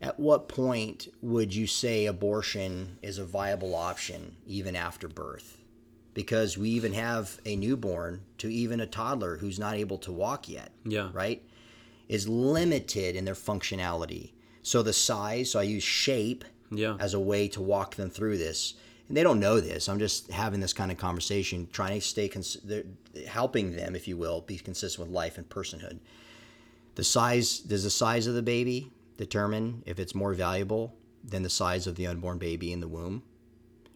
At 0.00 0.18
what 0.20 0.48
point 0.48 1.08
would 1.22 1.54
you 1.54 1.66
say 1.66 2.06
abortion 2.06 2.98
is 3.02 3.18
a 3.18 3.24
viable 3.24 3.74
option 3.74 4.36
even 4.46 4.76
after 4.76 5.08
birth? 5.08 5.58
Because 6.14 6.56
we 6.56 6.70
even 6.70 6.92
have 6.94 7.40
a 7.44 7.56
newborn 7.56 8.22
to 8.38 8.48
even 8.52 8.80
a 8.80 8.86
toddler 8.86 9.36
who's 9.38 9.58
not 9.58 9.74
able 9.74 9.98
to 9.98 10.12
walk 10.12 10.48
yet 10.48 10.70
Yeah. 10.84 11.10
right, 11.12 11.42
is 12.08 12.28
limited 12.28 13.16
in 13.16 13.24
their 13.24 13.34
functionality. 13.34 14.30
So 14.62 14.82
the 14.82 14.92
size, 14.92 15.50
so 15.50 15.58
I 15.58 15.64
use 15.64 15.82
shape 15.82 16.44
Yeah. 16.70 16.96
as 17.00 17.14
a 17.14 17.20
way 17.20 17.48
to 17.48 17.60
walk 17.60 17.96
them 17.96 18.10
through 18.10 18.38
this. 18.38 18.74
And 19.08 19.16
they 19.16 19.22
don't 19.22 19.40
know 19.40 19.58
this. 19.60 19.88
I'm 19.88 19.98
just 19.98 20.30
having 20.30 20.60
this 20.60 20.72
kind 20.74 20.92
of 20.92 20.98
conversation, 20.98 21.68
trying 21.72 21.98
to 22.00 22.06
stay, 22.06 22.28
cons- 22.28 22.58
helping 23.26 23.74
them, 23.74 23.96
if 23.96 24.06
you 24.06 24.16
will, 24.16 24.42
be 24.42 24.58
consistent 24.58 25.06
with 25.08 25.14
life 25.14 25.38
and 25.38 25.48
personhood. 25.48 25.98
The 26.94 27.04
size, 27.04 27.58
does 27.60 27.84
the 27.84 27.90
size 27.90 28.26
of 28.26 28.34
the 28.34 28.42
baby 28.42 28.90
determine 29.18 29.82
if 29.84 29.98
it's 29.98 30.14
more 30.14 30.32
valuable 30.32 30.96
than 31.22 31.42
the 31.42 31.50
size 31.50 31.86
of 31.86 31.96
the 31.96 32.06
unborn 32.06 32.38
baby 32.38 32.72
in 32.72 32.80
the 32.80 32.88
womb? 32.88 33.22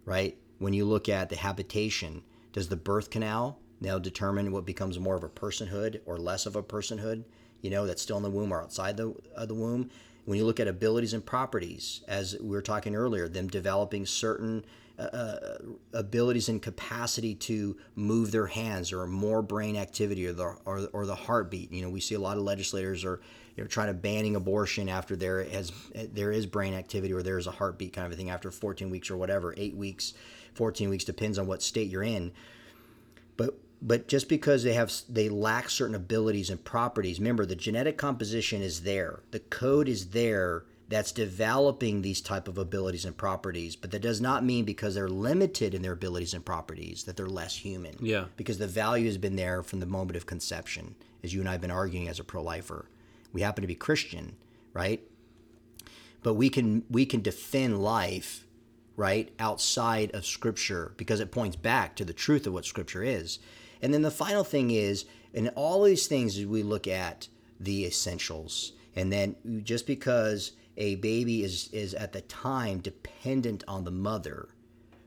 Right? 0.05 0.37
when 0.63 0.73
you 0.73 0.85
look 0.85 1.09
at 1.09 1.29
the 1.29 1.35
habitation, 1.35 2.23
does 2.53 2.69
the 2.69 2.77
birth 2.77 3.11
canal 3.11 3.59
now 3.81 3.99
determine 3.99 4.53
what 4.53 4.65
becomes 4.65 4.97
more 4.97 5.17
of 5.17 5.25
a 5.25 5.29
personhood 5.29 6.01
or 6.07 6.19
less 6.19 6.47
of 6.47 6.55
a 6.55 6.63
personhood? 6.63 7.25
You 7.63 7.71
know, 7.71 7.85
that's 7.85 8.01
still 8.01 8.17
in 8.17 8.23
the 8.23 8.31
womb 8.31 8.53
or 8.53 8.63
outside 8.63 8.97
the, 8.97 9.13
of 9.35 9.49
the 9.49 9.55
womb. 9.55 9.91
When 10.25 10.39
you 10.39 10.45
look 10.45 10.61
at 10.61 10.69
abilities 10.69 11.15
and 11.15 11.27
properties, 11.27 12.03
as 12.07 12.37
we 12.41 12.51
were 12.51 12.63
talking 12.63 12.95
earlier, 12.95 13.27
them 13.27 13.49
developing 13.49 14.07
certain 14.07 14.65
uh, 15.01 15.59
abilities 15.93 16.49
and 16.49 16.63
capacity 16.63 17.35
to 17.35 17.77
move 17.97 18.31
their 18.31 18.47
hands 18.47 18.93
or 18.93 19.05
more 19.09 19.43
brain 19.43 19.77
activity 19.77 20.29
or 20.29 20.33
the 20.33 20.45
or, 20.65 20.89
or 20.93 21.07
the 21.07 21.15
heartbeat. 21.17 21.73
You 21.73 21.83
know, 21.83 21.91
we 21.91 21.99
see 21.99 22.15
a 22.15 22.21
lot 22.21 22.37
of 22.37 22.45
legislators 22.45 23.05
are 23.05 23.21
you 23.57 23.63
know 23.63 23.69
trying 23.69 23.89
to 23.89 23.95
banning 23.95 24.37
abortion 24.37 24.89
after 24.89 25.15
there 25.17 25.45
has 25.45 25.73
there 26.13 26.33
is 26.33 26.47
brain 26.47 26.75
activity 26.75 27.13
or 27.13 27.23
there 27.23 27.39
is 27.39 27.47
a 27.47 27.51
heartbeat 27.51 27.93
kind 27.93 28.07
of 28.07 28.13
a 28.13 28.17
thing 28.17 28.31
after 28.31 28.51
14 28.51 28.91
weeks 28.91 29.11
or 29.11 29.17
whatever, 29.17 29.55
eight 29.57 29.77
weeks, 29.77 30.15
14 30.55 30.89
weeks 30.91 31.05
depends 31.05 31.39
on 31.39 31.47
what 31.47 31.63
state 31.63 31.89
you're 31.91 32.03
in. 32.03 32.33
But 33.37 33.55
but 33.81 34.07
just 34.09 34.29
because 34.29 34.63
they 34.63 34.75
have 34.75 34.93
they 35.09 35.29
lack 35.29 35.69
certain 35.69 35.95
abilities 35.95 36.51
and 36.51 36.63
properties, 36.63 37.19
remember 37.19 37.45
the 37.45 37.57
genetic 37.57 37.97
composition 37.99 38.63
is 38.63 38.83
there, 38.83 39.21
the 39.33 39.41
code 39.41 39.89
is 39.89 40.09
there 40.09 40.65
that's 40.89 41.13
developing 41.13 42.03
these 42.03 42.21
type 42.21 42.47
of 42.49 42.59
abilities 42.59 43.07
and 43.07 43.17
properties 43.17 43.77
but 43.77 43.91
that 43.93 44.03
does 44.03 44.21
not 44.21 44.45
mean 44.45 44.63
because 44.67 44.95
they're 44.95 45.09
limited 45.09 45.73
in 45.75 45.81
their 45.81 45.93
abilities 45.93 46.35
and 46.35 46.45
properties 46.45 47.05
that 47.05 47.17
they're 47.17 47.29
less 47.29 47.57
human 47.57 47.95
Yeah. 47.99 48.27
because 48.37 48.59
the 48.59 48.67
value 48.67 49.07
has 49.07 49.17
been 49.17 49.37
there 49.37 49.63
from 49.63 49.81
the 49.81 49.87
moment 49.87 50.17
of 50.17 50.27
conception 50.27 50.95
as 51.25 51.33
you 51.33 51.41
and 51.41 51.49
i 51.49 51.53
have 51.53 51.63
been 51.63 51.71
arguing 51.71 52.09
as 52.09 52.21
a 52.21 52.25
pro-lifer 52.25 52.85
we 53.33 53.41
happen 53.41 53.63
to 53.63 53.69
be 53.69 53.75
christian 53.75 54.37
right? 54.73 55.01
But 56.23 56.35
we 56.35 56.49
can 56.49 56.85
we 56.89 57.07
can 57.07 57.21
defend 57.21 57.83
life 57.83 58.47
right 58.97 59.33
outside 59.39 60.11
of 60.15 60.27
scripture 60.27 60.93
because 60.97 61.21
it 61.21 61.33
points 61.33 61.57
back 61.57 61.97
to 61.97 62.05
the 62.05 62.13
truth 62.13 62.47
of 62.47 62.53
what 62.53 62.65
scripture 62.65 63.03
is. 63.03 63.39
And 63.81 63.93
then 63.93 64.03
the 64.03 64.11
final 64.11 64.45
thing 64.45 64.71
is 64.71 65.07
in 65.33 65.49
all 65.51 65.83
these 65.83 66.07
things 66.07 66.45
we 66.45 66.63
look 66.63 66.87
at 66.87 67.29
the 67.59 67.85
essentials. 67.87 68.73
And 68.95 69.13
then 69.13 69.37
just 69.65 69.87
because 69.87 70.53
a 70.77 70.97
baby 70.97 71.43
is 71.43 71.69
is 71.73 71.95
at 71.95 72.13
the 72.13 72.21
time 72.23 72.79
dependent 72.79 73.65
on 73.67 73.85
the 73.85 73.91
mother 73.91 74.49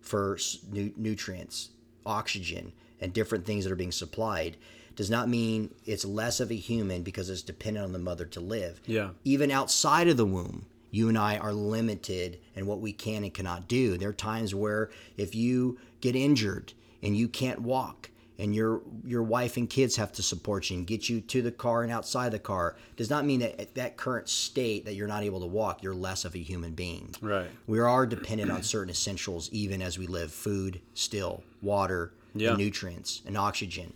for 0.02 0.38
nu- 0.72 0.94
nutrients 0.96 1.70
oxygen 2.06 2.72
and 3.02 3.14
different 3.14 3.46
things 3.46 3.64
that 3.64 3.72
are 3.72 3.78
being 3.78 3.92
supplied 3.92 4.58
does 4.96 5.10
not 5.10 5.28
mean 5.30 5.74
it's 5.86 6.06
less 6.06 6.40
of 6.40 6.52
a 6.52 6.56
human 6.56 7.04
because 7.04 7.30
it's 7.30 7.42
dependent 7.42 7.86
on 7.86 7.92
the 7.94 8.00
mother 8.00 8.26
to 8.26 8.40
live 8.40 8.80
Yeah. 8.86 9.10
even 9.24 9.52
outside 9.52 10.08
of 10.08 10.18
the 10.18 10.26
womb, 10.26 10.66
you 10.92 11.10
and 11.10 11.18
I 11.18 11.38
are 11.38 11.54
limited 11.54 12.40
in 12.56 12.66
what 12.66 12.80
we 12.80 12.94
can 12.94 13.24
and 13.24 13.34
cannot 13.34 13.68
do. 13.68 13.98
There 13.98 14.10
are 14.10 14.14
times 14.14 14.56
where 14.56 14.90
if 15.18 15.36
you 15.36 15.78
get 16.02 16.16
injured 16.16 16.74
and 17.04 17.18
you 17.18 17.28
can't 17.28 17.60
walk 17.62 18.10
and 18.38 18.54
your 18.56 18.82
your 19.06 19.24
wife 19.24 19.56
and 19.58 19.70
kids 19.70 19.96
have 19.96 20.12
to 20.14 20.22
support 20.24 20.70
you 20.70 20.78
and 20.78 20.86
get 20.88 21.08
you 21.10 21.22
to 21.22 21.42
the 21.42 21.52
car 21.52 21.84
and 21.84 21.92
outside 21.92 22.32
the 22.34 22.40
car 22.40 22.76
does 22.98 23.10
not 23.10 23.24
mean 23.26 23.40
that 23.40 23.60
at 23.62 23.76
that 23.76 23.96
current 23.96 24.28
state 24.28 24.84
that 24.86 24.94
you're 24.96 25.08
not 25.08 25.24
able 25.24 25.40
to 25.40 25.46
walk 25.46 25.82
you're 25.82 25.96
less 25.96 26.26
of 26.26 26.36
a 26.36 26.40
human 26.40 26.74
being 26.74 27.14
Right. 27.22 27.48
we 27.66 27.80
are 27.80 28.06
dependent 28.06 28.52
on 28.52 28.62
certain 28.62 28.90
essentials 28.90 29.50
even 29.54 29.82
as 29.82 29.98
we 29.98 30.06
live 30.08 30.34
food 30.34 30.82
still 30.94 31.44
water 31.62 32.12
Yeah. 32.34 32.50
and 32.50 32.58
nutrients 32.58 33.22
and 33.26 33.38
oxygen 33.38 33.94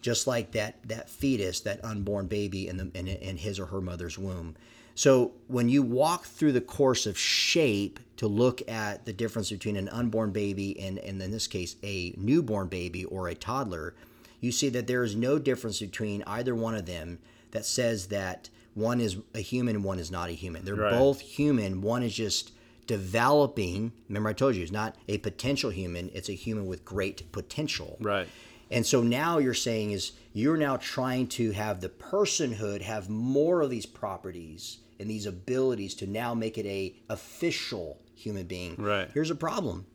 just 0.00 0.26
like 0.26 0.52
that 0.52 0.76
that 0.88 1.10
fetus 1.10 1.60
that 1.60 1.84
unborn 1.84 2.26
baby 2.26 2.68
in 2.68 2.76
the 2.76 2.90
in, 2.94 3.06
in 3.08 3.36
his 3.36 3.58
or 3.58 3.66
her 3.66 3.80
mother's 3.80 4.18
womb. 4.18 4.56
So 4.94 5.32
when 5.46 5.68
you 5.68 5.82
walk 5.82 6.24
through 6.24 6.52
the 6.52 6.60
course 6.60 7.06
of 7.06 7.16
shape 7.18 8.00
to 8.16 8.26
look 8.26 8.68
at 8.68 9.06
the 9.06 9.12
difference 9.12 9.50
between 9.50 9.76
an 9.76 9.88
unborn 9.88 10.30
baby 10.30 10.78
and, 10.78 10.98
and 10.98 11.22
in 11.22 11.30
this 11.30 11.46
case 11.46 11.76
a 11.82 12.14
newborn 12.18 12.68
baby 12.68 13.04
or 13.06 13.28
a 13.28 13.34
toddler 13.34 13.94
you 14.40 14.52
see 14.52 14.68
that 14.70 14.86
there 14.86 15.02
is 15.02 15.14
no 15.14 15.38
difference 15.38 15.80
between 15.80 16.22
either 16.26 16.54
one 16.54 16.74
of 16.74 16.86
them 16.86 17.18
that 17.52 17.64
says 17.64 18.08
that 18.08 18.48
one 18.74 19.00
is 19.00 19.18
a 19.34 19.40
human 19.40 19.76
and 19.76 19.84
one 19.84 19.98
is 19.98 20.10
not 20.10 20.28
a 20.28 20.32
human. 20.32 20.64
They're 20.64 20.74
Right. 20.74 20.92
both 20.92 21.20
human. 21.20 21.82
One 21.82 22.02
is 22.02 22.14
just 22.14 22.52
developing. 22.86 23.92
Remember 24.08 24.30
i 24.30 24.32
told 24.32 24.56
you 24.56 24.62
it's 24.62 24.72
not 24.72 24.96
a 25.08 25.18
potential 25.18 25.70
human. 25.70 26.10
It's 26.14 26.28
a 26.28 26.34
human 26.34 26.66
with 26.66 26.84
great 26.84 27.30
potential. 27.32 27.96
Right. 28.00 28.28
And 28.70 28.86
so 28.86 29.02
now 29.02 29.38
you're 29.38 29.54
saying 29.54 29.92
is 29.92 30.12
you're 30.32 30.56
now 30.56 30.76
trying 30.76 31.26
to 31.28 31.50
have 31.52 31.80
the 31.80 31.88
personhood 31.88 32.82
have 32.82 33.08
more 33.08 33.62
of 33.62 33.70
these 33.70 33.86
properties 33.86 34.78
and 34.98 35.10
these 35.10 35.26
abilities 35.26 35.94
to 35.96 36.06
now 36.06 36.34
make 36.34 36.58
it 36.58 36.66
a 36.66 36.94
official 37.08 38.00
human 38.14 38.46
being. 38.46 38.76
Right. 38.76 39.10
Here's 39.12 39.30
a 39.30 39.34
problem. 39.34 39.86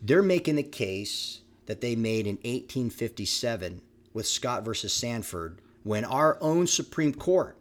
They're 0.00 0.22
making 0.22 0.56
the 0.56 0.62
case 0.62 1.40
that 1.66 1.80
they 1.80 1.96
made 1.96 2.26
in 2.26 2.36
1857 2.36 3.80
with 4.12 4.26
Scott 4.26 4.64
versus 4.64 4.92
Sandford 4.92 5.60
when 5.82 6.04
our 6.04 6.38
own 6.40 6.66
Supreme 6.66 7.14
Court 7.14 7.56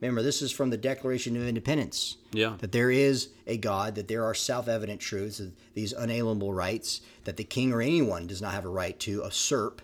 Remember, 0.00 0.22
this 0.22 0.42
is 0.42 0.52
from 0.52 0.70
the 0.70 0.76
Declaration 0.76 1.36
of 1.36 1.46
Independence. 1.46 2.16
Yeah. 2.32 2.54
That 2.58 2.72
there 2.72 2.90
is 2.90 3.30
a 3.46 3.56
God, 3.56 3.94
that 3.96 4.08
there 4.08 4.24
are 4.24 4.34
self 4.34 4.68
evident 4.68 5.00
truths, 5.00 5.42
these 5.74 5.92
unalienable 5.92 6.52
rights, 6.52 7.00
that 7.24 7.36
the 7.36 7.44
king 7.44 7.72
or 7.72 7.82
anyone 7.82 8.26
does 8.26 8.40
not 8.40 8.52
have 8.52 8.64
a 8.64 8.70
right 8.70 8.98
to 9.00 9.22
usurp 9.24 9.82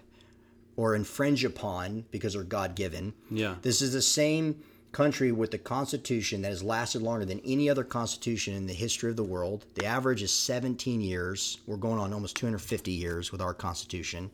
or 0.77 0.95
infringe 0.95 1.45
upon 1.45 2.05
because 2.11 2.35
they're 2.35 2.43
God 2.43 2.75
given. 2.75 3.13
Yeah. 3.31 3.57
This 3.63 3.83
is 3.83 3.93
the 3.93 4.03
same 4.03 4.63
country 4.93 5.33
with 5.33 5.51
the 5.51 5.59
Constitution 5.59 6.43
that 6.43 6.49
has 6.49 6.63
lasted 6.63 7.03
longer 7.03 7.25
than 7.25 7.41
any 7.45 7.69
other 7.69 7.83
Constitution 7.83 8.55
in 8.55 8.67
the 8.67 8.73
history 8.73 9.11
of 9.11 9.17
the 9.17 9.25
world. 9.25 9.67
The 9.75 9.87
average 9.87 10.23
is 10.23 10.33
17 10.33 11.01
years. 11.01 11.59
We're 11.67 11.77
going 11.77 11.99
on 11.99 12.13
almost 12.13 12.37
250 12.37 12.93
years 12.93 13.33
with 13.33 13.43
our 13.43 13.55
Constitution. 13.55 14.31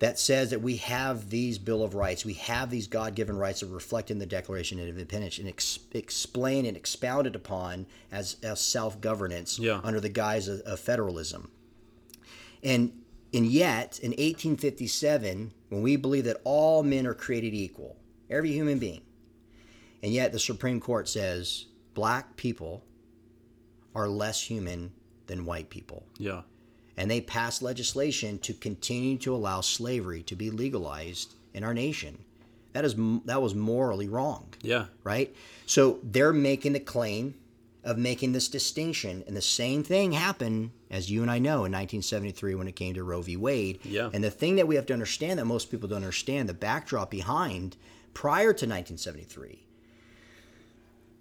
That 0.00 0.18
says 0.18 0.50
that 0.50 0.62
we 0.62 0.76
have 0.78 1.28
these 1.30 1.58
Bill 1.58 1.82
of 1.84 1.94
Rights, 1.94 2.24
we 2.24 2.32
have 2.34 2.70
these 2.70 2.86
God 2.88 3.14
given 3.14 3.36
rights 3.36 3.60
that 3.60 3.66
reflect 3.66 4.10
in 4.10 4.18
the 4.18 4.26
Declaration 4.26 4.80
of 4.80 4.88
Independence 4.88 5.38
and 5.38 5.46
ex- 5.46 5.78
explained 5.92 6.66
and 6.66 6.76
expounded 6.76 7.36
upon 7.36 7.86
as, 8.10 8.36
as 8.42 8.60
self 8.62 9.00
governance 9.00 9.58
Yeah. 9.58 9.80
under 9.84 10.00
the 10.00 10.08
guise 10.08 10.48
of, 10.48 10.60
of 10.62 10.80
federalism. 10.80 11.50
And 12.62 12.92
and 13.32 13.46
yet, 13.46 14.00
in 14.02 14.10
1857, 14.10 15.52
when 15.68 15.82
we 15.82 15.94
believe 15.96 16.24
that 16.24 16.40
all 16.42 16.82
men 16.82 17.06
are 17.06 17.14
created 17.14 17.54
equal, 17.54 17.96
every 18.28 18.50
human 18.50 18.78
being, 18.80 19.02
and 20.02 20.12
yet 20.12 20.32
the 20.32 20.38
Supreme 20.40 20.80
Court 20.80 21.08
says 21.08 21.66
black 21.94 22.36
people 22.36 22.82
are 23.94 24.08
less 24.08 24.40
human 24.42 24.92
than 25.26 25.44
white 25.44 25.70
people. 25.70 26.04
Yeah. 26.18 26.42
And 27.00 27.10
they 27.10 27.22
passed 27.22 27.62
legislation 27.62 28.38
to 28.40 28.52
continue 28.52 29.16
to 29.18 29.34
allow 29.34 29.62
slavery 29.62 30.22
to 30.24 30.36
be 30.36 30.50
legalized 30.50 31.32
in 31.54 31.64
our 31.64 31.72
nation. 31.72 32.18
That 32.74 32.84
is 32.84 32.94
that 33.24 33.40
was 33.40 33.54
morally 33.54 34.06
wrong 34.08 34.52
Yeah. 34.62 34.84
right? 35.02 35.34
So 35.66 35.98
they're 36.04 36.32
making 36.34 36.74
the 36.74 36.80
claim 36.80 37.34
of 37.82 37.96
making 37.96 38.32
this 38.32 38.48
distinction, 38.48 39.24
and 39.26 39.34
the 39.34 39.40
same 39.40 39.82
thing 39.82 40.12
happened, 40.12 40.70
as 40.90 41.10
you 41.10 41.22
and 41.22 41.30
I 41.30 41.38
know, 41.38 41.64
in 41.64 41.72
1973 41.72 42.54
when 42.54 42.68
it 42.68 42.76
came 42.76 42.92
to 42.94 43.02
Roe 43.02 43.22
v. 43.22 43.36
Wade. 43.38 43.78
Yeah. 43.82 44.10
And 44.12 44.22
the 44.22 44.30
thing 44.30 44.56
that 44.56 44.68
we 44.68 44.74
have 44.76 44.84
to 44.86 44.92
understand 44.92 45.38
that 45.38 45.46
most 45.46 45.70
people 45.70 45.88
don't 45.88 45.96
understand, 46.04 46.48
the 46.50 46.54
backdrop 46.54 47.10
behind 47.10 47.76
prior 48.12 48.52
to 48.52 48.66
1973 48.66 49.64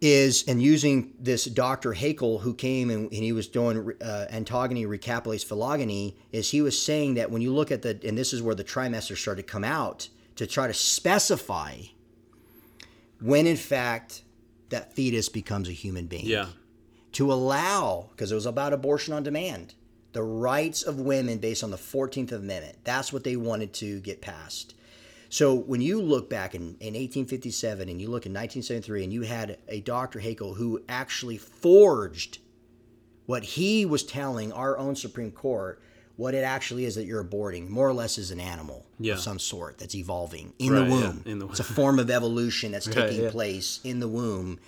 is 0.01 0.45
and 0.47 0.61
using 0.61 1.13
this 1.19 1.45
Dr. 1.45 1.93
Haeckel 1.93 2.39
who 2.39 2.53
came 2.53 2.89
and, 2.89 3.11
and 3.11 3.23
he 3.23 3.31
was 3.31 3.47
doing 3.47 3.93
uh, 4.01 4.25
ontogeny, 4.31 4.87
recapitulates, 4.87 5.43
phylogeny, 5.43 6.17
is 6.31 6.51
he 6.51 6.61
was 6.61 6.81
saying 6.81 7.15
that 7.15 7.31
when 7.31 7.41
you 7.41 7.53
look 7.53 7.71
at 7.71 7.81
the, 7.81 7.99
and 8.03 8.17
this 8.17 8.33
is 8.33 8.41
where 8.41 8.55
the 8.55 8.63
trimester 8.63 9.17
started 9.17 9.43
to 9.43 9.51
come 9.51 9.63
out 9.63 10.09
to 10.35 10.47
try 10.47 10.67
to 10.67 10.73
specify 10.73 11.75
when 13.21 13.45
in 13.45 13.57
fact 13.57 14.23
that 14.69 14.93
fetus 14.93 15.27
becomes 15.27 15.67
a 15.67 15.73
human 15.73 16.05
being. 16.05 16.25
Yeah. 16.25 16.47
To 17.13 17.33
allow, 17.33 18.09
because 18.11 18.31
it 18.31 18.35
was 18.35 18.45
about 18.45 18.71
abortion 18.71 19.13
on 19.13 19.23
demand, 19.23 19.73
the 20.13 20.23
rights 20.23 20.83
of 20.83 20.99
women 20.99 21.39
based 21.39 21.63
on 21.63 21.71
the 21.71 21.77
14th 21.77 22.31
Amendment. 22.31 22.77
That's 22.83 23.11
what 23.11 23.23
they 23.23 23.35
wanted 23.35 23.73
to 23.75 23.99
get 23.99 24.21
passed. 24.21 24.75
So 25.29 25.53
when 25.53 25.79
you 25.81 26.01
look 26.01 26.29
back 26.29 26.55
in, 26.55 26.61
in 26.79 26.93
1857 26.95 27.87
and 27.87 28.01
you 28.01 28.07
look 28.07 28.25
in 28.25 28.31
1973 28.33 29.03
and 29.03 29.13
you 29.13 29.21
had 29.21 29.57
a 29.67 29.79
Dr. 29.81 30.19
Haeckel 30.19 30.55
who 30.55 30.81
actually 30.89 31.37
forged 31.37 32.39
what 33.27 33.43
he 33.43 33.85
was 33.85 34.03
telling 34.03 34.51
our 34.51 34.77
own 34.77 34.95
Supreme 34.95 35.31
Court, 35.31 35.79
what 36.15 36.33
it 36.33 36.43
actually 36.43 36.85
is 36.85 36.95
that 36.95 37.05
you're 37.05 37.23
aborting, 37.23 37.69
more 37.69 37.87
or 37.87 37.93
less 37.93 38.17
is 38.17 38.31
an 38.31 38.39
animal 38.39 38.85
Yeah. 38.99 39.13
of 39.13 39.19
some 39.19 39.37
sort 39.39 39.77
that's 39.77 39.93
evolving 39.93 40.51
in 40.57 40.73
Right, 40.73 40.79
the 40.89 40.95
yeah, 40.95 41.07
womb. 41.07 41.21
in 41.25 41.39
the 41.39 41.47
it's 41.47 41.59
a 41.59 41.63
form 41.63 41.99
of 41.99 42.09
evolution 42.09 42.71
that's 42.71 42.87
Right, 42.89 42.95
taking 43.09 43.23
yeah. 43.25 43.29
place 43.31 43.79
in 43.83 43.99
the 43.99 44.07
womb. 44.07 44.59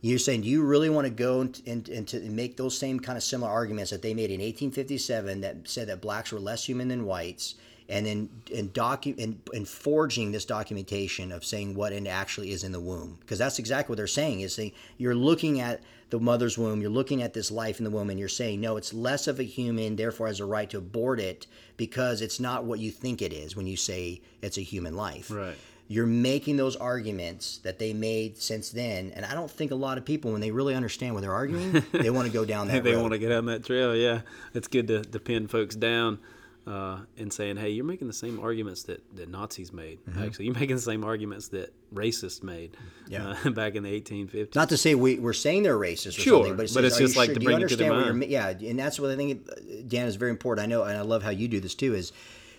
You're 0.00 0.18
saying, 0.18 0.42
do 0.42 0.48
you 0.48 0.62
really 0.62 0.88
want 0.90 1.06
to 1.06 1.10
go 1.10 1.42
and, 1.42 1.62
and, 1.66 1.88
and 1.90 2.08
to 2.08 2.20
make 2.20 2.56
those 2.56 2.76
same 2.76 3.00
kind 3.00 3.16
of 3.16 3.22
similar 3.22 3.50
arguments 3.50 3.90
that 3.90 4.02
they 4.02 4.14
made 4.14 4.30
in 4.30 4.40
1857 4.40 5.42
that 5.42 5.68
said 5.68 5.88
that 5.88 6.00
blacks 6.00 6.32
were 6.32 6.40
less 6.40 6.64
human 6.64 6.88
than 6.88 7.04
whites, 7.06 7.54
and 7.88 8.06
then 8.06 8.28
and 8.54 8.72
docu 8.72 9.16
and, 9.22 9.38
and 9.52 9.68
forging 9.68 10.32
this 10.32 10.44
documentation 10.44 11.30
of 11.32 11.44
saying 11.44 11.74
what 11.74 11.92
it 11.92 12.06
actually 12.06 12.50
is 12.50 12.64
in 12.64 12.72
the 12.72 12.80
womb 12.80 13.16
because 13.20 13.38
that's 13.38 13.58
exactly 13.58 13.92
what 13.92 13.96
they're 13.98 14.06
saying 14.06 14.40
is 14.40 14.54
saying 14.54 14.72
you're 14.96 15.14
looking 15.14 15.60
at 15.60 15.82
the 16.10 16.18
mother's 16.18 16.56
womb 16.56 16.80
you're 16.80 16.90
looking 16.90 17.22
at 17.22 17.34
this 17.34 17.50
life 17.50 17.78
in 17.78 17.84
the 17.84 17.90
womb 17.90 18.08
and 18.08 18.18
you're 18.18 18.28
saying 18.28 18.58
no 18.60 18.76
it's 18.78 18.94
less 18.94 19.26
of 19.26 19.38
a 19.38 19.42
human 19.42 19.96
therefore 19.96 20.26
has 20.28 20.40
a 20.40 20.44
right 20.46 20.70
to 20.70 20.78
abort 20.78 21.20
it 21.20 21.46
because 21.76 22.22
it's 22.22 22.40
not 22.40 22.64
what 22.64 22.78
you 22.78 22.90
think 22.90 23.20
it 23.20 23.32
is 23.32 23.54
when 23.56 23.66
you 23.66 23.76
say 23.76 24.20
it's 24.40 24.56
a 24.56 24.62
human 24.62 24.96
life 24.96 25.30
Right. 25.30 25.56
you're 25.88 26.06
making 26.06 26.56
those 26.56 26.76
arguments 26.76 27.58
that 27.58 27.78
they 27.78 27.92
made 27.92 28.38
since 28.38 28.70
then 28.70 29.12
and 29.14 29.26
i 29.26 29.34
don't 29.34 29.50
think 29.50 29.72
a 29.72 29.74
lot 29.74 29.98
of 29.98 30.06
people 30.06 30.32
when 30.32 30.40
they 30.40 30.50
really 30.50 30.74
understand 30.74 31.12
what 31.14 31.20
they're 31.20 31.34
arguing 31.34 31.82
they 31.92 32.08
want 32.10 32.26
to 32.26 32.32
go 32.32 32.46
down 32.46 32.68
that 32.68 32.82
they 32.82 32.94
road 32.94 33.02
want 33.02 33.12
to 33.12 33.18
get 33.18 33.30
on 33.32 33.44
that 33.46 33.62
trail. 33.64 33.94
Yeah, 33.94 34.22
it's 34.54 34.68
good 34.68 34.88
to, 34.88 35.02
to 35.02 35.18
pin 35.20 35.48
folks 35.48 35.74
down 35.76 36.18
uh, 36.66 37.00
and 37.18 37.30
saying, 37.32 37.56
"Hey, 37.58 37.70
you're 37.70 37.84
making 37.84 38.06
the 38.08 38.14
same 38.14 38.40
arguments 38.40 38.84
that, 38.84 39.02
that 39.16 39.28
Nazis 39.28 39.72
made. 39.72 39.98
Actually, 40.18 40.46
you're 40.46 40.54
making 40.54 40.76
the 40.76 40.82
same 40.82 41.04
arguments 41.04 41.48
that 41.48 41.72
racists 41.94 42.42
made 42.42 42.72
Mm-hmm. 42.72 43.12
Yeah. 43.12 43.36
uh, 43.44 43.50
back 43.60 43.74
in 43.74 43.82
the 43.82 44.00
1850s." 44.00 44.54
not 44.54 44.68
to 44.70 44.76
say 44.76 44.94
we, 44.94 45.18
we're 45.18 45.32
saying 45.34 45.62
they're 45.64 45.78
racist 45.78 46.08
or 46.08 46.22
Sure, 46.22 46.38
something, 46.38 46.56
but 46.56 46.64
it's, 46.64 46.74
but 46.74 46.84
it's 46.84 46.96
just 46.98 47.16
like 47.16 47.26
sure- 47.28 47.34
to 47.34 47.40
bring 47.40 47.60
it 47.60 47.68
to 47.68 47.76
their 47.76 47.92
understand 47.92 47.96
what 47.96 48.28
you're 48.30 48.38
mind. 48.44 48.60
yeah, 48.62 48.68
and 48.70 48.78
that's 48.78 48.98
what 48.98 49.10
I 49.10 49.16
think, 49.16 49.46
uh, 49.50 49.54
Dan, 49.86 50.06
is 50.06 50.16
very 50.16 50.30
important. 50.30 50.64
I 50.64 50.68
know, 50.68 50.82
and 50.84 50.96
I 50.96 51.02
love 51.02 51.22
how 51.22 51.30
you 51.30 51.48
do 51.48 51.60
this 51.60 51.74
too. 51.74 51.94
Is 51.94 52.12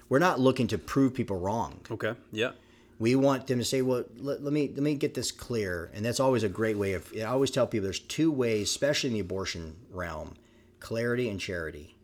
we're 0.10 0.20
not 0.20 0.40
looking 0.40 0.68
to 0.68 0.78
prove 0.78 1.14
people 1.16 1.38
wrong. 1.40 1.80
okay. 1.90 2.14
Yeah. 2.32 2.52
We 2.98 3.16
want 3.18 3.48
them 3.48 3.58
to 3.60 3.66
say, 3.66 3.82
"Well, 3.82 4.06
let, 4.20 4.42
let 4.42 4.54
me 4.54 4.70
let 4.74 4.82
me 4.82 4.94
get 4.96 5.16
this 5.16 5.30
clear," 5.32 5.92
and 5.94 6.06
that's 6.06 6.20
always 6.22 6.44
a 6.44 6.48
great 6.50 6.78
way 6.78 6.94
of. 6.94 7.12
I 7.18 7.24
always 7.24 7.52
tell 7.52 7.68
people 7.68 7.84
there's 7.84 8.00
two 8.00 8.32
ways, 8.32 8.70
especially 8.70 9.10
in 9.10 9.14
the 9.16 9.20
abortion 9.20 9.76
realm: 9.92 10.36
clarity 10.80 11.28
and 11.28 11.38
charity. 11.38 11.95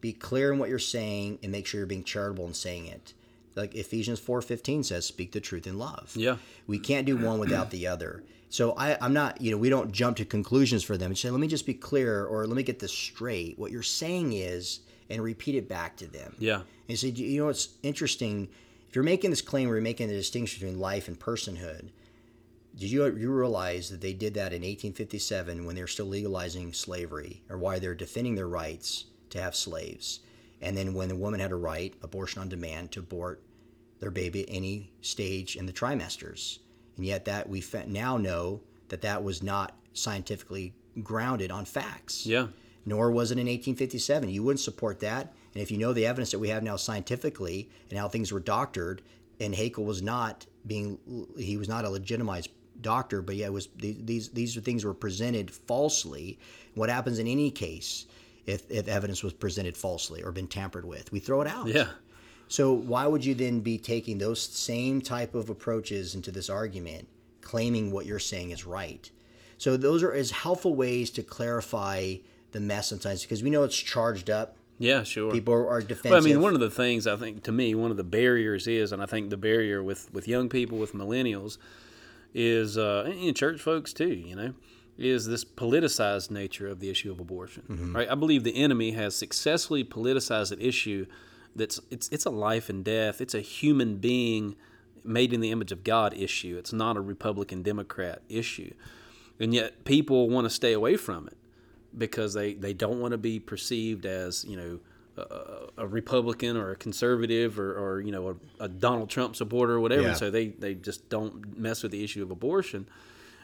Be 0.00 0.12
clear 0.12 0.52
in 0.52 0.58
what 0.58 0.68
you're 0.68 0.78
saying 0.78 1.38
and 1.42 1.52
make 1.52 1.66
sure 1.66 1.78
you're 1.80 1.86
being 1.86 2.04
charitable 2.04 2.46
in 2.46 2.54
saying 2.54 2.86
it. 2.86 3.14
Like 3.54 3.74
Ephesians 3.74 4.18
four 4.20 4.40
fifteen 4.42 4.82
says, 4.82 5.04
"Speak 5.06 5.32
the 5.32 5.40
truth 5.40 5.66
in 5.66 5.78
love." 5.78 6.12
Yeah. 6.14 6.36
we 6.66 6.78
can't 6.78 7.06
do 7.06 7.16
one 7.16 7.38
without 7.38 7.70
the 7.70 7.86
other. 7.86 8.22
So 8.48 8.72
I, 8.72 8.96
I'm 9.00 9.12
not, 9.12 9.40
you 9.40 9.52
know, 9.52 9.56
we 9.56 9.68
don't 9.68 9.92
jump 9.92 10.16
to 10.16 10.24
conclusions 10.24 10.82
for 10.82 10.96
them 10.96 11.10
and 11.10 11.18
say, 11.18 11.30
"Let 11.30 11.40
me 11.40 11.46
just 11.48 11.66
be 11.66 11.74
clear," 11.74 12.24
or 12.24 12.46
"Let 12.46 12.56
me 12.56 12.62
get 12.62 12.78
this 12.78 12.92
straight." 12.92 13.58
What 13.58 13.70
you're 13.70 13.82
saying 13.82 14.32
is, 14.32 14.80
and 15.08 15.22
repeat 15.22 15.56
it 15.56 15.68
back 15.68 15.96
to 15.98 16.06
them. 16.06 16.34
Yeah. 16.38 16.62
And 16.88 16.98
say, 16.98 17.08
you 17.08 17.40
know, 17.40 17.46
what's 17.46 17.68
interesting. 17.82 18.48
If 18.88 18.96
you're 18.96 19.04
making 19.04 19.30
this 19.30 19.42
claim, 19.42 19.68
where 19.68 19.76
you're 19.76 19.82
making 19.82 20.08
the 20.08 20.14
distinction 20.14 20.60
between 20.60 20.80
life 20.80 21.06
and 21.06 21.18
personhood. 21.18 21.90
Did 22.76 22.90
you 22.90 23.04
you 23.16 23.30
realize 23.32 23.90
that 23.90 24.00
they 24.00 24.12
did 24.12 24.34
that 24.34 24.52
in 24.52 24.62
1857 24.62 25.66
when 25.66 25.74
they 25.74 25.80
were 25.80 25.88
still 25.88 26.06
legalizing 26.06 26.72
slavery, 26.72 27.42
or 27.50 27.58
why 27.58 27.78
they're 27.78 27.94
defending 27.96 28.36
their 28.36 28.48
rights 28.48 29.06
to 29.30 29.40
have 29.40 29.54
slaves? 29.54 30.20
And 30.60 30.76
then 30.76 30.94
when 30.94 31.08
the 31.08 31.16
woman 31.16 31.40
had 31.40 31.52
a 31.52 31.56
right, 31.56 31.94
abortion 32.02 32.40
on 32.42 32.48
demand, 32.48 32.92
to 32.92 33.00
abort 33.00 33.42
their 34.00 34.10
baby 34.10 34.42
at 34.42 34.54
any 34.54 34.92
stage 35.00 35.56
in 35.56 35.66
the 35.66 35.72
trimesters, 35.72 36.58
and 36.96 37.04
yet 37.06 37.24
that 37.24 37.48
we 37.48 37.62
now 37.86 38.16
know 38.16 38.60
that 38.88 39.02
that 39.02 39.22
was 39.24 39.42
not 39.42 39.76
scientifically 39.92 40.74
grounded 41.02 41.50
on 41.50 41.64
facts 41.64 42.26
Yeah. 42.26 42.48
nor 42.84 43.10
was 43.10 43.30
it 43.30 43.38
in 43.38 43.46
1857. 43.46 44.28
You 44.28 44.42
wouldn't 44.42 44.60
support 44.60 45.00
that. 45.00 45.32
And 45.54 45.62
if 45.62 45.70
you 45.70 45.78
know 45.78 45.92
the 45.92 46.06
evidence 46.06 46.30
that 46.30 46.38
we 46.38 46.48
have 46.48 46.62
now 46.62 46.76
scientifically 46.76 47.68
and 47.90 47.98
how 47.98 48.08
things 48.08 48.32
were 48.32 48.40
doctored, 48.40 49.02
and 49.38 49.54
Haeckel 49.54 49.84
was 49.84 50.02
not 50.02 50.46
being, 50.66 50.98
he 51.38 51.56
was 51.56 51.68
not 51.68 51.84
a 51.84 51.90
legitimized 51.90 52.50
doctor, 52.80 53.20
but 53.22 53.36
yeah, 53.36 53.46
it 53.46 53.52
was 53.52 53.68
these 53.76 54.28
these 54.30 54.56
things 54.56 54.84
were 54.84 54.94
presented 54.94 55.50
falsely. 55.50 56.38
What 56.74 56.88
happens 56.90 57.18
in 57.18 57.26
any 57.26 57.50
case 57.50 58.06
if, 58.46 58.70
if 58.70 58.88
evidence 58.88 59.22
was 59.22 59.32
presented 59.32 59.76
falsely 59.76 60.22
or 60.22 60.32
been 60.32 60.46
tampered 60.48 60.84
with? 60.84 61.12
We 61.12 61.20
throw 61.20 61.40
it 61.40 61.46
out. 61.46 61.68
Yeah. 61.68 61.88
So 62.48 62.72
why 62.72 63.06
would 63.06 63.24
you 63.24 63.34
then 63.34 63.60
be 63.60 63.78
taking 63.78 64.18
those 64.18 64.42
same 64.42 65.00
type 65.00 65.34
of 65.34 65.50
approaches 65.50 66.14
into 66.14 66.32
this 66.32 66.50
argument, 66.50 67.06
claiming 67.42 67.92
what 67.92 68.06
you're 68.06 68.18
saying 68.18 68.50
is 68.50 68.66
right? 68.66 69.08
So 69.56 69.76
those 69.76 70.02
are 70.02 70.12
as 70.12 70.30
helpful 70.30 70.74
ways 70.74 71.10
to 71.10 71.22
clarify 71.22 72.16
the 72.52 72.60
mess 72.60 72.88
sometimes 72.88 73.22
because 73.22 73.42
we 73.42 73.50
know 73.50 73.62
it's 73.62 73.76
charged 73.76 74.30
up. 74.30 74.56
Yeah. 74.78 75.02
Sure. 75.02 75.30
People 75.30 75.54
are, 75.54 75.80
defensive. 75.80 76.10
Well, 76.10 76.20
I 76.20 76.24
mean, 76.24 76.40
one 76.40 76.54
of 76.54 76.60
the 76.60 76.70
things 76.70 77.06
I 77.06 77.14
think 77.16 77.42
to 77.44 77.52
me, 77.52 77.74
one 77.74 77.90
of 77.90 77.98
the 77.98 78.02
barriers 78.04 78.66
is, 78.66 78.90
and 78.92 79.02
I 79.02 79.06
think 79.06 79.30
the 79.30 79.36
barrier 79.36 79.82
with 79.82 80.12
with 80.12 80.26
young 80.26 80.48
people, 80.48 80.78
with 80.78 80.94
millennials, 80.94 81.58
is 82.34 82.78
uh, 82.78 83.04
and 83.06 83.36
church 83.36 83.60
folks 83.60 83.92
too. 83.92 84.08
You 84.08 84.34
know, 84.34 84.54
is 85.00 85.26
this 85.26 85.44
politicized 85.44 86.30
nature 86.30 86.68
of 86.68 86.78
the 86.78 86.90
issue 86.90 87.10
of 87.10 87.18
abortion. 87.18 87.64
Mm-hmm. 87.68 87.96
Right? 87.96 88.10
I 88.10 88.14
believe 88.14 88.44
the 88.44 88.56
enemy 88.56 88.92
has 88.92 89.16
successfully 89.16 89.82
politicized 89.82 90.52
an 90.52 90.60
issue 90.60 91.06
that's 91.56 91.80
it's 91.90 92.08
it's 92.10 92.26
a 92.26 92.30
life 92.30 92.68
and 92.68 92.84
death. 92.84 93.20
It's 93.20 93.34
a 93.34 93.40
human 93.40 93.96
being 93.96 94.56
made 95.02 95.32
in 95.32 95.40
the 95.40 95.50
image 95.50 95.72
of 95.72 95.82
God 95.82 96.14
issue. 96.14 96.56
It's 96.58 96.72
not 96.72 96.96
a 96.96 97.00
Republican 97.00 97.62
Democrat 97.62 98.22
issue, 98.28 98.72
and 99.40 99.52
yet 99.54 99.84
people 99.84 100.28
want 100.28 100.44
to 100.44 100.50
stay 100.50 100.72
away 100.72 100.96
from 100.96 101.26
it 101.26 101.36
because 101.96 102.34
they, 102.34 102.54
they 102.54 102.72
don't 102.72 103.00
want 103.00 103.12
to 103.12 103.18
be 103.18 103.40
perceived 103.40 104.06
as 104.06 104.44
you 104.44 104.56
know 104.56 104.80
a, 105.16 105.82
a 105.82 105.86
Republican 105.86 106.56
or 106.56 106.70
a 106.70 106.76
conservative 106.76 107.58
or, 107.58 107.72
or 107.72 108.00
you 108.00 108.12
know 108.12 108.36
a, 108.60 108.64
a 108.64 108.68
Donald 108.68 109.10
Trump 109.10 109.34
supporter 109.36 109.74
or 109.74 109.80
whatever. 109.80 110.08
Yeah. 110.08 110.14
So 110.14 110.30
they, 110.30 110.48
they 110.48 110.74
just 110.74 111.08
don't 111.08 111.58
mess 111.58 111.82
with 111.82 111.92
the 111.92 112.04
issue 112.04 112.22
of 112.22 112.30
abortion. 112.30 112.86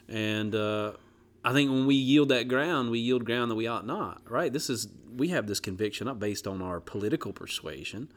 And 0.09 0.54
uh, 0.54 0.92
I 1.47 1.53
think 1.53 1.70
when 1.70 1.86
we 1.86 1.94
yield 1.94 2.30
that 2.30 2.49
ground, 2.49 2.90
we 2.90 2.99
yield 2.99 3.24
ground 3.24 3.53
that 3.53 3.55
we 3.55 3.68
ought 3.68 3.86
not. 3.86 4.20
Right? 4.28 4.53
This 4.53 4.68
is 4.68 4.88
we 5.16 5.28
have 5.28 5.47
this 5.47 5.61
conviction 5.61 6.09
not 6.09 6.18
based 6.18 6.49
on 6.49 6.61
our 6.61 6.80
political 6.80 7.32
persuasion. 7.32 8.11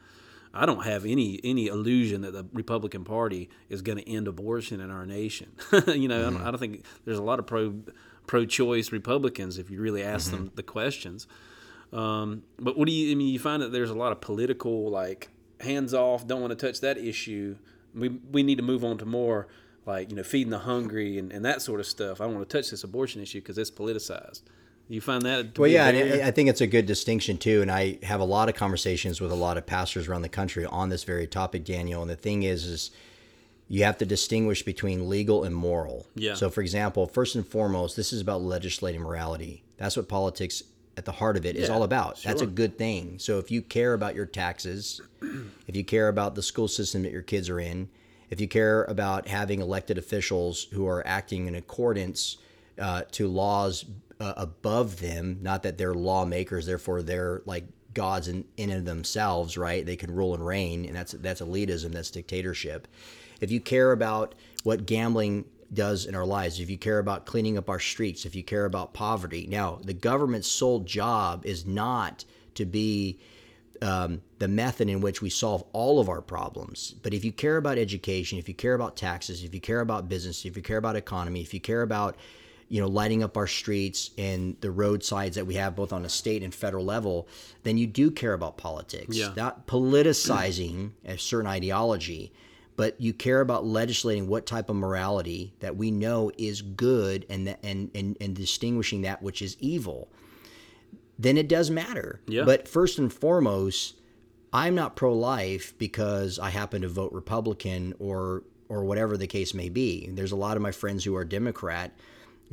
I 0.52 0.66
don't 0.66 0.84
have 0.84 1.06
any 1.06 1.38
any 1.44 1.68
illusion 1.68 2.22
that 2.22 2.32
the 2.32 2.44
Republican 2.52 3.04
Party 3.04 3.48
is 3.68 3.82
going 3.82 3.98
to 3.98 4.10
end 4.10 4.26
abortion 4.26 4.80
in 4.80 4.90
our 4.90 5.06
nation. 5.06 5.52
you 5.86 6.08
know, 6.08 6.26
I, 6.26 6.30
don't, 6.30 6.42
I 6.42 6.50
don't 6.50 6.58
think 6.58 6.84
there's 7.04 7.18
a 7.18 7.22
lot 7.22 7.38
of 7.38 7.46
pro 7.46 7.74
pro-choice 8.26 8.90
Republicans 8.90 9.58
if 9.58 9.70
you 9.70 9.80
really 9.80 10.02
ask 10.02 10.32
them 10.32 10.50
the 10.56 10.64
questions. 10.64 11.28
Um, 11.92 12.42
but 12.58 12.76
what 12.76 12.86
do 12.86 12.92
you? 12.92 13.12
I 13.12 13.14
mean, 13.14 13.28
you 13.28 13.38
find 13.38 13.62
that 13.62 13.70
there's 13.70 13.90
a 13.90 13.94
lot 13.94 14.10
of 14.10 14.20
political 14.20 14.90
like 14.90 15.28
hands 15.60 15.94
off, 15.94 16.26
don't 16.26 16.40
want 16.40 16.50
to 16.50 16.66
touch 16.66 16.80
that 16.80 16.98
issue. 16.98 17.56
We 17.94 18.08
we 18.08 18.42
need 18.42 18.56
to 18.56 18.64
move 18.64 18.84
on 18.84 18.98
to 18.98 19.06
more 19.06 19.46
like 19.90 20.10
you 20.10 20.16
know 20.16 20.22
feeding 20.22 20.50
the 20.50 20.60
hungry 20.60 21.18
and, 21.18 21.32
and 21.32 21.44
that 21.44 21.62
sort 21.62 21.80
of 21.80 21.86
stuff. 21.86 22.20
I 22.20 22.24
don't 22.24 22.34
want 22.34 22.48
to 22.48 22.56
touch 22.56 22.70
this 22.70 22.84
abortion 22.84 23.20
issue 23.20 23.40
because 23.40 23.58
it's 23.58 23.70
politicized. 23.70 24.42
You 24.88 25.00
find 25.00 25.22
that? 25.22 25.56
Well, 25.56 25.70
yeah, 25.70 25.88
and 25.88 26.22
I 26.22 26.32
think 26.32 26.48
it's 26.48 26.60
a 26.60 26.66
good 26.66 26.86
distinction 26.86 27.38
too. 27.38 27.62
And 27.62 27.70
I 27.70 27.98
have 28.02 28.18
a 28.20 28.24
lot 28.24 28.48
of 28.48 28.56
conversations 28.56 29.20
with 29.20 29.30
a 29.30 29.36
lot 29.36 29.56
of 29.56 29.64
pastors 29.64 30.08
around 30.08 30.22
the 30.22 30.28
country 30.28 30.66
on 30.66 30.88
this 30.88 31.04
very 31.04 31.28
topic, 31.28 31.64
Daniel. 31.64 32.02
And 32.02 32.10
the 32.10 32.16
thing 32.16 32.42
is, 32.42 32.64
is 32.64 32.90
you 33.68 33.84
have 33.84 33.98
to 33.98 34.04
distinguish 34.04 34.64
between 34.64 35.08
legal 35.08 35.44
and 35.44 35.54
moral. 35.54 36.06
Yeah. 36.16 36.34
So, 36.34 36.50
for 36.50 36.60
example, 36.60 37.06
first 37.06 37.36
and 37.36 37.46
foremost, 37.46 37.94
this 37.94 38.12
is 38.12 38.20
about 38.20 38.42
legislating 38.42 39.00
morality. 39.00 39.62
That's 39.76 39.96
what 39.96 40.08
politics, 40.08 40.64
at 40.96 41.04
the 41.04 41.12
heart 41.12 41.36
of 41.36 41.46
it, 41.46 41.54
is 41.54 41.68
Yeah, 41.68 41.74
all 41.76 41.84
about. 41.84 42.20
That's 42.24 42.42
a 42.42 42.46
good 42.46 42.76
thing. 42.76 43.20
So, 43.20 43.38
if 43.38 43.48
you 43.48 43.62
care 43.62 43.94
about 43.94 44.16
your 44.16 44.26
taxes, 44.26 45.00
if 45.68 45.76
you 45.76 45.84
care 45.84 46.08
about 46.08 46.34
the 46.34 46.42
school 46.42 46.66
system 46.66 47.04
that 47.04 47.12
your 47.12 47.22
kids 47.22 47.48
are 47.48 47.60
in, 47.60 47.88
if 48.30 48.40
you 48.40 48.48
care 48.48 48.84
about 48.84 49.28
having 49.28 49.60
elected 49.60 49.98
officials 49.98 50.68
who 50.72 50.86
are 50.86 51.06
acting 51.06 51.46
in 51.46 51.56
accordance 51.56 52.38
uh, 52.78 53.02
to 53.12 53.28
laws 53.28 53.84
uh, 54.20 54.34
above 54.36 55.00
them, 55.00 55.38
not 55.42 55.62
that 55.64 55.76
they're 55.76 55.94
lawmakers, 55.94 56.64
therefore 56.64 57.02
they're 57.02 57.42
like 57.44 57.64
gods 57.92 58.28
in, 58.28 58.44
in 58.56 58.70
and 58.70 58.80
of 58.80 58.84
themselves, 58.84 59.58
right? 59.58 59.84
They 59.84 59.96
can 59.96 60.14
rule 60.14 60.34
and 60.34 60.46
reign, 60.46 60.84
and 60.84 60.94
that's 60.94 61.12
that's 61.12 61.40
elitism, 61.40 61.92
that's 61.92 62.10
dictatorship. 62.10 62.86
If 63.40 63.50
you 63.50 63.60
care 63.60 63.92
about 63.92 64.34
what 64.62 64.86
gambling 64.86 65.44
does 65.72 66.06
in 66.06 66.14
our 66.14 66.26
lives, 66.26 66.60
if 66.60 66.70
you 66.70 66.78
care 66.78 66.98
about 66.98 67.26
cleaning 67.26 67.56
up 67.58 67.68
our 67.68 67.78
streets, 67.80 68.24
if 68.24 68.34
you 68.34 68.42
care 68.42 68.64
about 68.64 68.92
poverty, 68.92 69.46
now 69.48 69.80
the 69.82 69.94
government's 69.94 70.48
sole 70.48 70.80
job 70.80 71.44
is 71.46 71.66
not 71.66 72.24
to 72.54 72.64
be 72.64 73.18
um, 73.82 74.22
the 74.38 74.48
method 74.48 74.88
in 74.88 75.00
which 75.00 75.22
we 75.22 75.30
solve 75.30 75.64
all 75.72 76.00
of 76.00 76.08
our 76.08 76.20
problems. 76.20 76.94
But 77.02 77.14
if 77.14 77.24
you 77.24 77.32
care 77.32 77.56
about 77.56 77.78
education, 77.78 78.38
if 78.38 78.48
you 78.48 78.54
care 78.54 78.74
about 78.74 78.96
taxes, 78.96 79.42
if 79.42 79.54
you 79.54 79.60
care 79.60 79.80
about 79.80 80.08
business, 80.08 80.44
if 80.44 80.56
you 80.56 80.62
care 80.62 80.78
about 80.78 80.96
economy, 80.96 81.40
if 81.40 81.54
you 81.54 81.60
care 81.60 81.82
about 81.82 82.16
you 82.68 82.80
know 82.80 82.86
lighting 82.86 83.22
up 83.22 83.36
our 83.36 83.46
streets 83.46 84.10
and 84.16 84.56
the 84.60 84.70
roadsides 84.70 85.34
that 85.36 85.46
we 85.46 85.54
have 85.54 85.74
both 85.74 85.92
on 85.92 86.04
a 86.04 86.08
state 86.08 86.42
and 86.42 86.54
federal 86.54 86.84
level, 86.84 87.26
then 87.62 87.78
you 87.78 87.86
do 87.86 88.10
care 88.10 88.34
about 88.34 88.56
politics. 88.56 89.16
Yeah. 89.16 89.32
Not 89.36 89.66
politicizing 89.66 90.92
a 91.04 91.16
certain 91.18 91.48
ideology, 91.48 92.32
but 92.76 93.00
you 93.00 93.12
care 93.12 93.40
about 93.40 93.66
legislating 93.66 94.28
what 94.28 94.46
type 94.46 94.70
of 94.70 94.76
morality 94.76 95.54
that 95.60 95.76
we 95.76 95.90
know 95.90 96.30
is 96.36 96.62
good 96.62 97.26
and 97.30 97.56
and, 97.62 97.90
and 97.94 98.16
and 98.20 98.36
distinguishing 98.36 99.02
that 99.02 99.22
which 99.22 99.42
is 99.42 99.56
evil 99.58 100.08
then 101.22 101.36
it 101.36 101.48
does 101.48 101.70
matter. 101.70 102.20
Yeah. 102.26 102.44
But 102.44 102.66
first 102.66 102.98
and 102.98 103.12
foremost, 103.12 103.96
I'm 104.52 104.74
not 104.74 104.96
pro-life 104.96 105.74
because 105.78 106.38
I 106.38 106.50
happen 106.50 106.82
to 106.82 106.88
vote 106.88 107.12
Republican 107.12 107.94
or 107.98 108.42
or 108.68 108.84
whatever 108.84 109.16
the 109.16 109.26
case 109.26 109.52
may 109.52 109.68
be. 109.68 110.08
There's 110.12 110.32
a 110.32 110.36
lot 110.36 110.56
of 110.56 110.62
my 110.62 110.70
friends 110.70 111.04
who 111.04 111.14
are 111.16 111.24
Democrat 111.24 111.92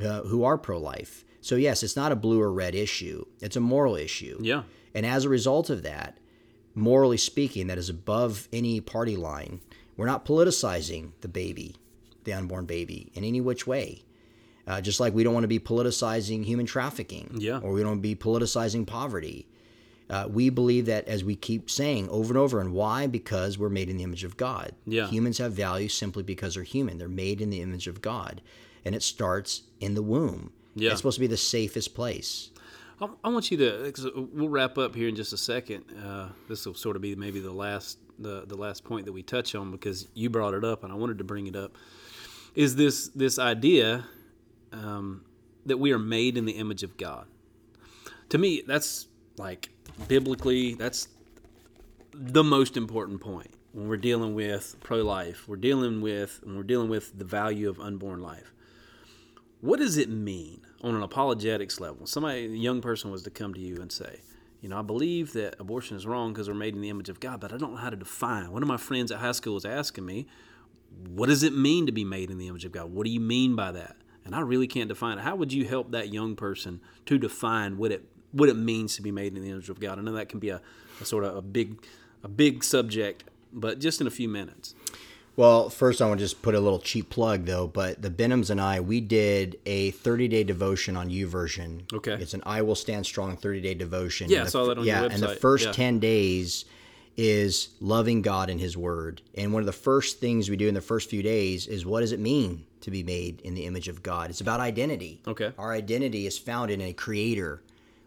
uh, 0.04 0.22
who 0.22 0.44
are 0.44 0.58
pro-life. 0.58 1.24
So 1.40 1.54
yes, 1.56 1.82
it's 1.82 1.96
not 1.96 2.12
a 2.12 2.16
blue 2.16 2.40
or 2.40 2.52
red 2.52 2.74
issue. 2.74 3.24
It's 3.40 3.56
a 3.56 3.60
moral 3.60 3.94
issue. 3.96 4.38
yeah, 4.42 4.64
And 4.94 5.06
as 5.06 5.24
a 5.24 5.28
result 5.28 5.70
of 5.70 5.82
that, 5.84 6.18
morally 6.74 7.16
speaking, 7.16 7.68
that 7.68 7.78
is 7.78 7.88
above 7.88 8.48
any 8.52 8.80
party 8.80 9.16
line. 9.16 9.60
We're 9.96 10.06
not 10.06 10.24
politicizing 10.26 11.12
the 11.20 11.28
baby, 11.28 11.76
the 12.24 12.32
unborn 12.32 12.66
baby, 12.66 13.10
in 13.14 13.24
any 13.24 13.40
which 13.40 13.66
way. 13.66 14.02
Uh, 14.68 14.80
just 14.82 15.00
like 15.00 15.14
we 15.14 15.24
don't 15.24 15.32
want 15.32 15.44
to 15.44 15.48
be 15.48 15.58
politicizing 15.58 16.44
human 16.44 16.66
trafficking, 16.66 17.30
Yeah. 17.38 17.58
or 17.60 17.72
we 17.72 17.82
don't 17.82 18.00
be 18.00 18.14
politicizing 18.14 18.86
poverty. 18.86 19.48
Uh, 20.10 20.26
we 20.30 20.50
believe 20.50 20.86
that 20.86 21.08
as 21.08 21.24
we 21.24 21.34
keep 21.36 21.70
saying 21.70 22.08
over 22.10 22.28
and 22.30 22.38
over, 22.38 22.60
and 22.60 22.72
why? 22.72 23.06
Because 23.06 23.58
we're 23.58 23.68
made 23.70 23.88
in 23.88 23.96
the 23.96 24.04
image 24.04 24.24
of 24.24 24.36
God. 24.36 24.72
Yeah. 24.86 25.06
Humans 25.08 25.38
have 25.38 25.52
value 25.52 25.88
simply 25.88 26.22
because 26.22 26.54
they're 26.54 26.62
human. 26.64 26.98
They're 26.98 27.08
made 27.08 27.40
in 27.40 27.48
the 27.50 27.62
image 27.62 27.86
of 27.86 28.02
God, 28.02 28.42
and 28.84 28.94
it 28.94 29.02
starts 29.02 29.62
in 29.80 29.94
the 29.94 30.02
womb. 30.02 30.52
Yeah. 30.74 30.90
It's 30.90 31.00
supposed 31.00 31.16
to 31.16 31.20
be 31.20 31.26
the 31.26 31.36
safest 31.36 31.94
place. 31.94 32.50
I, 33.00 33.08
I 33.24 33.28
want 33.30 33.50
you 33.50 33.56
to. 33.58 34.28
We'll 34.34 34.48
wrap 34.48 34.76
up 34.78 34.94
here 34.94 35.08
in 35.08 35.16
just 35.16 35.32
a 35.32 35.38
second. 35.38 35.84
Uh, 36.04 36.28
this 36.48 36.66
will 36.66 36.74
sort 36.74 36.96
of 36.96 37.02
be 37.02 37.14
maybe 37.16 37.40
the 37.40 37.52
last 37.52 37.98
the 38.18 38.44
the 38.46 38.56
last 38.56 38.84
point 38.84 39.06
that 39.06 39.12
we 39.12 39.22
touch 39.22 39.54
on 39.54 39.70
because 39.70 40.08
you 40.14 40.28
brought 40.30 40.54
it 40.54 40.64
up 40.64 40.84
and 40.84 40.92
I 40.92 40.96
wanted 40.96 41.18
to 41.18 41.24
bring 41.24 41.46
it 41.46 41.56
up. 41.56 41.76
Is 42.54 42.76
this 42.76 43.08
this 43.14 43.38
idea 43.38 44.04
um, 44.72 45.24
that 45.66 45.78
we 45.78 45.92
are 45.92 45.98
made 45.98 46.36
in 46.36 46.44
the 46.44 46.52
image 46.52 46.82
of 46.82 46.96
God? 46.96 47.26
To 48.30 48.38
me, 48.38 48.62
that's 48.66 49.06
like 49.36 49.70
biblically 50.06 50.74
that's 50.74 51.08
the 52.12 52.44
most 52.44 52.76
important 52.76 53.20
point 53.20 53.52
when 53.72 53.88
we're 53.88 53.96
dealing 53.96 54.34
with 54.34 54.76
pro-life. 54.80 55.48
We're 55.48 55.56
dealing 55.56 56.00
with 56.00 56.40
when 56.42 56.56
we're 56.56 56.62
dealing 56.62 56.88
with 56.88 57.18
the 57.18 57.24
value 57.24 57.68
of 57.68 57.80
unborn 57.80 58.20
life 58.20 58.52
what 59.60 59.80
does 59.80 59.96
it 59.96 60.08
mean 60.08 60.60
on 60.82 60.94
an 60.94 61.02
apologetics 61.02 61.80
level? 61.80 62.06
Somebody, 62.06 62.46
a 62.46 62.48
young 62.48 62.80
person, 62.80 63.10
was 63.10 63.22
to 63.24 63.30
come 63.30 63.54
to 63.54 63.60
you 63.60 63.80
and 63.80 63.90
say, 63.90 64.20
you 64.60 64.68
know, 64.68 64.78
I 64.78 64.82
believe 64.82 65.32
that 65.32 65.56
abortion 65.58 65.96
is 65.96 66.06
wrong 66.06 66.32
because 66.32 66.48
we're 66.48 66.54
made 66.54 66.74
in 66.74 66.80
the 66.80 66.88
image 66.88 67.08
of 67.08 67.20
God, 67.20 67.40
but 67.40 67.52
I 67.52 67.56
don't 67.56 67.72
know 67.72 67.78
how 67.78 67.90
to 67.90 67.96
define. 67.96 68.50
One 68.52 68.62
of 68.62 68.68
my 68.68 68.76
friends 68.76 69.10
at 69.10 69.18
high 69.18 69.32
school 69.32 69.54
was 69.54 69.64
asking 69.64 70.06
me, 70.06 70.26
what 71.08 71.26
does 71.26 71.42
it 71.42 71.52
mean 71.52 71.86
to 71.86 71.92
be 71.92 72.04
made 72.04 72.30
in 72.30 72.38
the 72.38 72.48
image 72.48 72.64
of 72.64 72.72
God? 72.72 72.92
What 72.92 73.04
do 73.04 73.10
you 73.10 73.20
mean 73.20 73.56
by 73.56 73.72
that? 73.72 73.96
And 74.28 74.36
I 74.36 74.40
really 74.40 74.66
can't 74.66 74.88
define 74.88 75.18
it. 75.18 75.22
How 75.22 75.34
would 75.36 75.52
you 75.52 75.64
help 75.64 75.90
that 75.92 76.12
young 76.12 76.36
person 76.36 76.80
to 77.06 77.18
define 77.18 77.78
what 77.78 77.90
it 77.92 78.04
what 78.30 78.50
it 78.50 78.56
means 78.56 78.94
to 78.96 79.02
be 79.02 79.10
made 79.10 79.34
in 79.36 79.42
the 79.42 79.50
image 79.50 79.70
of 79.70 79.80
God? 79.80 79.98
I 79.98 80.02
know 80.02 80.12
that 80.12 80.28
can 80.28 80.38
be 80.38 80.50
a, 80.50 80.60
a 81.00 81.04
sort 81.04 81.24
of 81.24 81.34
a 81.36 81.42
big 81.42 81.78
a 82.22 82.28
big 82.28 82.62
subject, 82.62 83.24
but 83.52 83.78
just 83.78 84.00
in 84.00 84.06
a 84.06 84.10
few 84.10 84.28
minutes. 84.28 84.74
Well, 85.34 85.70
first, 85.70 86.02
I 86.02 86.06
want 86.08 86.18
to 86.18 86.24
just 86.24 86.42
put 86.42 86.56
a 86.56 86.60
little 86.60 86.80
cheap 86.80 87.10
plug 87.10 87.46
though. 87.46 87.68
But 87.68 88.02
the 88.02 88.10
Benhams 88.10 88.50
and 88.50 88.60
I, 88.60 88.80
we 88.80 89.00
did 89.00 89.58
a 89.66 89.92
30 89.92 90.28
day 90.28 90.44
devotion 90.44 90.96
on 90.96 91.08
YouVersion. 91.10 91.92
Okay. 91.92 92.14
It's 92.14 92.34
an 92.34 92.42
I 92.44 92.60
Will 92.62 92.74
Stand 92.74 93.06
Strong 93.06 93.36
30 93.38 93.60
day 93.60 93.74
devotion. 93.74 94.28
Yeah, 94.28 94.42
I 94.42 94.46
saw 94.46 94.66
that 94.66 94.78
on 94.78 94.84
your 94.84 94.94
yeah, 94.94 95.04
and 95.04 95.22
the 95.22 95.36
first 95.36 95.66
Yeah. 95.66 95.72
10 95.72 96.00
days 96.00 96.64
is 97.18 97.70
loving 97.80 98.22
God 98.22 98.48
and 98.48 98.60
His 98.60 98.76
Word. 98.76 99.20
And 99.34 99.52
one 99.52 99.60
of 99.60 99.66
the 99.66 99.72
first 99.72 100.20
things 100.20 100.48
we 100.48 100.56
do 100.56 100.68
in 100.68 100.74
the 100.74 100.80
first 100.80 101.10
few 101.10 101.22
days 101.22 101.66
is 101.66 101.84
what 101.84 102.00
does 102.00 102.12
it 102.12 102.20
mean 102.20 102.64
to 102.82 102.92
be 102.92 103.02
made 103.02 103.40
in 103.40 103.54
the 103.54 103.66
image 103.66 103.88
of 103.88 104.04
God? 104.04 104.30
It's 104.30 104.40
about 104.40 104.60
identity. 104.60 105.20
Okay. 105.26 105.52
Our 105.58 105.72
identity 105.72 106.26
is 106.28 106.38
found 106.38 106.70
in 106.70 106.80
a 106.80 106.92
creator. 106.92 107.60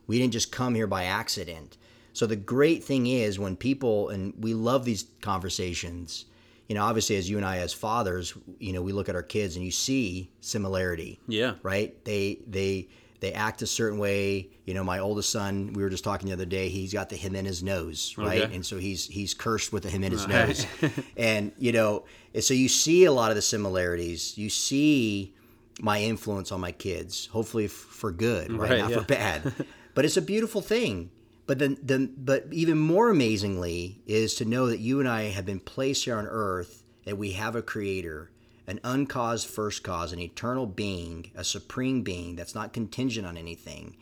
We 0.08 0.18
didn't 0.18 0.34
just 0.34 0.52
come 0.52 0.76
here 0.76 0.88
by 0.88 1.04
accident. 1.04 1.78
So 2.14 2.26
the 2.26 2.38
great 2.38 2.84
thing 2.86 3.06
is 3.06 3.38
when 3.38 3.58
people 3.58 4.08
and 4.10 4.34
we 4.40 4.54
love 4.54 4.86
these 4.86 5.06
conversations, 5.22 6.26
you 6.70 6.76
know, 6.76 6.84
obviously 6.84 7.18
as 7.18 7.30
you 7.30 7.36
and 7.36 7.46
I 7.46 7.58
as 7.58 7.74
fathers, 7.74 8.34
you 8.60 8.72
know, 8.72 8.82
we 8.82 8.94
look 8.94 9.10
at 9.10 9.16
our 9.16 9.24
kids 9.24 9.58
and 9.58 9.66
you 9.66 9.72
see 9.72 10.32
similarity 10.40 11.20
Yeah. 11.28 11.56
right? 11.64 11.94
They 12.06 12.40
they 12.48 12.88
they 13.22 13.32
act 13.32 13.62
a 13.62 13.68
certain 13.68 13.98
way. 13.98 14.50
You 14.66 14.74
know, 14.74 14.84
my 14.84 15.00
oldest 15.00 15.30
son, 15.30 15.72
we 15.74 15.82
were 15.84 15.90
just 15.90 16.04
talking 16.04 16.28
the 16.28 16.34
other 16.34 16.46
day. 16.46 16.68
He's 16.70 16.92
got 16.92 17.08
the 17.10 17.16
him 17.16 17.36
in 17.36 17.46
his 17.46 17.64
nose, 17.64 18.16
right? 18.18 18.42
Okay. 18.44 18.56
And 18.56 18.66
so 18.66 18.78
he's 18.78 19.08
he's 19.08 19.34
cursed 19.34 19.72
with 19.72 19.84
the 19.84 19.90
him 19.90 20.04
in 20.04 20.12
his 20.12 20.28
Right. 20.28 20.48
nose. 20.48 20.66
and 21.18 21.52
you 21.58 21.72
know, 21.72 22.04
and 22.34 22.44
so 22.44 22.54
you 22.54 22.68
see 22.68 23.06
a 23.06 23.12
lot 23.14 23.32
of 23.32 23.36
the 23.36 23.42
similarities. 23.42 24.38
You 24.38 24.50
see 24.50 25.34
my 25.80 26.02
influence 26.02 26.52
on 26.52 26.60
my 26.60 26.72
kids, 26.74 27.28
hopefully 27.28 27.66
f- 27.66 27.72
for 27.72 28.12
good, 28.12 28.52
right? 28.52 28.70
Right, 28.72 28.80
Not 28.80 28.90
yeah. 28.92 28.98
for 29.00 29.06
bad. 29.06 29.54
but 29.96 30.04
it's 30.06 30.18
a 30.18 30.22
beautiful 30.22 30.62
thing. 30.62 31.12
But 31.48 31.60
then, 31.60 31.78
the, 31.84 32.10
but 32.18 32.46
even 32.52 32.78
more 32.78 33.10
amazingly 33.10 34.00
is 34.06 34.36
to 34.36 34.46
know 34.46 34.68
that 34.68 34.80
you 34.80 35.00
and 35.00 35.10
I 35.10 35.24
have 35.24 35.46
been 35.46 35.60
placed 35.60 36.06
here 36.06 36.16
on 36.16 36.26
earth, 36.28 36.84
and 37.06 37.18
we 37.18 37.32
have 37.34 37.56
a 37.56 37.62
creator, 37.62 38.30
an 38.68 38.80
uncaused 38.84 39.48
first 39.48 39.84
cause, 39.84 40.14
an 40.14 40.20
eternal 40.20 40.66
being, 40.66 41.32
a 41.36 41.44
supreme 41.44 42.02
being 42.04 42.36
that's 42.36 42.56
not 42.56 42.74
contingent 42.74 43.26
on 43.26 43.38
anything, 43.38 43.96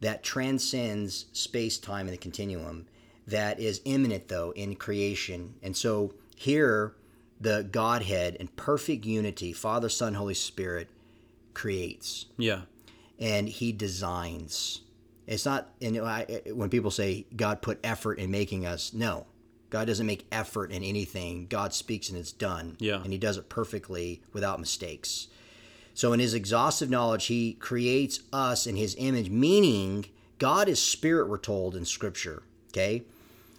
that 0.00 0.22
transcends 0.22 1.26
space, 1.32 1.78
time, 1.78 2.06
and 2.06 2.12
the 2.12 2.18
continuum, 2.18 2.86
that 3.26 3.58
is 3.58 3.80
immanent, 3.84 4.28
though, 4.28 4.52
in 4.52 4.74
creation. 4.74 5.54
And 5.62 5.76
so 5.76 6.14
here, 6.36 6.94
the 7.40 7.62
Godhead 7.70 8.34
in 8.36 8.48
perfect 8.48 9.06
unity, 9.06 9.52
Father, 9.52 9.88
Son, 9.88 10.14
Holy 10.14 10.34
Spirit, 10.34 10.88
creates 11.54 12.26
Yeah. 12.36 12.62
and 13.18 13.48
he 13.48 13.72
designs. 13.72 14.82
It's 15.26 15.46
not, 15.46 15.70
and 15.80 15.98
I, 16.00 16.24
when 16.52 16.68
people 16.68 16.90
say 16.90 17.26
God 17.34 17.62
put 17.62 17.78
effort 17.82 18.18
in 18.18 18.30
making 18.30 18.66
us, 18.66 18.92
no, 18.92 19.26
God 19.70 19.86
doesn't 19.86 20.06
make 20.06 20.26
effort 20.30 20.70
in 20.70 20.82
anything. 20.82 21.46
God 21.46 21.74
speaks 21.74 22.08
and 22.08 22.18
it's 22.18 22.32
done. 22.32 22.76
Yeah. 22.78 23.02
And 23.02 23.12
he 23.12 23.18
does 23.18 23.36
it 23.36 23.48
perfectly 23.48 24.22
without 24.32 24.60
mistakes. 24.60 25.28
So, 25.94 26.12
in 26.12 26.20
his 26.20 26.34
exhaustive 26.34 26.90
knowledge, 26.90 27.26
he 27.26 27.54
creates 27.54 28.20
us 28.32 28.66
in 28.66 28.76
his 28.76 28.96
image, 28.98 29.30
meaning 29.30 30.06
God 30.38 30.68
is 30.68 30.82
spirit, 30.82 31.28
we're 31.28 31.38
told 31.38 31.76
in 31.76 31.84
scripture. 31.84 32.42
Okay. 32.68 33.04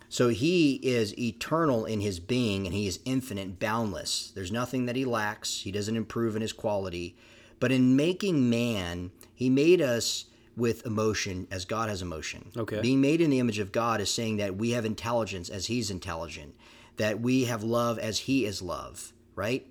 So 0.09 0.29
he 0.29 0.75
is 0.83 1.17
eternal 1.17 1.85
in 1.85 1.99
his 1.99 2.19
being 2.19 2.65
and 2.65 2.73
he 2.73 2.87
is 2.87 2.99
infinite, 3.05 3.59
boundless. 3.59 4.31
There's 4.33 4.51
nothing 4.51 4.85
that 4.85 4.95
he 4.95 5.03
lacks. 5.03 5.61
He 5.61 5.71
doesn't 5.71 5.97
improve 5.97 6.35
in 6.35 6.41
his 6.41 6.53
quality. 6.53 7.17
But 7.59 7.71
in 7.71 7.95
making 7.95 8.49
man, 8.49 9.11
he 9.33 9.49
made 9.49 9.81
us 9.81 10.25
with 10.57 10.85
emotion 10.85 11.47
as 11.51 11.65
God 11.65 11.89
has 11.89 12.01
emotion. 12.01 12.51
Okay. 12.55 12.81
Being 12.81 13.01
made 13.01 13.21
in 13.21 13.29
the 13.29 13.39
image 13.39 13.59
of 13.59 13.71
God 13.71 14.01
is 14.01 14.11
saying 14.11 14.37
that 14.37 14.55
we 14.55 14.71
have 14.71 14.85
intelligence 14.85 15.49
as 15.49 15.65
he's 15.67 15.91
intelligent, 15.91 16.55
that 16.97 17.19
we 17.19 17.45
have 17.45 17.63
love 17.63 17.99
as 17.99 18.19
he 18.19 18.45
is 18.45 18.61
love, 18.61 19.13
right? 19.35 19.67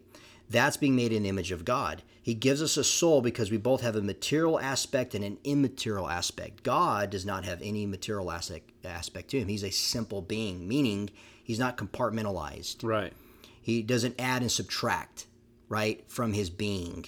That's 0.50 0.76
being 0.76 0.94
made 0.94 1.12
in 1.12 1.22
the 1.22 1.28
image 1.28 1.52
of 1.52 1.64
God. 1.64 2.02
He 2.20 2.34
gives 2.34 2.62
us 2.62 2.76
a 2.76 2.84
soul 2.84 3.20
because 3.20 3.50
we 3.50 3.56
both 3.56 3.80
have 3.80 3.96
a 3.96 4.02
material 4.02 4.60
aspect 4.60 5.14
and 5.14 5.24
an 5.24 5.38
immaterial 5.44 6.08
aspect. 6.08 6.62
God 6.62 7.10
does 7.10 7.26
not 7.26 7.44
have 7.44 7.60
any 7.62 7.86
material 7.86 8.30
aspect, 8.30 8.70
aspect 8.84 9.30
to 9.30 9.40
him. 9.40 9.48
He's 9.48 9.64
a 9.64 9.70
simple 9.70 10.22
being, 10.22 10.66
meaning 10.68 11.10
he's 11.42 11.58
not 11.58 11.76
compartmentalized. 11.76 12.82
Right. 12.82 13.12
He 13.60 13.82
doesn't 13.82 14.18
add 14.18 14.42
and 14.42 14.52
subtract, 14.52 15.26
right, 15.68 16.04
from 16.08 16.34
his 16.34 16.50
being. 16.50 17.06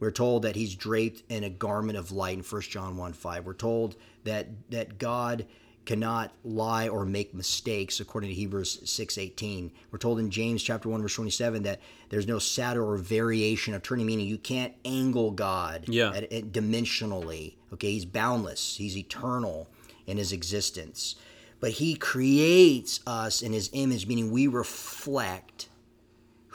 We're 0.00 0.10
told 0.10 0.42
that 0.42 0.56
he's 0.56 0.74
draped 0.74 1.22
in 1.30 1.44
a 1.44 1.50
garment 1.50 1.98
of 1.98 2.12
light 2.12 2.36
in 2.38 2.44
1 2.44 2.62
John 2.62 2.96
1 2.96 3.12
5. 3.12 3.46
We're 3.46 3.54
told 3.54 3.96
that 4.24 4.48
that 4.70 4.98
God 4.98 5.46
cannot 5.84 6.32
lie 6.44 6.86
or 6.86 7.06
make 7.06 7.32
mistakes 7.34 7.98
according 7.98 8.28
to 8.28 8.34
Hebrews 8.34 8.80
6:18. 8.84 9.70
We're 9.90 9.98
told 9.98 10.18
in 10.18 10.30
James 10.30 10.62
chapter 10.62 10.88
1 10.88 11.00
verse 11.00 11.14
27 11.14 11.62
that 11.62 11.80
there's 12.10 12.26
no 12.26 12.38
shadow 12.38 12.84
or 12.86 12.98
variation 12.98 13.72
of 13.72 13.82
turning 13.82 14.04
meaning 14.06 14.26
you 14.26 14.36
can't 14.38 14.74
angle 14.84 15.30
God 15.30 15.84
Yeah. 15.88 16.10
at, 16.10 16.30
at 16.30 16.52
dimensionally. 16.52 17.54
Okay, 17.72 17.92
he's 17.92 18.04
boundless. 18.04 18.76
He's 18.76 18.96
eternal 18.98 19.68
in 20.06 20.18
his 20.18 20.30
existence. 20.30 21.16
But 21.60 21.72
he 21.72 21.94
creates 21.96 23.00
us 23.06 23.40
in 23.42 23.52
his 23.54 23.70
image 23.72 24.06
meaning 24.06 24.30
we 24.30 24.46
reflect 24.46 25.67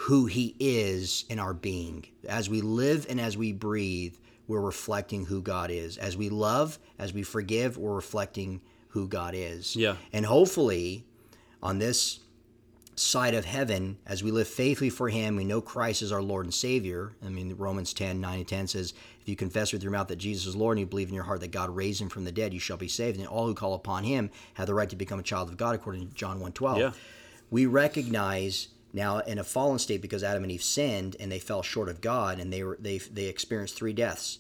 who 0.04 0.26
he 0.26 0.56
is 0.60 1.26
in 1.30 1.40
our 1.40 1.54
being. 1.54 2.06
As 2.28 2.50
we 2.50 2.60
live 2.62 3.06
and 3.10 3.22
as 3.22 3.38
we 3.38 3.54
breathe, 3.54 4.16
we're 4.48 4.60
reflecting 4.60 5.26
who 5.26 5.42
God 5.42 5.72
is. 5.72 5.98
As 5.98 6.18
we 6.18 6.30
love, 6.30 6.78
as 7.00 7.14
we 7.14 7.24
forgive, 7.24 7.78
we're 7.78 7.96
reflecting 7.96 8.60
who 8.90 9.08
God 9.08 9.34
is. 9.34 9.76
Yeah. 9.76 9.96
And 10.12 10.26
hopefully, 10.26 11.06
on 11.62 11.80
this 11.80 12.20
side 12.96 13.34
of 13.34 13.46
heaven, 13.46 13.98
as 14.06 14.22
we 14.22 14.30
live 14.32 14.48
faithfully 14.48 14.90
for 14.90 15.08
him, 15.10 15.36
we 15.38 15.46
know 15.46 15.62
Christ 15.62 16.02
is 16.02 16.12
our 16.12 16.22
Lord 16.22 16.46
and 16.46 16.54
Savior. 16.54 17.14
I 17.26 17.30
mean, 17.30 17.56
Romans 17.58 17.94
10, 17.94 18.20
9 18.20 18.38
and 18.40 18.48
10 18.48 18.68
says, 18.68 18.94
If 19.22 19.30
you 19.30 19.36
confess 19.38 19.72
with 19.72 19.82
your 19.84 19.92
mouth 19.94 20.10
that 20.10 20.18
Jesus 20.18 20.46
is 20.48 20.56
Lord 20.56 20.78
and 20.78 20.82
you 20.82 20.86
believe 20.86 21.08
in 21.08 21.16
your 21.16 21.24
heart 21.24 21.40
that 21.42 21.52
God 21.52 21.74
raised 21.76 22.02
him 22.02 22.10
from 22.10 22.26
the 22.26 22.32
dead, 22.32 22.54
you 22.54 22.60
shall 22.60 22.78
be 22.78 22.90
saved. 22.90 23.18
And 23.18 23.28
all 23.28 23.48
who 23.48 23.56
call 23.56 23.74
upon 23.74 24.04
him 24.04 24.30
have 24.56 24.68
the 24.68 24.74
right 24.76 24.90
to 24.90 24.96
become 24.98 25.20
a 25.20 25.24
child 25.24 25.50
of 25.50 25.56
God, 25.58 25.76
according 25.76 26.08
to 26.10 26.14
John 26.14 26.40
1 26.42 26.52
12 26.52 26.78
Yeah. 26.78 26.92
we 27.50 27.66
recognize 27.66 28.68
now 28.94 29.20
in 29.20 29.40
a 29.40 29.44
fallen 29.44 29.80
state 29.80 30.02
because 30.02 30.24
Adam 30.24 30.44
and 30.44 30.52
Eve 30.52 30.64
sinned 30.64 31.16
and 31.20 31.32
they 31.32 31.40
fell 31.40 31.62
short 31.62 31.90
of 31.90 32.02
God 32.02 32.40
and 32.40 32.54
they 32.54 32.64
were 32.64 32.78
they 32.80 33.00
they 33.00 33.26
experienced 33.26 33.76
three 33.76 33.94
deaths 33.94 34.40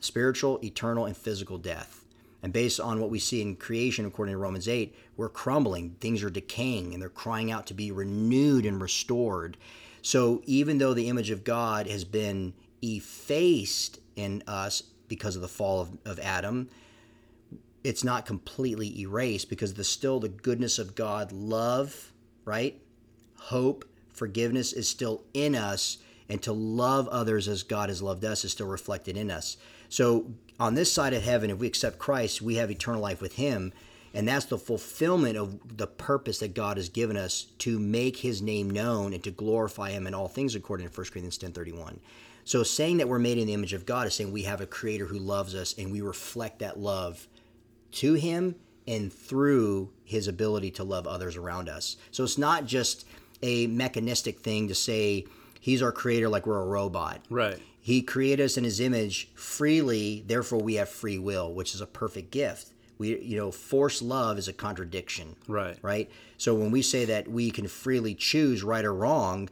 spiritual 0.00 0.58
eternal 0.64 1.06
and 1.06 1.16
physical 1.16 1.58
death. 1.58 2.04
And 2.42 2.52
based 2.52 2.80
on 2.80 3.00
what 3.00 3.10
we 3.10 3.20
see 3.20 3.40
in 3.40 3.54
creation 3.54 4.04
according 4.04 4.34
to 4.34 4.38
Romans 4.38 4.68
8 4.68 4.94
we're 5.16 5.28
crumbling. 5.28 5.96
Things 6.00 6.24
are 6.24 6.30
decaying 6.30 6.92
and 6.92 7.00
they're 7.00 7.08
crying 7.08 7.50
out 7.50 7.66
to 7.68 7.74
be 7.74 7.92
renewed 7.92 8.66
and 8.66 8.80
restored. 8.80 9.56
So 10.02 10.42
even 10.44 10.78
though 10.78 10.94
the 10.94 11.08
image 11.08 11.30
of 11.30 11.44
God 11.44 11.86
has 11.86 12.04
been 12.04 12.54
effaced 12.82 14.00
in 14.16 14.42
us 14.48 14.82
because 15.06 15.36
of 15.36 15.42
the 15.42 15.48
fall 15.48 15.80
of, 15.80 15.98
of 16.04 16.18
Adam 16.18 16.68
it's 17.84 18.04
not 18.04 18.26
completely 18.26 19.00
erased 19.00 19.48
because 19.48 19.74
there's 19.74 19.88
still 19.88 20.20
the 20.20 20.28
goodness 20.28 20.78
of 20.78 20.94
God, 20.94 21.32
love, 21.32 22.12
right? 22.44 22.80
Hope, 23.36 23.84
forgiveness 24.12 24.72
is 24.72 24.88
still 24.88 25.24
in 25.34 25.54
us, 25.54 25.98
and 26.28 26.42
to 26.42 26.52
love 26.52 27.08
others 27.08 27.48
as 27.48 27.62
God 27.62 27.88
has 27.88 28.02
loved 28.02 28.24
us 28.24 28.44
is 28.44 28.52
still 28.52 28.66
reflected 28.66 29.16
in 29.16 29.30
us. 29.30 29.56
So 29.88 30.26
on 30.58 30.74
this 30.74 30.92
side 30.92 31.12
of 31.12 31.22
heaven, 31.22 31.50
if 31.50 31.58
we 31.58 31.66
accept 31.66 31.98
Christ, 31.98 32.40
we 32.40 32.56
have 32.56 32.70
eternal 32.70 33.00
life 33.00 33.20
with 33.20 33.34
Him. 33.34 33.72
And 34.14 34.28
that's 34.28 34.46
the 34.46 34.58
fulfillment 34.58 35.36
of 35.36 35.76
the 35.76 35.86
purpose 35.86 36.38
that 36.40 36.54
God 36.54 36.76
has 36.76 36.88
given 36.88 37.16
us 37.16 37.46
to 37.58 37.78
make 37.78 38.18
his 38.18 38.42
name 38.42 38.68
known 38.68 39.14
and 39.14 39.24
to 39.24 39.30
glorify 39.30 39.90
him 39.90 40.06
in 40.06 40.14
all 40.14 40.28
things 40.28 40.54
according 40.54 40.86
to 40.86 40.92
1 40.92 41.12
Corinthians 41.12 41.38
10:31. 41.38 41.98
So 42.44 42.62
saying 42.62 42.98
that 42.98 43.08
we're 43.08 43.18
made 43.18 43.38
in 43.38 43.46
the 43.46 43.54
image 43.54 43.72
of 43.72 43.86
God 43.86 44.06
is 44.06 44.14
saying 44.14 44.32
we 44.32 44.42
have 44.42 44.60
a 44.60 44.66
creator 44.66 45.06
who 45.06 45.18
loves 45.18 45.54
us 45.54 45.74
and 45.78 45.90
we 45.90 46.00
reflect 46.00 46.58
that 46.58 46.78
love 46.78 47.26
to 47.92 48.14
him 48.14 48.56
and 48.86 49.12
through 49.12 49.90
his 50.04 50.28
ability 50.28 50.72
to 50.72 50.84
love 50.84 51.06
others 51.06 51.36
around 51.36 51.68
us. 51.68 51.96
So 52.10 52.24
it's 52.24 52.38
not 52.38 52.66
just 52.66 53.06
a 53.42 53.66
mechanistic 53.66 54.40
thing 54.40 54.68
to 54.68 54.74
say 54.74 55.26
he's 55.60 55.82
our 55.82 55.92
creator 55.92 56.28
like 56.28 56.46
we're 56.46 56.60
a 56.60 56.66
robot. 56.66 57.20
Right. 57.30 57.58
He 57.80 58.02
created 58.02 58.44
us 58.44 58.56
in 58.56 58.64
his 58.64 58.78
image 58.78 59.30
freely, 59.34 60.22
therefore 60.26 60.60
we 60.60 60.74
have 60.74 60.88
free 60.88 61.18
will, 61.18 61.52
which 61.52 61.74
is 61.74 61.80
a 61.80 61.86
perfect 61.86 62.30
gift. 62.30 62.68
We 62.98 63.18
you 63.18 63.36
know, 63.36 63.50
forced 63.50 64.02
love 64.02 64.38
is 64.38 64.46
a 64.46 64.52
contradiction. 64.52 65.34
Right. 65.48 65.76
Right? 65.82 66.10
So 66.38 66.54
when 66.54 66.70
we 66.70 66.82
say 66.82 67.04
that 67.06 67.26
we 67.26 67.50
can 67.50 67.66
freely 67.66 68.14
choose 68.14 68.62
right 68.62 68.84
or 68.84 68.94
wrong, 68.94 69.48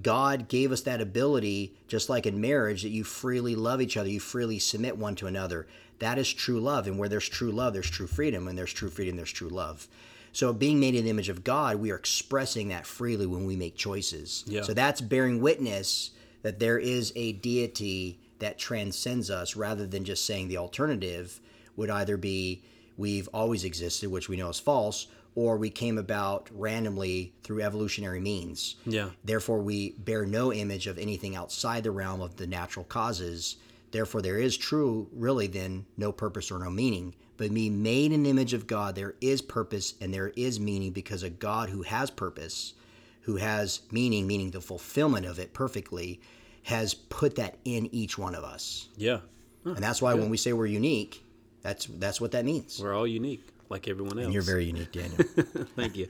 God 0.00 0.48
gave 0.48 0.72
us 0.72 0.82
that 0.82 1.00
ability, 1.00 1.74
just 1.88 2.08
like 2.08 2.26
in 2.26 2.40
marriage, 2.40 2.82
that 2.82 2.90
you 2.90 3.04
freely 3.04 3.54
love 3.56 3.80
each 3.80 3.96
other, 3.96 4.08
you 4.08 4.20
freely 4.20 4.58
submit 4.58 4.96
one 4.96 5.14
to 5.16 5.26
another. 5.26 5.66
That 5.98 6.18
is 6.18 6.32
true 6.32 6.60
love. 6.60 6.86
And 6.86 6.98
where 6.98 7.08
there's 7.08 7.28
true 7.28 7.50
love, 7.50 7.74
there's 7.74 7.90
true 7.90 8.06
freedom. 8.06 8.48
And 8.48 8.56
there's 8.56 8.72
true 8.72 8.88
freedom, 8.88 9.16
there's 9.16 9.32
true 9.32 9.48
love. 9.48 9.88
So 10.32 10.52
being 10.52 10.78
made 10.78 10.94
in 10.94 11.04
the 11.04 11.10
image 11.10 11.28
of 11.28 11.44
God, 11.44 11.76
we 11.76 11.90
are 11.90 11.96
expressing 11.96 12.68
that 12.68 12.86
freely 12.86 13.26
when 13.26 13.46
we 13.46 13.56
make 13.56 13.76
choices. 13.76 14.44
Yeah. 14.46 14.62
So 14.62 14.74
that's 14.74 15.00
bearing 15.00 15.40
witness 15.40 16.10
that 16.42 16.58
there 16.58 16.78
is 16.78 17.12
a 17.16 17.32
deity 17.32 18.20
that 18.38 18.58
transcends 18.58 19.30
us 19.30 19.56
rather 19.56 19.86
than 19.86 20.04
just 20.04 20.24
saying 20.24 20.48
the 20.48 20.56
alternative 20.56 21.40
would 21.76 21.90
either 21.90 22.16
be 22.16 22.62
we've 22.96 23.28
always 23.28 23.64
existed, 23.64 24.10
which 24.10 24.28
we 24.28 24.36
know 24.36 24.48
is 24.48 24.60
false, 24.60 25.06
or 25.34 25.56
we 25.56 25.70
came 25.70 25.98
about 25.98 26.48
randomly 26.52 27.32
through 27.42 27.62
evolutionary 27.62 28.20
means. 28.20 28.76
Yeah. 28.84 29.10
Therefore, 29.24 29.60
we 29.60 29.90
bear 29.98 30.26
no 30.26 30.52
image 30.52 30.86
of 30.86 30.98
anything 30.98 31.36
outside 31.36 31.84
the 31.84 31.90
realm 31.90 32.20
of 32.20 32.36
the 32.36 32.46
natural 32.46 32.84
causes. 32.84 33.56
Therefore, 33.90 34.22
there 34.22 34.38
is 34.38 34.56
true, 34.56 35.08
really, 35.12 35.46
then 35.46 35.86
no 35.96 36.12
purpose 36.12 36.50
or 36.50 36.58
no 36.58 36.70
meaning. 36.70 37.14
But 37.40 37.52
me 37.52 37.70
made 37.70 38.12
in 38.12 38.26
image 38.26 38.52
of 38.52 38.66
God, 38.66 38.94
there 38.96 39.14
is 39.22 39.40
purpose 39.40 39.94
and 39.98 40.12
there 40.12 40.28
is 40.36 40.60
meaning 40.60 40.92
because 40.92 41.22
a 41.22 41.30
God 41.30 41.70
who 41.70 41.80
has 41.80 42.10
purpose, 42.10 42.74
who 43.22 43.36
has 43.36 43.80
meaning, 43.90 44.26
meaning 44.26 44.50
the 44.50 44.60
fulfillment 44.60 45.24
of 45.24 45.38
it 45.38 45.54
perfectly, 45.54 46.20
has 46.64 46.92
put 46.92 47.36
that 47.36 47.56
in 47.64 47.88
each 47.94 48.18
one 48.18 48.34
of 48.34 48.44
us. 48.44 48.90
Yeah. 48.98 49.20
And 49.64 49.78
that's 49.78 50.02
why 50.02 50.12
when 50.12 50.28
we 50.28 50.36
say 50.36 50.52
we're 50.52 50.66
unique, 50.66 51.24
that's 51.62 51.86
that's 51.86 52.20
what 52.20 52.32
that 52.32 52.44
means. 52.44 52.78
We're 52.78 52.94
all 52.94 53.06
unique, 53.06 53.48
like 53.70 53.88
everyone 53.88 54.18
else. 54.18 54.26
And 54.26 54.34
you're 54.34 54.42
very 54.42 54.66
unique, 54.66 54.92
Daniel. 54.92 55.16
Thank 55.76 55.96
you. 55.96 56.08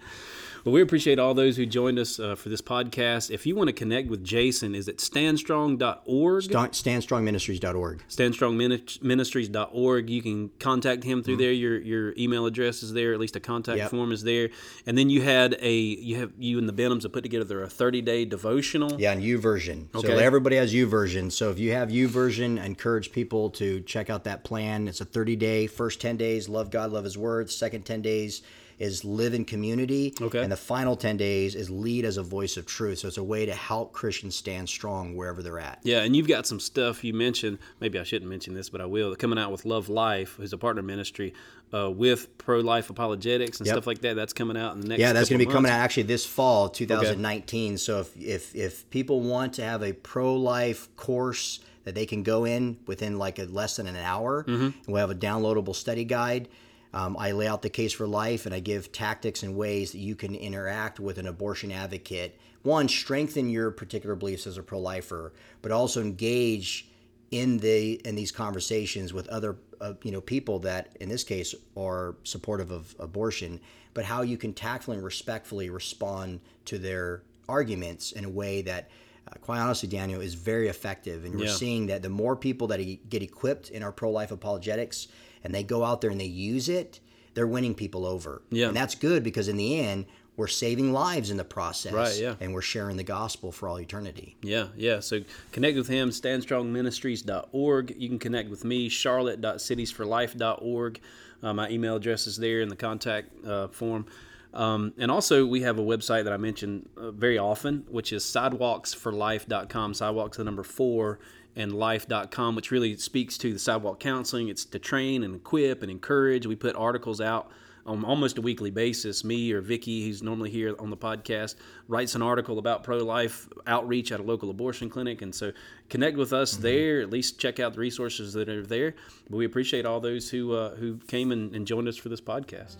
Well, 0.64 0.74
we 0.74 0.82
appreciate 0.82 1.18
all 1.18 1.32
those 1.32 1.56
who 1.56 1.64
joined 1.64 1.98
us 1.98 2.20
uh, 2.20 2.34
for 2.34 2.50
this 2.50 2.60
podcast. 2.60 3.30
If 3.30 3.46
you 3.46 3.56
want 3.56 3.68
to 3.68 3.72
connect 3.72 4.08
with 4.08 4.22
Jason, 4.22 4.74
is 4.74 4.88
it 4.88 4.98
standstrong.org? 4.98 6.42
Stand- 6.42 6.72
StandStrongMinistries.org. 6.72 8.02
standstrongministries.org. 8.08 10.10
You 10.10 10.22
can 10.22 10.50
contact 10.58 11.04
him 11.04 11.22
through 11.22 11.38
there. 11.38 11.52
Your 11.52 11.80
your 11.80 12.14
email 12.18 12.44
address 12.46 12.82
is 12.82 12.92
there. 12.92 13.14
At 13.14 13.20
least 13.20 13.36
a 13.36 13.40
contact 13.40 13.78
Yep. 13.78 13.90
form 13.90 14.12
is 14.12 14.22
there. 14.22 14.50
And 14.86 14.98
then 14.98 15.08
you 15.08 15.22
had 15.22 15.56
a 15.60 15.72
you 15.74 16.16
have 16.16 16.32
you 16.38 16.58
and 16.58 16.68
the 16.68 16.72
Benhams 16.74 17.04
have 17.04 17.12
put 17.12 17.22
together 17.22 17.62
a 17.62 17.68
30 17.68 18.02
day 18.02 18.24
devotional. 18.24 19.00
Yeah, 19.00 19.12
and 19.12 19.22
YouVersion. 19.22 19.94
Okay. 19.94 20.08
So 20.08 20.18
everybody 20.18 20.56
has 20.56 20.74
YouVersion. 20.74 21.32
So 21.32 21.50
if 21.50 21.58
you 21.58 21.72
have 21.72 21.88
YouVersion, 21.88 22.60
I 22.60 22.66
encourage 22.66 23.12
people 23.12 23.50
to 23.50 23.80
check 23.80 24.10
out 24.10 24.24
that 24.24 24.44
plan. 24.44 24.88
It's 24.88 25.00
a 25.00 25.04
30 25.04 25.36
day, 25.36 25.66
first 25.66 26.00
10 26.00 26.16
days, 26.16 26.48
love 26.48 26.70
God, 26.70 26.92
love 26.92 27.04
His 27.04 27.16
Word. 27.16 27.50
Second 27.50 27.84
10 27.86 28.02
days 28.02 28.42
is 28.80 29.04
live 29.04 29.34
in 29.34 29.44
community. 29.44 30.12
Okay. 30.20 30.42
And 30.42 30.50
the 30.50 30.56
final 30.56 30.96
10 30.96 31.16
days 31.18 31.54
is 31.54 31.70
lead 31.70 32.04
as 32.04 32.16
a 32.16 32.22
voice 32.22 32.56
of 32.56 32.66
truth. 32.66 32.98
So 32.98 33.06
it's 33.08 33.18
a 33.18 33.22
way 33.22 33.46
to 33.46 33.54
help 33.54 33.92
Christians 33.92 34.34
stand 34.34 34.68
strong 34.68 35.14
wherever 35.14 35.42
they're 35.42 35.60
at. 35.60 35.78
Yeah, 35.84 36.02
and 36.02 36.16
you've 36.16 36.26
got 36.26 36.46
some 36.46 36.58
stuff 36.58 37.04
you 37.04 37.14
mentioned. 37.14 37.58
Maybe 37.80 37.98
I 37.98 38.02
shouldn't 38.04 38.28
mention 38.30 38.54
this, 38.54 38.68
but 38.70 38.80
I 38.80 38.86
will. 38.86 39.14
Coming 39.14 39.38
out 39.38 39.52
with 39.52 39.64
Love 39.64 39.88
Life, 39.88 40.34
who's 40.38 40.52
a 40.52 40.58
partner 40.58 40.82
ministry 40.82 41.34
uh, 41.74 41.90
with 41.90 42.36
pro 42.38 42.58
life 42.60 42.88
apologetics 42.90 43.58
and 43.60 43.66
Yep. 43.66 43.74
stuff 43.74 43.86
like 43.86 44.00
that. 44.00 44.16
That's 44.16 44.32
coming 44.32 44.56
out 44.56 44.74
in 44.74 44.80
the 44.80 44.88
next. 44.88 45.00
Yeah, 45.00 45.12
that's 45.12 45.28
going 45.28 45.38
to 45.38 45.44
be 45.44 45.48
of 45.50 45.54
coming 45.54 45.70
out 45.70 45.78
actually 45.78 46.04
this 46.04 46.24
fall, 46.26 46.68
2019. 46.70 47.76
So 47.78 48.00
if, 48.00 48.16
if 48.16 48.56
if 48.56 48.88
people 48.90 49.20
want 49.20 49.52
to 49.54 49.62
have 49.62 49.82
a 49.82 49.92
pro 49.92 50.34
life 50.34 50.88
course 50.96 51.60
that 51.84 51.94
they 51.94 52.06
can 52.06 52.22
go 52.22 52.44
in 52.44 52.78
within 52.86 53.18
like 53.18 53.38
a 53.38 53.44
less 53.44 53.76
than 53.76 53.86
an 53.86 53.96
hour, 53.96 54.44
Mm-hmm. 54.44 54.62
and 54.64 54.74
we'll 54.88 54.96
have 55.06 55.10
a 55.10 55.14
downloadable 55.14 55.74
study 55.76 56.04
guide. 56.04 56.48
Um, 56.92 57.16
I 57.18 57.32
lay 57.32 57.46
out 57.46 57.62
the 57.62 57.70
case 57.70 57.92
for 57.92 58.06
life, 58.06 58.46
and 58.46 58.54
I 58.54 58.60
give 58.60 58.90
tactics 58.92 59.42
and 59.42 59.56
ways 59.56 59.92
that 59.92 59.98
you 59.98 60.16
can 60.16 60.34
interact 60.34 60.98
with 60.98 61.18
an 61.18 61.26
abortion 61.26 61.70
advocate. 61.70 62.38
One, 62.62 62.88
strengthen 62.88 63.48
your 63.48 63.70
particular 63.70 64.16
beliefs 64.16 64.46
as 64.46 64.58
a 64.58 64.62
pro 64.62 64.80
lifer, 64.80 65.32
but 65.62 65.70
also 65.72 66.00
engage 66.00 66.88
in 67.30 67.58
the 67.58 67.92
in 68.04 68.16
these 68.16 68.32
conversations 68.32 69.12
with 69.12 69.28
other 69.28 69.56
uh, 69.80 69.92
you 70.02 70.10
know 70.10 70.20
people 70.20 70.58
that 70.58 70.96
in 71.00 71.08
this 71.08 71.22
case 71.22 71.54
are 71.76 72.16
supportive 72.24 72.72
of 72.72 72.92
abortion 72.98 73.60
but 73.94 74.04
how 74.04 74.22
you 74.22 74.36
can 74.36 74.52
tactfully 74.52 74.96
and 74.96 75.04
respectfully 75.04 75.70
respond 75.70 76.40
to 76.64 76.76
their 76.76 77.22
arguments 77.48 78.10
in 78.10 78.24
a 78.24 78.28
way 78.28 78.62
that 78.62 78.90
uh, 79.28 79.34
quite 79.42 79.60
honestly 79.60 79.88
daniel 79.88 80.20
is 80.20 80.34
very 80.34 80.66
effective 80.66 81.24
and 81.24 81.36
we're 81.36 81.44
Yeah. 81.46 81.52
seeing 81.52 81.86
that 81.86 82.02
the 82.02 82.08
more 82.08 82.34
people 82.34 82.66
that 82.66 82.80
get 83.08 83.22
equipped 83.22 83.70
in 83.70 83.84
our 83.84 83.92
pro-life 83.92 84.32
apologetics 84.32 85.06
and 85.44 85.54
they 85.54 85.62
go 85.62 85.84
out 85.84 86.00
there 86.00 86.10
and 86.10 86.20
they 86.20 86.24
use 86.26 86.68
it 86.68 87.00
they're 87.34 87.46
winning 87.46 87.74
people 87.74 88.04
over 88.06 88.42
Yeah. 88.50 88.68
and 88.68 88.76
that's 88.76 88.94
good 88.94 89.22
because 89.22 89.48
in 89.48 89.56
the 89.56 89.78
end 89.80 90.06
we're 90.36 90.46
saving 90.46 90.92
lives 90.92 91.30
in 91.30 91.36
the 91.36 91.44
process 91.44 91.92
Right, 91.92 92.18
yeah. 92.18 92.34
and 92.40 92.54
we're 92.54 92.62
sharing 92.62 92.96
the 92.96 93.02
gospel 93.04 93.52
for 93.52 93.68
all 93.68 93.78
eternity 93.78 94.36
Yeah, 94.42 94.68
yeah. 94.76 95.00
So 95.00 95.20
connect 95.52 95.76
with 95.76 95.88
him, 95.88 96.10
standstrongministries.org. 96.10 97.94
You 97.98 98.08
can 98.08 98.18
connect 98.18 98.48
with 98.48 98.64
me, 98.64 98.88
charlotte.citiesforlife.org. 98.88 101.00
Uh, 101.42 101.54
my 101.54 101.68
email 101.70 101.96
address 101.96 102.26
is 102.26 102.36
there 102.36 102.60
in 102.60 102.68
the 102.68 102.76
contact 102.76 103.44
uh, 103.44 103.68
form. 103.68 104.06
Um, 104.52 104.92
and 104.98 105.10
also, 105.10 105.46
we 105.46 105.62
have 105.62 105.78
a 105.78 105.82
website 105.82 106.24
that 106.24 106.32
I 106.32 106.36
mention 106.36 106.88
uh, 106.96 107.12
very 107.12 107.38
often, 107.38 107.84
which 107.88 108.12
is 108.12 108.24
sidewalksforlife.com. 108.24 109.94
Sidewalks, 109.94 110.36
the 110.38 110.44
number 110.44 110.62
four, 110.64 111.18
and 111.56 111.72
life.com, 111.72 112.54
which 112.54 112.70
really 112.70 112.96
speaks 112.96 113.36
to 113.38 113.52
the 113.52 113.58
sidewalk 113.58 114.00
counseling. 114.00 114.48
It's 114.48 114.64
to 114.66 114.78
train 114.78 115.24
and 115.24 115.36
equip 115.36 115.82
and 115.82 115.90
encourage. 115.90 116.46
We 116.46 116.56
put 116.56 116.76
articles 116.76 117.20
out 117.20 117.50
on 117.86 118.04
almost 118.04 118.38
a 118.38 118.40
weekly 118.40 118.70
basis. 118.70 119.24
Me 119.24 119.52
or 119.52 119.60
Vicky, 119.60 120.06
who's 120.06 120.22
normally 120.22 120.50
here 120.50 120.74
on 120.78 120.90
the 120.90 120.96
podcast, 120.96 121.56
writes 121.88 122.14
an 122.14 122.22
article 122.22 122.58
about 122.58 122.84
pro-life 122.84 123.48
outreach 123.66 124.12
at 124.12 124.20
a 124.20 124.22
local 124.22 124.50
abortion 124.50 124.88
clinic, 124.88 125.22
and 125.22 125.34
so 125.34 125.52
connect 125.88 126.16
with 126.16 126.32
us 126.32 126.56
there. 126.56 127.00
At 127.00 127.10
least 127.10 127.38
check 127.38 127.58
out 127.58 127.74
the 127.74 127.80
resources 127.80 128.32
that 128.34 128.48
are 128.48 128.64
there. 128.64 128.94
But 129.28 129.36
we 129.36 129.44
appreciate 129.44 129.86
all 129.86 130.00
those 130.00 130.30
who 130.30 130.52
uh, 130.54 130.76
who 130.76 130.98
came 131.08 131.32
and, 131.32 131.54
and 131.54 131.66
joined 131.66 131.88
us 131.88 131.96
for 131.96 132.08
this 132.08 132.20
podcast. 132.20 132.76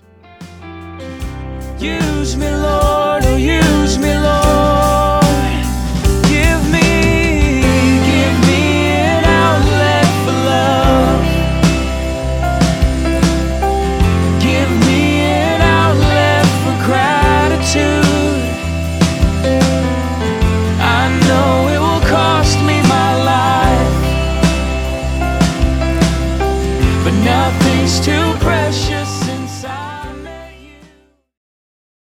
Use 1.81 2.37
me, 2.37 2.51
Lord, 2.51 3.25
oh, 3.25 3.37
use 3.37 3.99
me, 3.99 4.19
Lord. 4.19 4.50